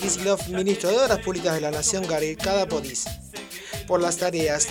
ministro 0.50 0.90
de 0.90 0.98
Obras 0.98 1.18
Públicas 1.20 1.54
de 1.54 1.60
la 1.60 1.70
Nación, 1.70 2.06
Gary 2.06 2.36
Catapodis, 2.36 3.04
por 3.86 4.00
las 4.00 4.16
tareas 4.16 4.68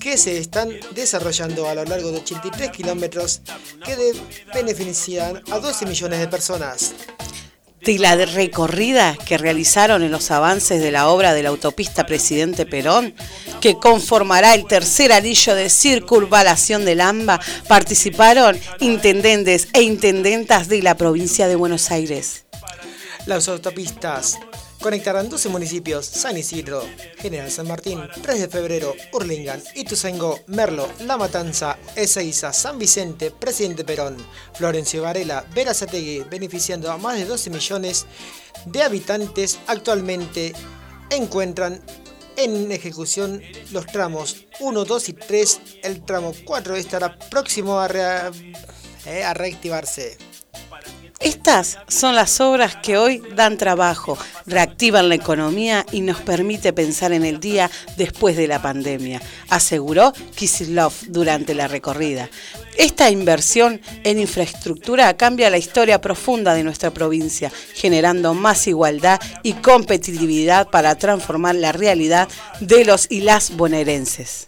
que 0.00 0.16
se 0.16 0.38
están 0.38 0.70
desarrollando 0.94 1.68
a 1.68 1.74
lo 1.74 1.84
largo 1.84 2.10
de 2.10 2.18
83 2.18 2.70
kilómetros 2.70 3.42
que 3.84 4.14
benefician 4.54 5.42
a 5.50 5.58
12 5.58 5.86
millones 5.86 6.20
de 6.20 6.28
personas. 6.28 6.94
De 7.82 7.98
la 7.98 8.14
recorrida 8.14 9.16
que 9.24 9.38
realizaron 9.38 10.02
en 10.02 10.10
los 10.10 10.30
avances 10.30 10.82
de 10.82 10.90
la 10.90 11.08
obra 11.08 11.32
de 11.32 11.42
la 11.42 11.48
autopista 11.48 12.04
Presidente 12.04 12.66
Perón, 12.66 13.14
que 13.60 13.76
conformará 13.76 14.54
el 14.54 14.66
tercer 14.66 15.12
anillo 15.12 15.54
de 15.54 15.70
circunvalación 15.70 16.84
del 16.84 17.00
AMBA, 17.00 17.40
participaron 17.68 18.58
intendentes 18.80 19.68
e 19.72 19.82
intendentas 19.82 20.68
de 20.68 20.82
la 20.82 20.96
provincia 20.96 21.48
de 21.48 21.56
Buenos 21.56 21.90
Aires. 21.90 22.44
Las 23.26 23.48
autopistas 23.48 24.38
conectarán 24.80 25.28
12 25.28 25.48
municipios, 25.50 26.06
San 26.06 26.36
Isidro, 26.36 26.82
General 27.18 27.50
San 27.50 27.68
Martín, 27.68 28.00
3 28.22 28.40
de 28.40 28.48
febrero, 28.48 28.94
Urlingan, 29.12 29.62
Ituzaingó, 29.74 30.40
Merlo, 30.46 30.88
La 31.00 31.16
Matanza, 31.16 31.78
Ezeiza, 31.96 32.52
San 32.52 32.78
Vicente, 32.78 33.30
Presidente 33.30 33.84
Perón, 33.84 34.16
Florencio 34.54 35.02
Varela, 35.02 35.44
Verazategui, 35.54 36.24
beneficiando 36.30 36.90
a 36.90 36.98
más 36.98 37.18
de 37.18 37.26
12 37.26 37.50
millones 37.50 38.06
de 38.66 38.82
habitantes. 38.82 39.58
Actualmente 39.66 40.54
encuentran 41.10 41.82
en 42.36 42.72
ejecución 42.72 43.42
los 43.72 43.86
tramos 43.86 44.46
1, 44.60 44.84
2 44.84 45.08
y 45.10 45.12
3. 45.12 45.60
El 45.82 46.04
tramo 46.04 46.32
4 46.44 46.76
estará 46.76 47.18
próximo 47.18 47.78
a, 47.78 47.88
eh, 49.06 49.22
a 49.24 49.34
reactivarse. 49.34 50.16
Estas 51.20 51.76
son 51.86 52.16
las 52.16 52.40
obras 52.40 52.76
que 52.76 52.96
hoy 52.96 53.22
dan 53.36 53.58
trabajo, 53.58 54.16
reactivan 54.46 55.10
la 55.10 55.16
economía 55.16 55.84
y 55.92 56.00
nos 56.00 56.18
permite 56.22 56.72
pensar 56.72 57.12
en 57.12 57.26
el 57.26 57.40
día 57.40 57.70
después 57.98 58.38
de 58.38 58.48
la 58.48 58.62
pandemia, 58.62 59.20
aseguró 59.50 60.14
Kisilov 60.34 60.94
durante 61.08 61.54
la 61.54 61.68
recorrida. 61.68 62.30
Esta 62.78 63.10
inversión 63.10 63.82
en 64.02 64.18
infraestructura 64.18 65.14
cambia 65.18 65.50
la 65.50 65.58
historia 65.58 66.00
profunda 66.00 66.54
de 66.54 66.64
nuestra 66.64 66.90
provincia, 66.90 67.52
generando 67.74 68.32
más 68.32 68.66
igualdad 68.66 69.20
y 69.42 69.52
competitividad 69.52 70.68
para 70.70 70.94
transformar 70.94 71.54
la 71.54 71.72
realidad 71.72 72.28
de 72.60 72.86
los 72.86 73.06
y 73.10 73.20
las 73.20 73.54
bonaerenses. 73.54 74.46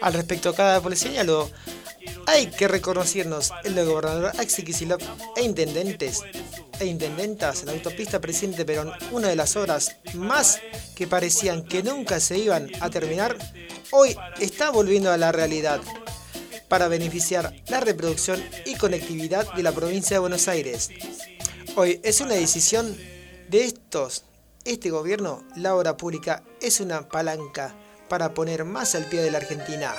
Al 0.00 0.14
respecto, 0.14 0.54
cada 0.54 0.80
policía 0.80 1.10
señaló, 1.10 1.50
hay 2.26 2.46
que 2.46 2.68
reconocernos 2.68 3.52
el 3.64 3.74
gobernador 3.84 4.32
Axel 4.38 4.64
Kicillof 4.64 5.02
e 5.36 5.42
intendentes 5.42 6.22
e 6.78 6.86
intendentas 6.86 7.60
en 7.60 7.66
la 7.66 7.72
autopista 7.72 8.20
Presidente 8.20 8.64
Perón, 8.64 8.92
una 9.12 9.28
de 9.28 9.36
las 9.36 9.56
obras 9.56 9.96
más 10.14 10.60
que 10.94 11.06
parecían 11.06 11.64
que 11.64 11.82
nunca 11.82 12.20
se 12.20 12.38
iban 12.38 12.70
a 12.80 12.90
terminar, 12.90 13.36
hoy 13.90 14.16
está 14.40 14.70
volviendo 14.70 15.10
a 15.10 15.16
la 15.16 15.32
realidad 15.32 15.80
para 16.68 16.88
beneficiar 16.88 17.54
la 17.68 17.80
reproducción 17.80 18.42
y 18.64 18.74
conectividad 18.74 19.52
de 19.54 19.62
la 19.62 19.72
provincia 19.72 20.16
de 20.16 20.20
Buenos 20.20 20.48
Aires. 20.48 20.90
Hoy 21.76 22.00
es 22.02 22.20
una 22.20 22.34
decisión 22.34 22.96
de 23.48 23.64
estos, 23.64 24.24
este 24.64 24.90
gobierno, 24.90 25.44
la 25.56 25.76
obra 25.76 25.96
pública 25.96 26.42
es 26.60 26.80
una 26.80 27.08
palanca 27.08 27.74
para 28.08 28.34
poner 28.34 28.64
más 28.64 28.94
al 28.94 29.04
pie 29.04 29.20
de 29.20 29.30
la 29.30 29.38
Argentina. 29.38 29.94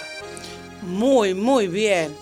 Muy, 0.82 1.34
muy 1.34 1.68
bien. 1.68 2.16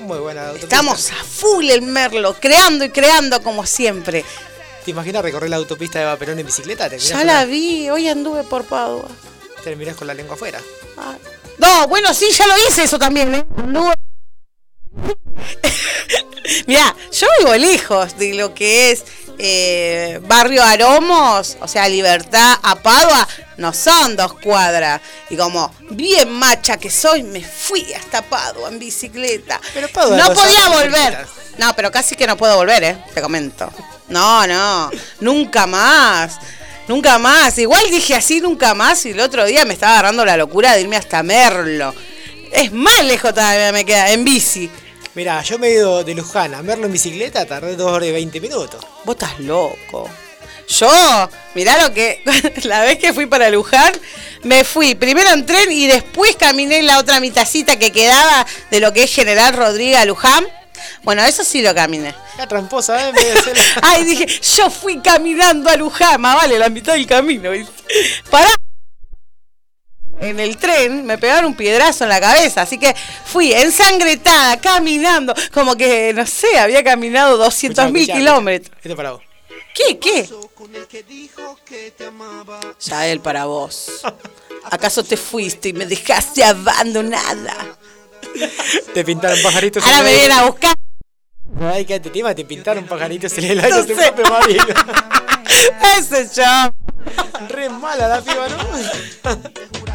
Muy 0.00 0.18
buena 0.18 0.48
autopista. 0.48 0.66
Estamos 0.76 1.10
a 1.12 1.24
full 1.24 1.70
en 1.70 1.90
Merlo, 1.92 2.34
creando 2.38 2.84
y 2.84 2.90
creando 2.90 3.42
como 3.42 3.64
siempre. 3.64 4.24
¿Te 4.84 4.90
imaginas 4.90 5.22
recorrer 5.22 5.48
la 5.48 5.56
autopista 5.56 5.98
de 5.98 6.04
Eva 6.04 6.16
Perón 6.16 6.38
en 6.38 6.46
bicicleta? 6.46 6.88
Ya 6.94 7.24
la 7.24 7.44
vi, 7.46 7.88
hoy 7.88 8.08
anduve 8.08 8.42
por 8.42 8.64
Padua. 8.64 9.08
Terminás 9.62 9.96
con 9.96 10.06
la 10.06 10.12
lengua 10.14 10.34
afuera. 10.34 10.60
No, 11.58 11.88
bueno, 11.88 12.12
sí, 12.12 12.26
ya 12.36 12.46
lo 12.46 12.54
hice 12.68 12.82
eso 12.82 12.98
también, 12.98 13.34
¿eh? 13.34 13.44
Anduve- 13.56 13.94
Mirá, 16.66 16.94
yo 17.12 17.26
vivo 17.38 17.54
lejos 17.54 18.18
de 18.18 18.34
lo 18.34 18.52
que 18.54 18.90
es 18.90 19.04
eh, 19.38 20.20
Barrio 20.22 20.62
Aromos, 20.62 21.56
o 21.60 21.68
sea, 21.68 21.88
Libertad 21.88 22.58
a 22.62 22.76
Padua, 22.76 23.26
no 23.56 23.72
son 23.72 24.16
dos 24.16 24.34
cuadras. 24.34 25.00
Y 25.30 25.36
como 25.36 25.72
bien 25.90 26.30
macha 26.32 26.76
que 26.76 26.90
soy, 26.90 27.22
me 27.22 27.42
fui 27.42 27.92
hasta 27.94 28.22
Padua 28.22 28.68
en 28.68 28.78
bicicleta. 28.78 29.60
Padua 29.92 30.16
no 30.16 30.32
podía 30.32 30.68
volver. 30.68 31.26
No, 31.58 31.74
pero 31.74 31.90
casi 31.90 32.16
que 32.16 32.26
no 32.26 32.36
puedo 32.36 32.56
volver, 32.56 32.82
¿eh? 32.84 32.96
Te 33.14 33.22
comento. 33.22 33.70
No, 34.08 34.46
no, 34.46 34.90
nunca 35.20 35.66
más. 35.66 36.38
Nunca 36.86 37.18
más. 37.18 37.56
Igual 37.58 37.90
dije 37.90 38.14
así, 38.14 38.40
nunca 38.40 38.74
más. 38.74 39.06
Y 39.06 39.10
el 39.10 39.20
otro 39.20 39.44
día 39.44 39.64
me 39.64 39.74
estaba 39.74 39.94
agarrando 39.94 40.24
la 40.24 40.36
locura 40.36 40.74
de 40.74 40.82
irme 40.82 40.96
hasta 40.96 41.22
Merlo. 41.22 41.94
Es 42.52 42.72
más 42.72 43.04
lejos 43.04 43.32
todavía 43.32 43.72
me 43.72 43.84
queda, 43.84 44.10
en 44.10 44.24
bici. 44.24 44.70
Mirá, 45.14 45.42
yo 45.42 45.58
me 45.58 45.68
he 45.68 45.74
ido 45.74 46.02
de 46.02 46.14
Luján 46.14 46.54
a 46.54 46.62
Merlo 46.62 46.86
en 46.86 46.92
bicicleta, 46.92 47.46
tardé 47.46 47.76
2 47.76 47.90
horas 47.90 48.08
y 48.08 48.12
20 48.12 48.40
minutos. 48.40 48.84
Vos 49.04 49.14
estás 49.14 49.38
loco. 49.38 50.10
Yo, 50.68 51.30
mirá 51.54 51.80
lo 51.82 51.94
que. 51.94 52.22
La 52.64 52.80
vez 52.80 52.98
que 52.98 53.12
fui 53.12 53.26
para 53.26 53.48
Luján, 53.50 53.92
me 54.42 54.64
fui 54.64 54.94
primero 54.96 55.30
en 55.30 55.46
tren 55.46 55.70
y 55.70 55.86
después 55.86 56.34
caminé 56.36 56.82
la 56.82 56.98
otra 56.98 57.20
mitacita 57.20 57.78
que 57.78 57.92
quedaba 57.92 58.46
de 58.70 58.80
lo 58.80 58.92
que 58.92 59.04
es 59.04 59.14
General 59.14 59.54
Rodríguez 59.54 59.98
a 59.98 60.04
Luján. 60.04 60.46
Bueno, 61.02 61.22
eso 61.24 61.44
sí 61.44 61.62
lo 61.62 61.74
caminé. 61.74 62.14
La 62.36 62.48
tramposa, 62.48 63.10
¿eh? 63.10 63.12
Ay, 63.82 64.04
dije, 64.04 64.26
yo 64.56 64.70
fui 64.70 65.00
caminando 65.00 65.70
a 65.70 65.76
Luján, 65.76 66.20
más 66.20 66.34
vale, 66.34 66.58
la 66.58 66.68
mitad 66.68 66.94
del 66.94 67.06
camino. 67.06 67.50
¿viste? 67.50 67.72
Pará. 68.30 68.48
En 70.24 70.40
el 70.40 70.56
tren 70.56 71.04
me 71.04 71.18
pegaron 71.18 71.44
un 71.44 71.54
piedrazo 71.54 72.04
en 72.04 72.08
la 72.08 72.18
cabeza, 72.18 72.62
así 72.62 72.78
que 72.78 72.96
fui 73.24 73.52
ensangretada, 73.52 74.58
caminando, 74.58 75.34
como 75.52 75.76
que, 75.76 76.14
no 76.14 76.26
sé, 76.26 76.58
había 76.58 76.82
caminado 76.82 77.36
200 77.36 77.92
mil 77.92 78.06
kilómetros. 78.06 78.74
Esto 78.82 78.96
para 78.96 79.10
vos. 79.12 79.22
¿Qué? 79.74 79.98
¿Qué? 79.98 80.26
Ya 82.80 83.06
él 83.06 83.20
para 83.20 83.44
vos. 83.44 84.02
¿Acaso 84.70 85.04
te 85.04 85.18
fuiste 85.18 85.68
y 85.68 85.74
me 85.74 85.84
dejaste 85.84 86.42
abandonada? 86.42 87.76
Te 88.94 89.04
pintaron 89.04 89.38
pajaritos 89.42 89.84
Ahora 89.84 90.00
me 90.02 90.12
vienen 90.12 90.32
a 90.32 90.46
buscar. 90.46 90.74
Ay, 91.60 91.84
qué 91.84 92.00
tema, 92.00 92.34
te 92.34 92.46
pintaron 92.46 92.86
pajaritos 92.86 93.36
en 93.38 93.44
el 93.44 93.60
aire, 93.60 93.76
No 93.76 93.84
sé. 93.84 93.94
Ese 95.98 96.30
yo. 96.34 96.74
Re 97.48 97.68
mala 97.68 98.08
la 98.08 98.22
piba, 98.22 98.48
¿no? 98.48 98.56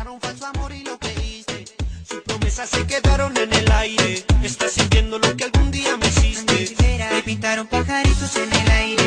promesas 2.49 2.69
se 2.71 2.87
quedaron 2.87 3.37
en 3.37 3.53
el 3.53 3.71
aire. 3.71 4.25
Estás 4.41 4.71
sintiendo 4.71 5.19
lo 5.19 5.37
que 5.37 5.43
algún 5.43 5.69
día 5.69 5.95
me 5.97 6.07
hiciste. 6.07 6.65
Te 6.65 7.23
pintaron 7.23 7.67
pajaritos 7.67 8.35
en 8.37 8.51
el 8.51 8.71
aire, 8.71 9.03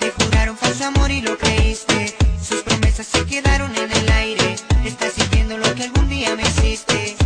te 0.00 0.10
juraron 0.10 0.56
falso 0.56 0.86
amor 0.86 1.08
y 1.08 1.20
lo 1.20 1.38
creíste. 1.38 2.16
Sus 2.42 2.62
promesas 2.62 3.06
se 3.06 3.24
quedaron 3.26 3.70
en 3.76 3.92
el 3.92 4.10
aire, 4.10 4.56
estás 4.84 5.12
sintiendo 5.12 5.56
lo 5.56 5.72
que 5.76 5.84
algún 5.84 6.08
día 6.08 6.34
me 6.34 6.42
hiciste. 6.42 7.16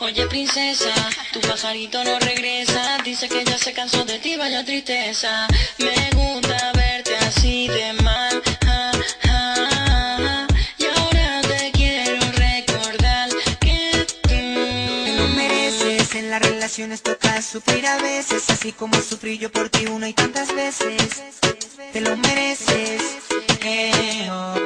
Oye 0.00 0.26
princesa, 0.28 0.94
tu 1.32 1.40
pajarito 1.40 2.04
no 2.04 2.18
regresa 2.18 2.98
Dice 3.04 3.26
que 3.28 3.42
ya 3.44 3.56
se 3.56 3.72
cansó 3.72 4.04
de 4.04 4.18
ti, 4.18 4.36
vaya 4.36 4.62
tristeza 4.64 5.46
Me 5.78 6.10
gusta 6.10 6.72
verte 6.74 7.16
así 7.16 7.68
de 7.68 7.94
relaciones 16.74 17.02
toca 17.02 17.40
sufrir 17.40 17.86
a 17.86 17.98
veces, 17.98 18.50
así 18.50 18.72
como 18.72 19.00
sufrí 19.00 19.38
yo 19.38 19.48
por 19.48 19.68
ti 19.68 19.86
una 19.86 20.08
y 20.08 20.12
tantas 20.12 20.52
veces. 20.52 20.98
Te 21.92 22.00
lo 22.00 22.16
mereces, 22.16 23.00
eh, 23.64 24.28
oh. 24.28 24.56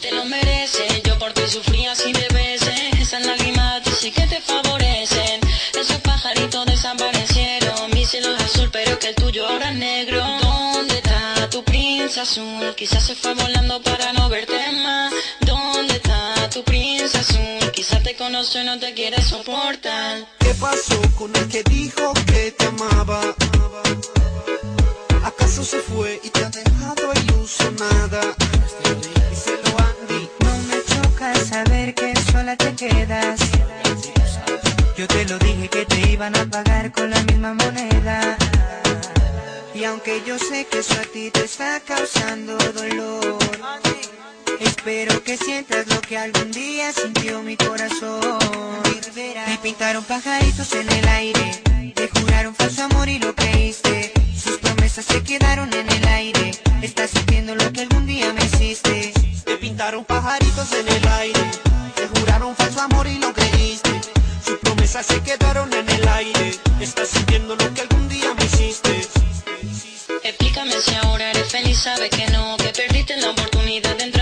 Te 0.00 0.12
lo 0.12 0.24
mereces, 0.26 1.02
yo 1.02 1.18
por 1.18 1.32
ti 1.32 1.42
sufrí 1.48 1.86
así 1.86 2.12
de 2.12 2.28
veces 2.28 3.00
Esas 3.00 3.26
lágrimas 3.26 3.82
sí 3.98 4.12
que 4.12 4.24
te 4.26 4.40
favorecen 4.40 5.40
Esos 5.80 5.98
pajaritos 6.02 6.66
desaparecieron 6.66 7.90
Mi 7.92 8.04
cielo 8.04 8.36
es 8.36 8.44
azul 8.44 8.68
pero 8.70 8.96
que 9.00 9.08
el 9.08 9.14
tuyo 9.16 9.48
ahora 9.48 9.72
negro. 9.72 10.22
¿Dónde 10.42 10.98
está 10.98 11.50
tu 11.50 11.64
príncipe 11.64 12.20
azul? 12.20 12.74
Quizás 12.76 13.04
se 13.04 13.16
fue 13.16 13.34
volando 13.34 13.82
para 13.82 14.12
no 14.12 14.28
verte 14.28 14.72
más. 14.84 15.12
¿Dónde 16.56 16.60
está 16.60 16.62
tu 16.62 16.64
príncipe 16.64 17.18
azul? 17.18 17.70
Quizás 17.72 18.02
te 18.02 18.16
conoce 18.16 18.62
y 18.62 18.64
no 18.64 18.78
te 18.78 18.94
quiere 18.94 19.20
soportar. 19.20 20.26
¿Qué 20.38 20.54
pasó 20.54 21.00
con 21.18 21.34
el 21.36 21.48
que 21.48 21.62
dijo 21.64 22.14
que 22.26 22.52
te 22.52 22.66
amaba? 22.66 23.20
¿Acaso 25.24 25.64
se 25.64 25.80
fue 25.80 26.20
y 26.22 26.30
te 26.30 26.44
ha 26.44 26.50
dejado 26.50 27.12
ilusionada? 27.14 28.20
Díselo 29.30 29.76
Andy. 29.88 30.28
No 30.40 30.58
me 30.68 30.82
choca 30.84 31.34
saber 31.44 31.94
que 31.94 32.14
sola 32.32 32.56
te 32.56 32.74
quedas. 32.74 33.40
Yo 34.96 35.06
te 35.08 35.24
lo 35.26 35.38
dije 35.38 35.68
que 35.68 35.84
te 35.84 36.12
iban 36.12 36.34
a 36.36 36.46
pagar 36.46 36.90
con 36.92 37.10
la 37.10 37.20
misma 37.24 37.52
moneda. 37.54 38.38
Y 39.74 39.84
aunque 39.84 40.22
yo 40.26 40.38
sé 40.38 40.66
que 40.66 40.78
eso 40.78 40.94
a 40.94 41.04
ti 41.04 41.30
te 41.30 41.44
está 41.44 41.80
causando 41.80 42.56
dolor, 42.56 43.38
espero 44.60 45.22
que 45.22 45.36
sientas 45.36 45.86
lo 45.88 46.00
que 46.00 46.16
algún 46.18 46.50
día 46.52 46.92
sintió 46.92 47.42
mi 47.42 47.56
corazón. 47.56 48.38
Me 49.14 49.58
pintaron 49.62 50.04
pajaritos 50.04 50.72
en 50.72 50.90
el 50.90 51.08
aire, 51.08 51.62
te 51.94 52.08
juraron 52.08 52.54
falso 52.54 52.84
amor 52.84 53.08
y 53.08 53.18
lo 53.18 53.34
creíste. 53.34 54.12
Sus 54.36 54.58
promesas 54.58 55.04
se 55.04 55.22
quedaron 55.22 55.72
en 55.72 55.90
el 55.90 56.08
aire. 56.08 56.50
Estás 56.82 57.10
sintiendo 57.10 57.54
lo 57.54 57.72
que 57.72 57.82
algún 57.82 58.06
día 58.06 58.32
me 58.32 58.44
hiciste. 58.44 59.12
Te 59.44 59.56
pintaron 59.56 60.04
pajaritos 60.04 60.72
en 60.72 60.88
el 60.88 61.08
aire, 61.08 61.40
te 61.94 62.06
juraron 62.08 62.54
falso 62.54 62.80
amor 62.80 63.06
y 63.06 63.18
lo 63.18 63.32
creíste. 63.32 63.90
Sus 64.44 64.58
promesas 64.58 65.06
se 65.06 65.22
quedaron 65.22 65.72
en 65.72 65.88
el 65.88 66.08
aire. 66.08 66.52
Estás 66.80 67.08
sintiendo 67.08 67.56
lo 67.56 67.74
que 67.74 67.80
algún 67.82 68.08
día 68.08 68.34
me 68.34 68.44
hiciste. 68.44 69.08
Explícame 70.22 70.72
si 70.80 70.94
ahora 70.94 71.30
eres 71.30 71.50
feliz, 71.50 71.78
sabes 71.78 72.10
que 72.10 72.26
no, 72.28 72.56
que 72.56 72.70
perdiste 72.70 73.16
la 73.18 73.30
oportunidad 73.30 73.96
de 73.96 74.04
entrar 74.04 74.15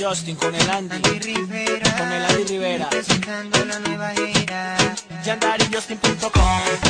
Justin 0.00 0.34
con 0.36 0.54
el 0.54 0.70
Andy, 0.70 0.98
con 0.98 1.12
el 1.12 2.24
Andy 2.24 2.44
Rivera, 2.44 2.88
presentando 2.88 3.62
la 3.66 3.78
nueva 3.80 4.12
era. 4.14 4.78
yandarijustin.com, 5.22 6.89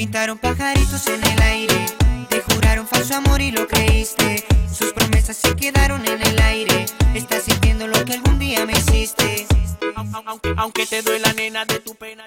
pintaron 0.00 0.38
pajaritos 0.38 1.06
en 1.08 1.22
el 1.22 1.42
aire, 1.42 1.86
te 2.30 2.40
juraron 2.40 2.88
falso 2.88 3.16
amor 3.16 3.42
y 3.42 3.50
lo 3.50 3.68
creíste. 3.68 4.46
Sus 4.72 4.94
promesas 4.94 5.36
se 5.36 5.54
quedaron 5.54 6.06
en 6.08 6.26
el 6.26 6.40
aire. 6.40 6.86
Estás 7.14 7.42
sintiendo 7.42 7.86
lo 7.86 8.02
que 8.06 8.14
algún 8.14 8.38
día 8.38 8.64
me 8.64 8.72
hiciste. 8.72 9.46
aunque, 10.24 10.54
aunque 10.56 10.86
te 10.86 11.02
duela 11.02 11.34
nena 11.34 11.66
de 11.66 11.80
tu 11.80 11.94
pena. 11.96 12.26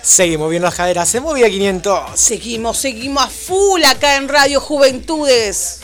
Seguimos 0.00 0.48
viendo 0.48 0.64
las 0.66 0.74
caderas 0.74 1.14
en 1.14 1.24
Movida 1.24 1.50
500. 1.50 2.18
Seguimos, 2.18 2.78
seguimos 2.78 3.22
a 3.22 3.28
full 3.28 3.84
acá 3.84 4.16
en 4.16 4.30
Radio 4.30 4.62
Juventudes. 4.62 5.80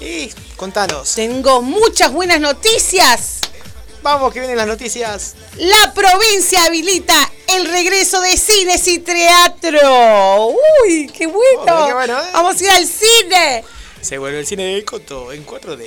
Y 0.00 0.30
contanos. 0.56 1.14
Tengo 1.14 1.62
muchas 1.62 2.12
buenas 2.12 2.40
noticias. 2.40 3.41
Vamos, 4.02 4.32
que 4.32 4.40
vienen 4.40 4.56
las 4.56 4.66
noticias. 4.66 5.36
La 5.56 5.94
provincia 5.94 6.64
habilita 6.64 7.14
el 7.56 7.66
regreso 7.66 8.20
de 8.20 8.36
cines 8.36 8.86
y 8.88 8.98
teatro. 8.98 10.48
Uy, 10.48 11.10
qué 11.16 11.26
bueno. 11.26 11.62
Oh, 11.68 11.86
qué 11.86 11.94
bueno, 11.94 12.18
¿eh? 12.18 12.30
Vamos 12.32 12.60
a 12.60 12.64
ir 12.64 12.70
al 12.70 12.86
cine. 12.86 13.64
Se 14.00 14.18
vuelve 14.18 14.40
el 14.40 14.46
cine 14.46 14.74
de 14.74 14.84
Coto 14.84 15.32
en 15.32 15.46
4D. 15.46 15.84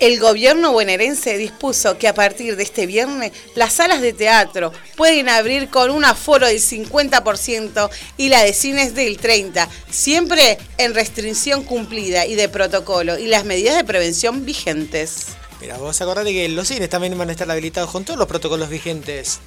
El 0.00 0.18
gobierno 0.18 0.72
bonaerense 0.72 1.36
dispuso 1.36 1.96
que 1.98 2.08
a 2.08 2.14
partir 2.14 2.56
de 2.56 2.62
este 2.62 2.86
viernes 2.86 3.30
las 3.54 3.74
salas 3.74 4.00
de 4.00 4.12
teatro 4.12 4.72
pueden 4.96 5.28
abrir 5.28 5.68
con 5.68 5.92
un 5.92 6.04
aforo 6.04 6.48
del 6.48 6.58
50% 6.58 7.90
y 8.16 8.28
la 8.28 8.42
de 8.42 8.52
cines 8.52 8.94
del 8.94 9.20
30%, 9.20 9.68
siempre 9.90 10.58
en 10.78 10.94
restricción 10.94 11.62
cumplida 11.62 12.26
y 12.26 12.34
de 12.34 12.48
protocolo 12.48 13.16
y 13.16 13.26
las 13.26 13.44
medidas 13.44 13.76
de 13.76 13.84
prevención 13.84 14.44
vigentes. 14.44 15.36
Mira, 15.62 15.76
vos 15.78 16.00
acordate 16.00 16.32
que 16.32 16.48
los 16.48 16.66
cines 16.66 16.90
también 16.90 17.16
van 17.16 17.28
a 17.28 17.32
estar 17.32 17.48
habilitados 17.48 17.88
con 17.88 18.04
todos 18.04 18.18
los 18.18 18.26
protocolos 18.26 18.68
vigentes. 18.68 19.38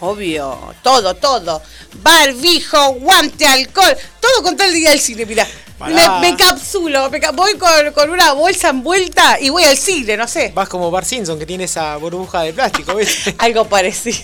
Obvio, 0.00 0.58
todo, 0.82 1.14
todo. 1.14 1.62
Barbijo, 2.02 2.94
guante, 2.94 3.46
alcohol, 3.46 3.96
todo 4.18 4.42
con 4.42 4.56
tal 4.56 4.72
día 4.74 4.90
del 4.90 4.98
cine, 5.00 5.24
mirá. 5.26 5.46
Me, 5.86 6.08
me 6.20 6.28
encapsulo, 6.30 7.08
me 7.08 7.20
ca- 7.20 7.30
voy 7.30 7.56
con, 7.56 7.92
con 7.94 8.10
una 8.10 8.32
bolsa 8.32 8.70
envuelta 8.70 9.38
y 9.40 9.48
voy 9.50 9.62
al 9.62 9.76
cine, 9.78 10.16
no 10.16 10.26
sé. 10.26 10.50
Vas 10.52 10.68
como 10.68 10.90
Bar 10.90 11.04
Simpson 11.04 11.38
que 11.38 11.46
tiene 11.46 11.64
esa 11.64 11.96
burbuja 11.98 12.42
de 12.42 12.52
plástico, 12.52 12.92
¿ves? 12.96 13.32
Algo 13.38 13.64
parecido. 13.68 14.18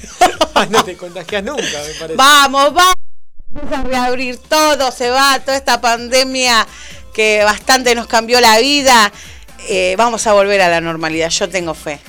no 0.69 0.85
te 0.85 0.97
contagias 0.97 1.45
nunca, 1.45 1.63
me 1.63 1.95
parece. 1.95 2.17
Vamos, 2.17 2.75
vamos. 2.75 2.95
Empieza 3.55 3.81
a 3.81 3.85
reabrir 3.85 4.37
todo, 4.49 4.91
se 4.91 5.11
va, 5.11 5.39
toda 5.39 5.57
esta 5.57 5.81
pandemia 5.81 6.67
que 7.15 7.45
bastante 7.45 7.95
nos 7.95 8.09
cambió 8.09 8.41
la 8.41 8.59
vida. 8.59 9.13
Eh, 9.69 9.95
vamos 9.97 10.27
a 10.27 10.33
volver 10.33 10.61
a 10.61 10.69
la 10.69 10.81
normalidad, 10.81 11.31
yo 11.31 11.49
tengo 11.49 11.75
fe. 11.75 12.01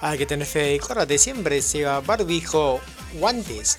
Hay 0.00 0.18
que 0.18 0.26
tener 0.26 0.46
fe 0.46 0.78
córrate 0.80 1.18
siempre, 1.18 1.62
se 1.62 1.84
va 1.84 2.00
barbijo, 2.00 2.80
guantes. 3.14 3.78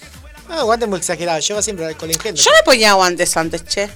No, 0.49 0.65
guantes 0.65 0.87
muy 0.87 0.99
exagerados, 0.99 1.47
lleva 1.47 1.61
siempre 1.61 1.85
alcohol 1.85 2.11
en 2.11 2.19
gel. 2.19 2.35
Yo 2.35 2.51
me 2.51 2.63
ponía 2.63 2.93
guantes 2.93 3.35
antes, 3.37 3.63
che. 3.65 3.89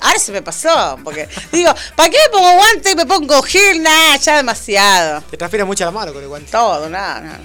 Ahora 0.00 0.18
se 0.18 0.32
me 0.32 0.40
pasó, 0.40 0.98
porque 1.04 1.28
digo, 1.52 1.72
¿para 1.94 2.08
qué 2.08 2.16
me 2.24 2.30
pongo 2.30 2.54
guantes 2.54 2.92
y 2.92 2.96
me 2.96 3.06
pongo 3.06 3.42
gel? 3.42 3.82
Nah, 3.82 4.16
ya 4.16 4.36
demasiado. 4.38 5.20
Te 5.30 5.36
transpira 5.36 5.64
mucho 5.64 5.84
la 5.84 5.90
mano 5.90 6.12
con 6.12 6.22
el 6.22 6.28
guante. 6.28 6.50
Todo, 6.50 6.88
nada, 6.88 7.20
nada. 7.20 7.40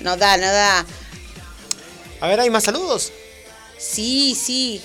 No 0.00 0.16
da, 0.16 0.36
no 0.36 0.46
da. 0.46 0.84
A 2.20 2.26
ver, 2.26 2.40
¿hay 2.40 2.50
más 2.50 2.64
saludos? 2.64 3.12
Sí, 3.78 4.34
sí. 4.34 4.82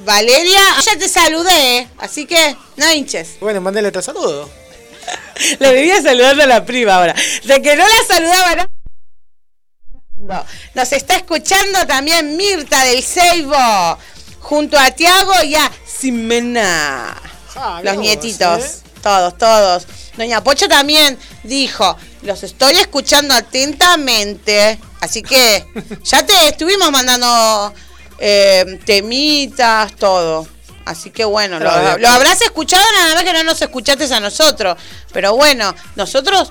Valeria, 0.00 0.60
ya 0.84 0.96
te 0.96 1.08
saludé, 1.08 1.88
así 1.98 2.26
que 2.26 2.56
no 2.76 2.92
hinches. 2.92 3.40
Bueno, 3.40 3.60
mandale 3.60 3.88
otro 3.88 4.02
saludo. 4.02 4.48
Le 5.58 5.72
debía 5.72 6.00
saludar 6.02 6.40
a 6.40 6.46
la 6.46 6.64
prima 6.64 6.94
ahora. 6.94 7.14
De 7.44 7.62
que 7.62 7.76
no 7.76 7.84
la 7.86 8.14
saludaba, 8.14 8.54
¿no? 8.56 8.66
No. 10.16 10.44
Nos 10.74 10.92
está 10.92 11.16
escuchando 11.16 11.86
también 11.86 12.36
Mirta 12.36 12.84
del 12.84 13.02
Seibo, 13.02 13.98
junto 14.40 14.78
a 14.78 14.90
Tiago 14.90 15.32
y 15.44 15.54
a 15.54 15.70
Simena. 15.86 17.16
Ah, 17.56 17.80
Los 17.82 17.96
nietitos, 17.96 18.64
¿eh? 18.64 18.70
todos, 19.02 19.38
todos. 19.38 19.86
Doña 20.16 20.42
Pocha 20.42 20.68
también 20.68 21.16
dijo, 21.44 21.96
los 22.22 22.42
estoy 22.42 22.74
escuchando 22.78 23.34
atentamente. 23.34 24.78
Así 25.00 25.22
que 25.22 25.64
ya 26.04 26.26
te 26.26 26.48
estuvimos 26.48 26.90
mandando 26.90 27.72
eh, 28.18 28.80
temitas, 28.84 29.94
todo. 29.96 30.46
Así 30.84 31.10
que 31.10 31.24
bueno, 31.24 31.58
lo, 31.60 31.68
habrás 31.68 32.40
escuchado 32.40 32.82
nada 32.96 33.14
más 33.14 33.22
que 33.22 33.32
no 33.34 33.44
nos 33.44 33.60
escuchaste 33.60 34.12
a 34.12 34.20
nosotros. 34.20 34.76
Pero 35.12 35.36
bueno, 35.36 35.74
nosotros 35.96 36.50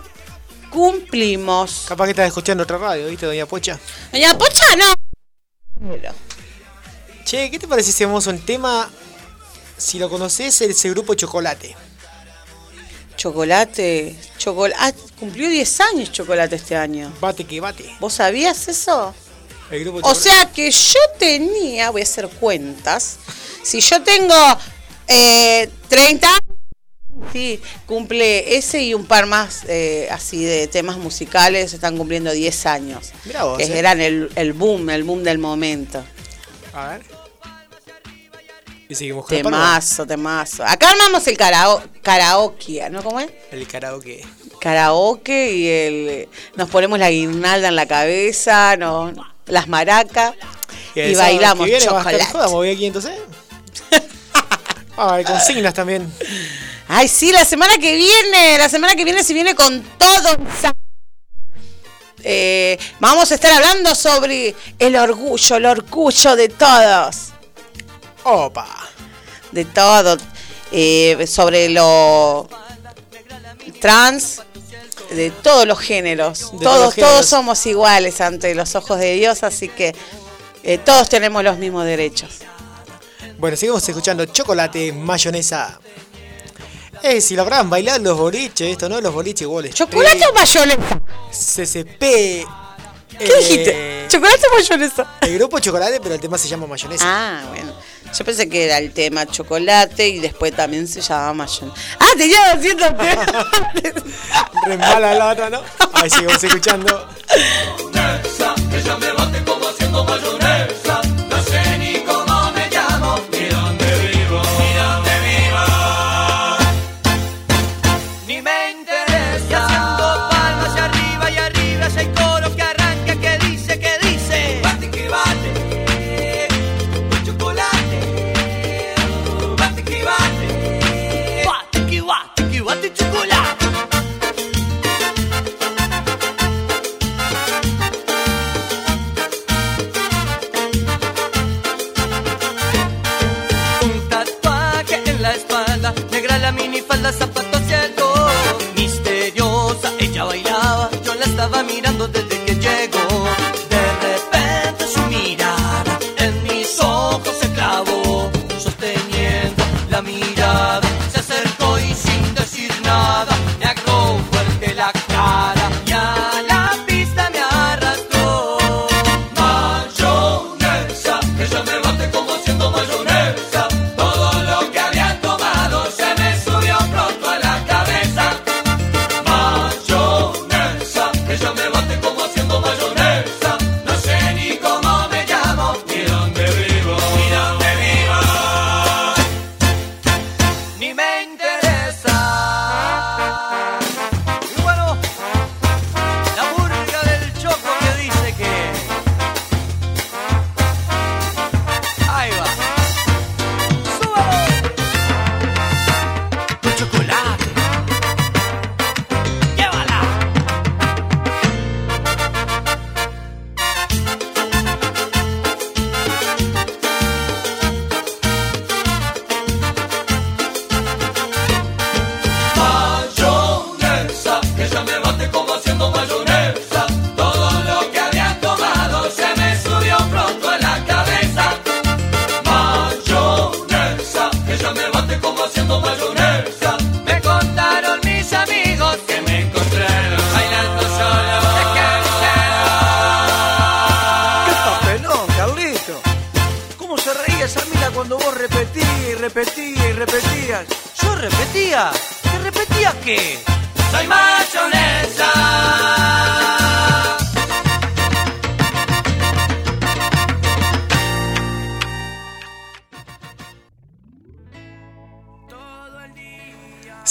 cumplimos. 0.70 1.86
Capaz 1.88 2.06
que 2.06 2.12
estás 2.12 2.28
escuchando 2.28 2.64
otra 2.64 2.78
radio, 2.78 3.08
¿viste, 3.08 3.26
doña 3.26 3.48
Pocha? 3.48 3.80
Doña 4.12 4.38
Pocha 4.38 4.66
no. 4.76 4.94
Che, 7.26 7.50
¿qué 7.50 7.58
te 7.60 7.68
parece 7.68 7.92
si 7.92 8.04
hacemos 8.04 8.28
un 8.28 8.40
tema? 8.40 8.90
Si 9.76 9.98
lo 10.00 10.10
conoces, 10.10 10.62
ese 10.62 10.90
grupo 10.92 11.16
Chocolate. 11.16 11.76
Chocolate, 13.16 14.16
chocolate. 14.38 14.80
Ah, 14.80 14.94
cumplió 15.20 15.50
10 15.50 15.82
años 15.82 16.12
Chocolate 16.12 16.56
este 16.56 16.76
año. 16.76 17.12
Bate 17.20 17.46
que 17.46 17.60
bate. 17.60 17.90
¿Vos 18.00 18.14
sabías 18.14 18.68
eso? 18.68 19.16
El 19.72 19.88
O 20.02 20.16
sea 20.16 20.52
que 20.54 20.72
yo 20.72 21.00
tenía, 21.20 21.90
voy 21.90 22.02
a 22.02 22.04
hacer 22.04 22.30
cuentas, 22.30 23.18
si 23.64 23.82
yo 23.82 24.02
tengo 24.02 24.36
eh, 25.08 25.70
30 25.90 26.40
sí, 27.34 27.62
cumple 27.86 28.58
ese 28.58 28.82
y 28.84 28.94
un 28.94 29.06
par 29.06 29.26
más 29.26 29.64
eh, 29.68 30.08
así 30.12 30.44
de 30.44 30.68
temas 30.68 30.98
musicales, 30.98 31.74
están 31.74 31.98
cumpliendo 31.98 32.32
10 32.32 32.66
años. 32.66 33.12
Mirá 33.26 33.44
vos, 33.44 33.58
que 33.58 33.66
eh. 33.66 33.78
eran 33.80 34.00
el, 34.02 34.30
el 34.36 34.54
boom, 34.54 34.90
el 34.90 35.04
boom 35.04 35.24
del 35.24 35.38
momento. 35.38 36.04
A 36.74 36.90
ver. 36.90 37.02
Y 38.90 38.96
seguimos 38.96 39.26
con 39.26 39.36
el 39.36 39.44
parón. 39.44 39.60
Temazo, 39.60 40.06
temazo. 40.06 40.64
Acá 40.64 40.90
armamos 40.92 41.28
el 41.28 41.38
karao- 41.38 41.84
karaoke, 42.02 42.90
¿no? 42.90 43.04
¿Cómo 43.04 43.20
es? 43.20 43.30
El 43.52 43.68
karaoke. 43.68 44.26
Karaoke 44.62 45.52
y 45.54 45.68
el 45.68 46.30
nos 46.56 46.70
ponemos 46.70 46.98
la 46.98 47.10
guirnalda 47.10 47.68
en 47.68 47.76
la 47.76 47.86
cabeza, 47.86 48.78
no, 48.78 49.12
las 49.48 49.68
maracas 49.68 50.34
y, 50.96 51.00
sábado 51.00 51.18
bailamos 51.18 51.66
viene 51.66 51.86
chocolate. 51.86 52.26
joda, 52.26 52.48
moví 52.50 52.72
aquí 52.72 52.86
entonces. 52.86 53.14
Ah, 55.00 55.14
hay 55.14 55.24
consignas 55.24 55.76
también. 55.76 56.12
Ay, 56.88 57.08
sí, 57.08 57.32
la 57.32 57.46
semana 57.46 57.74
que 57.78 57.96
viene, 57.96 58.58
la 58.58 58.68
semana 58.68 58.96
que 58.96 59.04
viene 59.04 59.24
se 59.24 59.32
viene 59.34 59.54
con 59.54 59.84
todo. 59.98 60.38
Eh, 62.24 62.80
vamos 63.00 63.32
a 63.32 63.36
estar 63.36 63.52
hablando 63.52 63.94
sobre 63.94 64.56
el 64.80 64.96
orgullo, 64.96 65.58
el 65.58 65.66
orgullo 65.68 66.36
de 66.36 66.50
todos. 66.50 67.28
Opa. 68.24 68.68
De 69.52 69.66
todo. 69.66 70.18
Eh, 70.72 71.28
sobre 71.28 71.70
lo 71.70 72.50
trans, 73.80 74.42
de 75.12 75.32
todos 75.32 75.66
los 75.66 75.80
géneros. 75.80 76.40
De 76.40 76.46
todos, 76.46 76.62
todos 76.64 76.80
los 76.86 76.94
géneros. 76.94 77.16
todos 77.16 77.26
somos 77.26 77.66
iguales 77.66 78.22
ante 78.22 78.54
los 78.56 78.76
ojos 78.76 79.00
de 79.00 79.14
Dios, 79.16 79.44
así 79.44 79.68
que 79.70 79.96
eh, 80.64 80.78
todos 80.78 81.10
tenemos 81.10 81.44
los 81.44 81.58
mismos 81.58 81.86
derechos. 81.86 82.40
Bueno, 83.38 83.56
seguimos 83.56 83.88
escuchando 83.88 84.26
Chocolate, 84.26 84.92
mayonesa. 84.92 85.80
Eh, 87.04 87.22
si 87.22 87.36
lo 87.36 87.44
habrán 87.44 87.70
bailado 87.70 88.00
los 88.00 88.18
boliches, 88.18 88.72
esto, 88.72 88.90
¿no? 88.90 89.00
Los 89.00 89.14
boliches 89.14 89.48
goles. 89.48 89.76
¿Chocolate 89.76 90.26
o 90.26 90.34
mayonesa? 90.34 91.02
CCP. 91.32 92.67
¿Qué 93.18 93.36
dijiste? 93.38 94.06
¿Chocolate 94.08 94.42
o 94.52 94.56
mayonesa? 94.56 95.18
El 95.22 95.38
grupo 95.38 95.60
Chocolate, 95.60 96.00
pero 96.02 96.16
el 96.16 96.22
tema 96.22 96.38
se 96.38 96.48
llama 96.48 96.68
mayonesa. 96.68 97.04
Ah, 97.06 97.46
bueno. 97.50 97.74
Yo 98.18 98.24
pensé 98.24 98.48
que 98.48 98.66
era 98.66 98.78
el 98.78 98.94
tema 98.94 99.26
chocolate 99.26 100.08
y 100.08 100.20
después 100.20 100.56
también 100.56 100.88
se 100.88 101.02
llamaba 101.02 101.34
mayonesa. 101.34 101.78
Ah, 102.00 102.12
tenía 102.18 102.56
200 102.56 102.98
temas. 102.98 103.28
Re 104.66 104.78
mala 104.78 105.14
la 105.14 105.30
otra, 105.32 105.50
¿no? 105.50 105.62
Ahí 105.94 106.10
seguimos 106.10 106.42
escuchando. 106.44 107.08
Ella 108.74 108.98
me 108.98 109.12
bate 109.12 109.44
como 109.44 109.68
haciendo 109.68 110.04
mayonesa. 110.06 110.27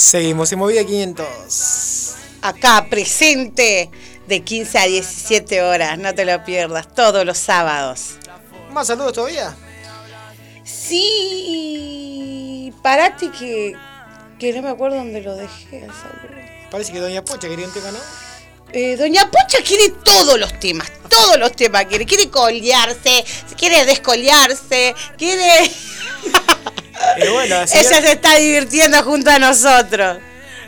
Seguimos 0.07 0.49
en 0.53 0.59
Movida 0.59 0.85
500. 0.85 2.15
Acá, 2.41 2.87
presente 2.89 3.89
de 4.25 4.41
15 4.41 4.79
a 4.79 4.85
17 4.85 5.61
horas, 5.61 5.99
no 5.99 6.15
te 6.15 6.23
lo 6.23 6.45
pierdas, 6.45 6.87
todos 6.95 7.25
los 7.25 7.37
sábados. 7.37 8.15
¿Más 8.71 8.87
saludos 8.87 9.11
todavía? 9.11 9.53
Sí, 10.63 11.83
parate 12.81 13.31
que 13.31 13.75
Que 14.39 14.53
no 14.53 14.61
me 14.61 14.69
acuerdo 14.69 14.95
dónde 14.95 15.19
lo 15.19 15.35
dejé. 15.35 15.85
Parece 16.71 16.93
que 16.93 17.01
Doña 17.01 17.25
Pocha 17.25 17.49
quería 17.49 17.65
un 17.65 17.73
tema, 17.73 17.91
¿no? 17.91 17.99
Eh, 18.71 18.95
Doña 18.95 19.29
Pocha 19.29 19.57
quiere 19.61 19.89
todos 20.05 20.39
los 20.39 20.57
temas, 20.57 20.89
todos 21.09 21.37
los 21.37 21.51
temas 21.51 21.83
quiere. 21.83 22.05
Quiere 22.05 22.29
colearse, 22.29 23.25
quiere 23.57 23.83
descolearse, 23.83 24.95
quiere... 25.17 25.69
Bueno, 27.29 27.55
la 27.55 27.63
Ella 27.63 28.01
se 28.01 28.11
está 28.11 28.35
divirtiendo 28.35 29.03
junto 29.03 29.29
a 29.29 29.39
nosotros. 29.39 30.17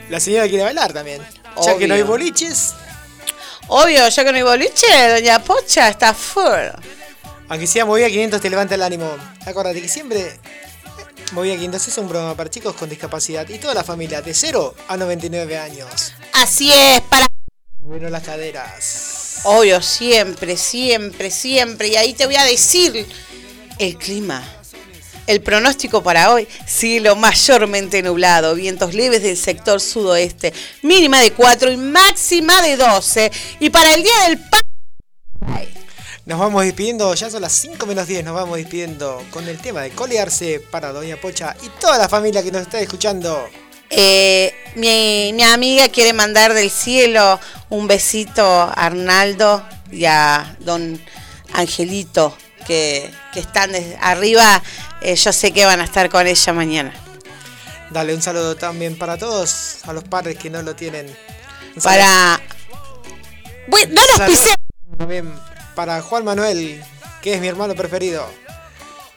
la 0.10 0.20
señora 0.20 0.48
quiere 0.48 0.64
bailar 0.64 0.94
también. 0.94 1.22
Ya 1.66 1.78
que 1.78 1.88
no 1.88 1.94
hay 1.96 2.04
boliches, 2.04 2.74
Obvio, 3.72 4.08
ya 4.10 4.24
que 4.24 4.32
no 4.32 4.38
hay 4.38 4.44
boliche, 4.44 4.88
Doña 5.10 5.44
Pocha 5.44 5.90
está 5.90 6.14
full. 6.14 6.44
aunque 7.50 7.68
sea 7.68 7.86
Movida 7.86 8.08
500 8.08 8.42
te 8.42 8.50
levanta 8.50 8.74
el 8.76 8.82
ánimo. 8.82 9.16
Acuérdate 9.46 9.80
que 9.82 9.88
siempre 9.88 10.40
Movida 11.34 11.54
500 11.54 11.88
es 11.88 11.98
un 12.00 12.08
programa 12.08 12.36
para 12.36 12.50
chicos 12.50 12.76
con 12.76 12.90
discapacidad 12.90 13.48
y 13.48 13.60
toda 13.60 13.76
la 13.76 13.84
familia 13.84 14.24
de 14.24 14.34
0 14.34 14.74
a 14.88 14.98
99 14.98 15.58
años. 15.60 16.14
Así 16.34 16.72
es, 16.72 17.02
para... 17.02 17.28
Bueno, 17.82 18.10
las 18.10 18.24
caderas. 18.24 19.42
Obvio, 19.44 19.82
siempre, 19.84 20.58
siempre, 20.58 21.30
siempre. 21.30 21.90
Y 21.90 21.96
ahí 21.96 22.14
te 22.14 22.26
voy 22.26 22.38
a 22.38 22.44
decir 22.46 23.08
el 23.78 23.98
clima. 23.98 24.44
El 25.30 25.42
pronóstico 25.42 26.02
para 26.02 26.34
hoy, 26.34 26.48
cielo 26.66 27.16
mayormente 27.16 28.02
nublado, 28.02 28.56
vientos 28.56 28.96
leves 28.96 29.22
del 29.22 29.38
sector 29.38 29.80
sudoeste, 29.80 30.52
mínima 30.82 31.22
de 31.22 31.34
4 31.34 31.72
y 31.72 31.78
máxima 31.78 32.60
de 32.64 32.76
12. 32.76 33.32
Y 33.60 33.70
para 33.70 33.94
el 33.94 34.02
día 34.02 34.16
del. 34.28 34.40
Nos 36.26 36.40
vamos 36.40 36.66
despidiendo, 36.66 37.14
ya 37.14 37.30
son 37.30 37.44
las 37.44 37.54
5 37.54 37.86
menos 37.86 38.08
10, 38.08 38.24
nos 38.24 38.34
vamos 38.34 38.58
despidiendo 38.58 39.24
con 39.30 39.48
el 39.48 39.60
tema 39.60 39.82
de 39.82 39.92
colearse 39.92 40.62
para 40.72 40.92
Doña 40.92 41.18
Pocha 41.18 41.56
y 41.62 41.70
toda 41.80 42.00
la 42.00 42.10
familia 42.10 42.42
que 42.42 42.52
nos 42.52 42.64
está 42.64 42.80
escuchando. 42.80 43.48
Eh, 43.92 44.52
mi, 44.78 45.32
mi 45.34 45.44
amiga 45.44 45.90
quiere 45.90 46.12
mandar 46.12 46.56
del 46.56 46.72
cielo 46.72 47.40
un 47.70 47.88
besito 47.88 48.44
a 48.44 48.72
Arnaldo 48.72 49.64
y 49.92 50.06
a 50.06 50.58
don 50.60 51.00
Angelito, 51.54 52.36
que, 52.66 53.12
que 53.34 53.40
están 53.40 53.72
desde 53.72 53.98
arriba. 54.02 54.62
Eh, 55.02 55.16
yo 55.16 55.32
sé 55.32 55.52
que 55.52 55.66
van 55.66 55.82
a 55.82 55.84
estar 55.86 56.10
con 56.10 56.28
ella 56.28 56.54
mañana. 56.54 56.94
Dale 57.90 58.14
un 58.14 58.22
saludo 58.22 58.56
también 58.56 58.98
para 58.98 59.18
todos, 59.18 59.78
a 59.84 59.94
los 59.94 60.04
padres 60.04 60.38
que 60.38 60.50
no 60.50 60.62
lo 60.62 60.76
tienen. 60.76 61.08
Para. 61.84 62.40
No 63.68 64.02
saludo 64.16 64.28
pisemos. 64.28 64.58
También 64.98 65.34
para 65.76 66.02
Juan 66.02 66.26
Manuel, 66.26 66.84
que 67.22 67.34
es 67.36 67.42
mi 67.42 67.48
hermano 67.48 67.76
preferido. 67.76 68.30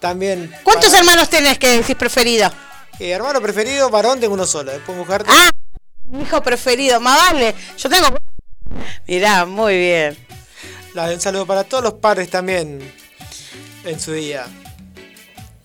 También. 0.01 0.53
¿Cuántos 0.63 0.91
para- 0.91 1.01
hermanos 1.01 1.29
tenés 1.29 1.59
que 1.59 1.69
decís 1.79 1.97
preferido? 1.97 2.51
Eh, 2.99 3.11
hermano 3.11 3.41
preferido, 3.41 3.91
varón, 3.91 4.21
tengo 4.21 4.35
uno 4.35 4.47
solo. 4.47 4.73
Después 4.73 4.97
mujer. 4.97 5.25
Ah, 5.27 5.51
mi 6.05 6.23
hijo 6.23 6.43
preferido, 6.43 7.01
más 7.01 7.19
vale. 7.19 7.55
Yo 7.77 7.89
tengo. 7.89 8.09
Mirá, 9.07 9.45
muy 9.45 9.77
bien. 9.77 10.17
Dale 10.95 11.15
un 11.15 11.21
saludo 11.21 11.47
para 11.47 11.65
todos 11.65 11.83
los 11.83 11.95
padres 11.95 12.31
también 12.31 12.81
en 13.85 14.01
su 14.01 14.13
día. 14.13 14.47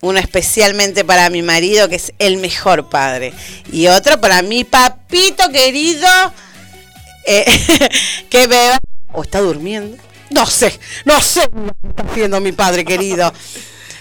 Uno 0.02 0.20
especialmente 0.20 1.04
para 1.04 1.30
mi 1.30 1.42
marido, 1.42 1.90
que 1.90 1.96
es 1.96 2.14
el 2.20 2.38
mejor 2.38 2.90
padre. 2.90 3.34
Y 3.72 3.88
otro 3.88 4.22
para 4.22 4.42
mi 4.42 4.64
papito 4.64 5.50
querido, 5.52 6.08
eh, 7.26 7.46
que 8.30 8.48
me 8.48 8.70
va... 8.70 8.80
¿O 9.14 9.24
está 9.24 9.40
durmiendo? 9.40 9.98
No 10.30 10.46
sé, 10.46 10.78
no 11.06 11.20
sé 11.22 11.50
lo 11.54 11.74
que 11.82 11.88
está 11.90 12.04
haciendo 12.04 12.40
mi 12.40 12.52
padre 12.52 12.86
querido. 12.86 13.34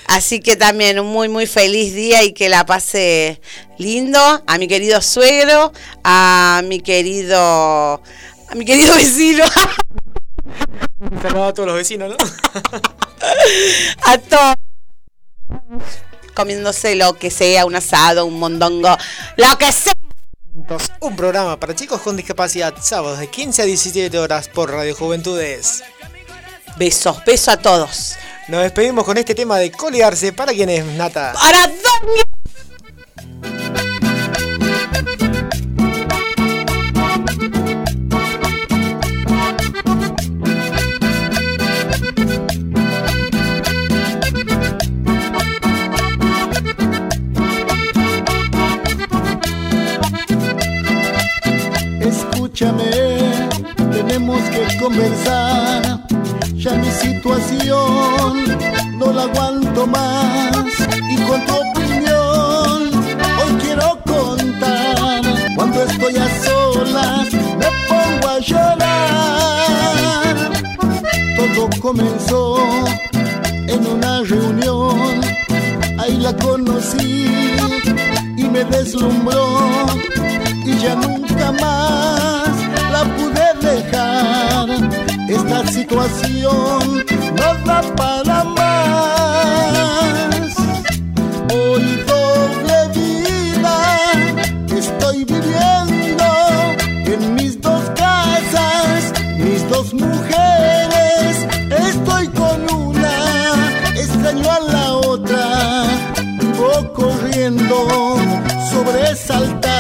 Así 0.09 0.41
que 0.41 0.57
también 0.57 1.01
un 1.01 1.07
muy, 1.07 1.29
muy 1.29 1.47
feliz 1.47 1.95
día 1.95 2.23
y 2.23 2.33
que 2.33 2.49
la 2.49 2.67
pase 2.67 3.41
lindo. 3.79 4.21
A 4.47 4.59
mi 4.59 4.69
querido 4.69 5.01
suegro, 5.01 5.73
a 6.05 6.63
mi 6.65 6.81
querido... 6.81 8.03
A 8.49 8.55
mi 8.55 8.65
querido 8.65 8.95
vecino. 8.95 9.45
Un 11.01 11.21
saludo 11.21 11.45
a 11.47 11.55
todos 11.55 11.69
los 11.69 11.77
vecinos, 11.77 12.11
¿no? 12.11 12.17
a 14.03 14.19
todos. 14.19 14.55
Comiéndose 16.35 16.95
lo 16.97 17.15
que 17.19 17.31
sea, 17.31 17.65
un 17.65 17.77
asado, 17.77 18.27
un 18.27 18.39
mondongo, 18.39 18.97
lo 19.37 19.59
que 19.59 19.73
sea. 19.73 19.93
Un 21.01 21.17
programa 21.17 21.61
para 21.61 21.75
chicos 21.75 22.01
con 22.01 22.17
discapacidad, 22.17 22.75
sábados 22.81 23.19
de 23.19 23.29
15 23.29 23.63
a 23.63 23.65
17 23.65 24.19
horas 24.19 24.49
por 24.49 24.71
Radio 24.71 24.95
Juventudes. 24.95 25.83
Besos, 26.77 27.25
besos 27.25 27.49
a 27.49 27.57
todos. 27.59 28.17
Nos 28.49 28.63
despedimos 28.63 29.05
con 29.05 29.17
este 29.19 29.35
tema 29.35 29.59
de 29.59 29.71
colearse 29.71 30.33
para 30.33 30.53
quien 30.53 30.69
es 30.71 30.85
Nata. 30.85 31.33
Para 31.35 31.61
dormir. 31.69 32.25
Escúchame, 52.59 53.49
tenemos 53.93 54.41
que 54.45 54.79
conversar. 54.79 56.01
Ya 56.55 56.73
mi 56.73 56.91
situación 56.91 58.57
no 58.99 59.13
la 59.13 59.25
aguanto 59.25 59.87
más. 59.87 60.57
Y 61.11 61.17
con 61.17 61.45
tu 61.45 61.55
opinión 61.55 63.05
hoy 63.43 63.53
quiero 63.61 63.99
contar. 64.07 65.21
Cuando 65.55 65.83
estoy 65.83 66.17
a 66.17 66.29
solas 66.45 67.31
me 67.35 67.69
pongo 67.89 68.27
a 68.27 68.39
llorar. 68.39 70.37
Todo 71.37 71.69
comenzó 71.83 72.57
en 73.69 73.87
una 73.87 74.23
reunión. 74.23 75.21
Ahí 75.99 76.17
la 76.17 76.35
conocí 76.35 77.27
y 78.35 78.45
me 78.45 78.65
deslumbró 78.65 79.47
y 80.65 80.79
ya 80.79 80.95
nunca 80.95 81.53
más 81.53 82.36
Esta 85.47 85.65
situación 85.69 87.05
no 87.39 87.55
da 87.65 87.81
para 87.95 88.43
más. 88.43 89.77
Hoy 91.55 91.85
doble 92.05 92.89
vida 92.93 93.79
estoy 94.77 95.25
viviendo 95.25 96.27
en 97.05 97.35
mis 97.37 97.61
dos 97.61 97.85
casas, 97.95 99.13
mis 99.39 99.69
dos 99.69 99.95
mujeres. 99.95 101.47
Estoy 101.71 102.27
con 102.29 102.69
una, 102.69 103.15
extraño 103.95 104.51
a 104.51 104.61
la 104.61 104.95
otra, 104.95 105.85
vivo 106.41 106.93
corriendo 106.93 108.19
sobresaltado. 108.69 109.76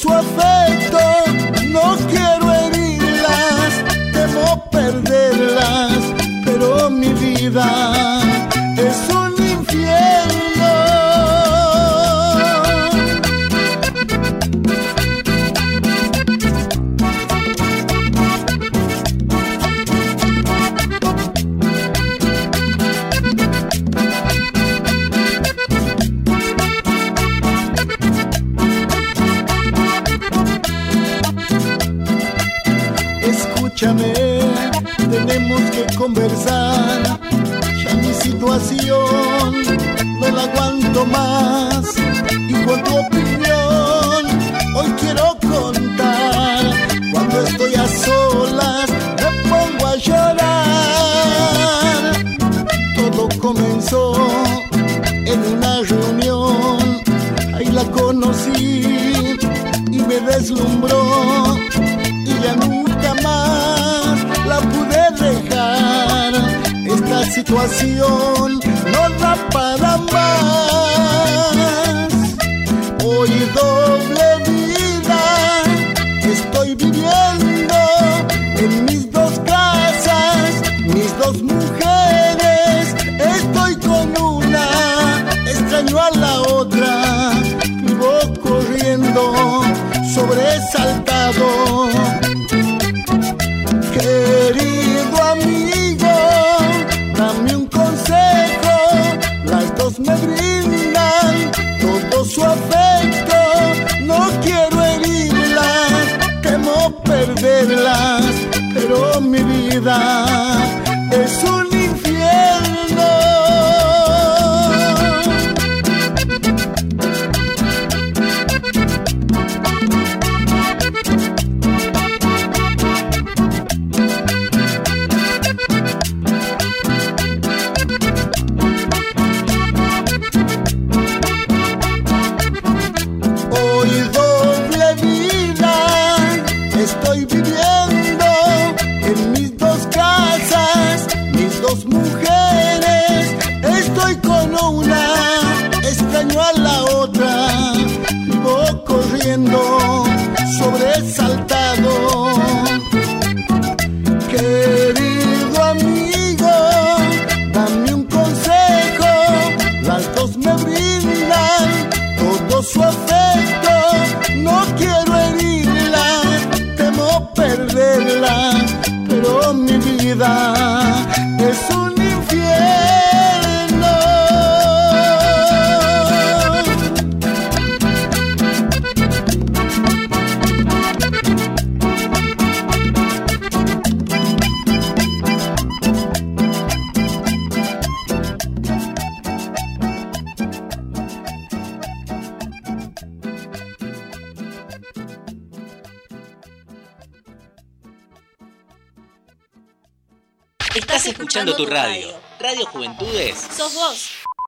Su 0.00 0.12
afecto. 0.12 0.98
No 1.68 1.96
quiero 2.08 2.52
herirlas, 2.52 3.72
temo 4.12 4.62
perderlas, 4.70 5.98
pero 6.44 6.90
mi 6.90 7.08
vida 7.14 8.25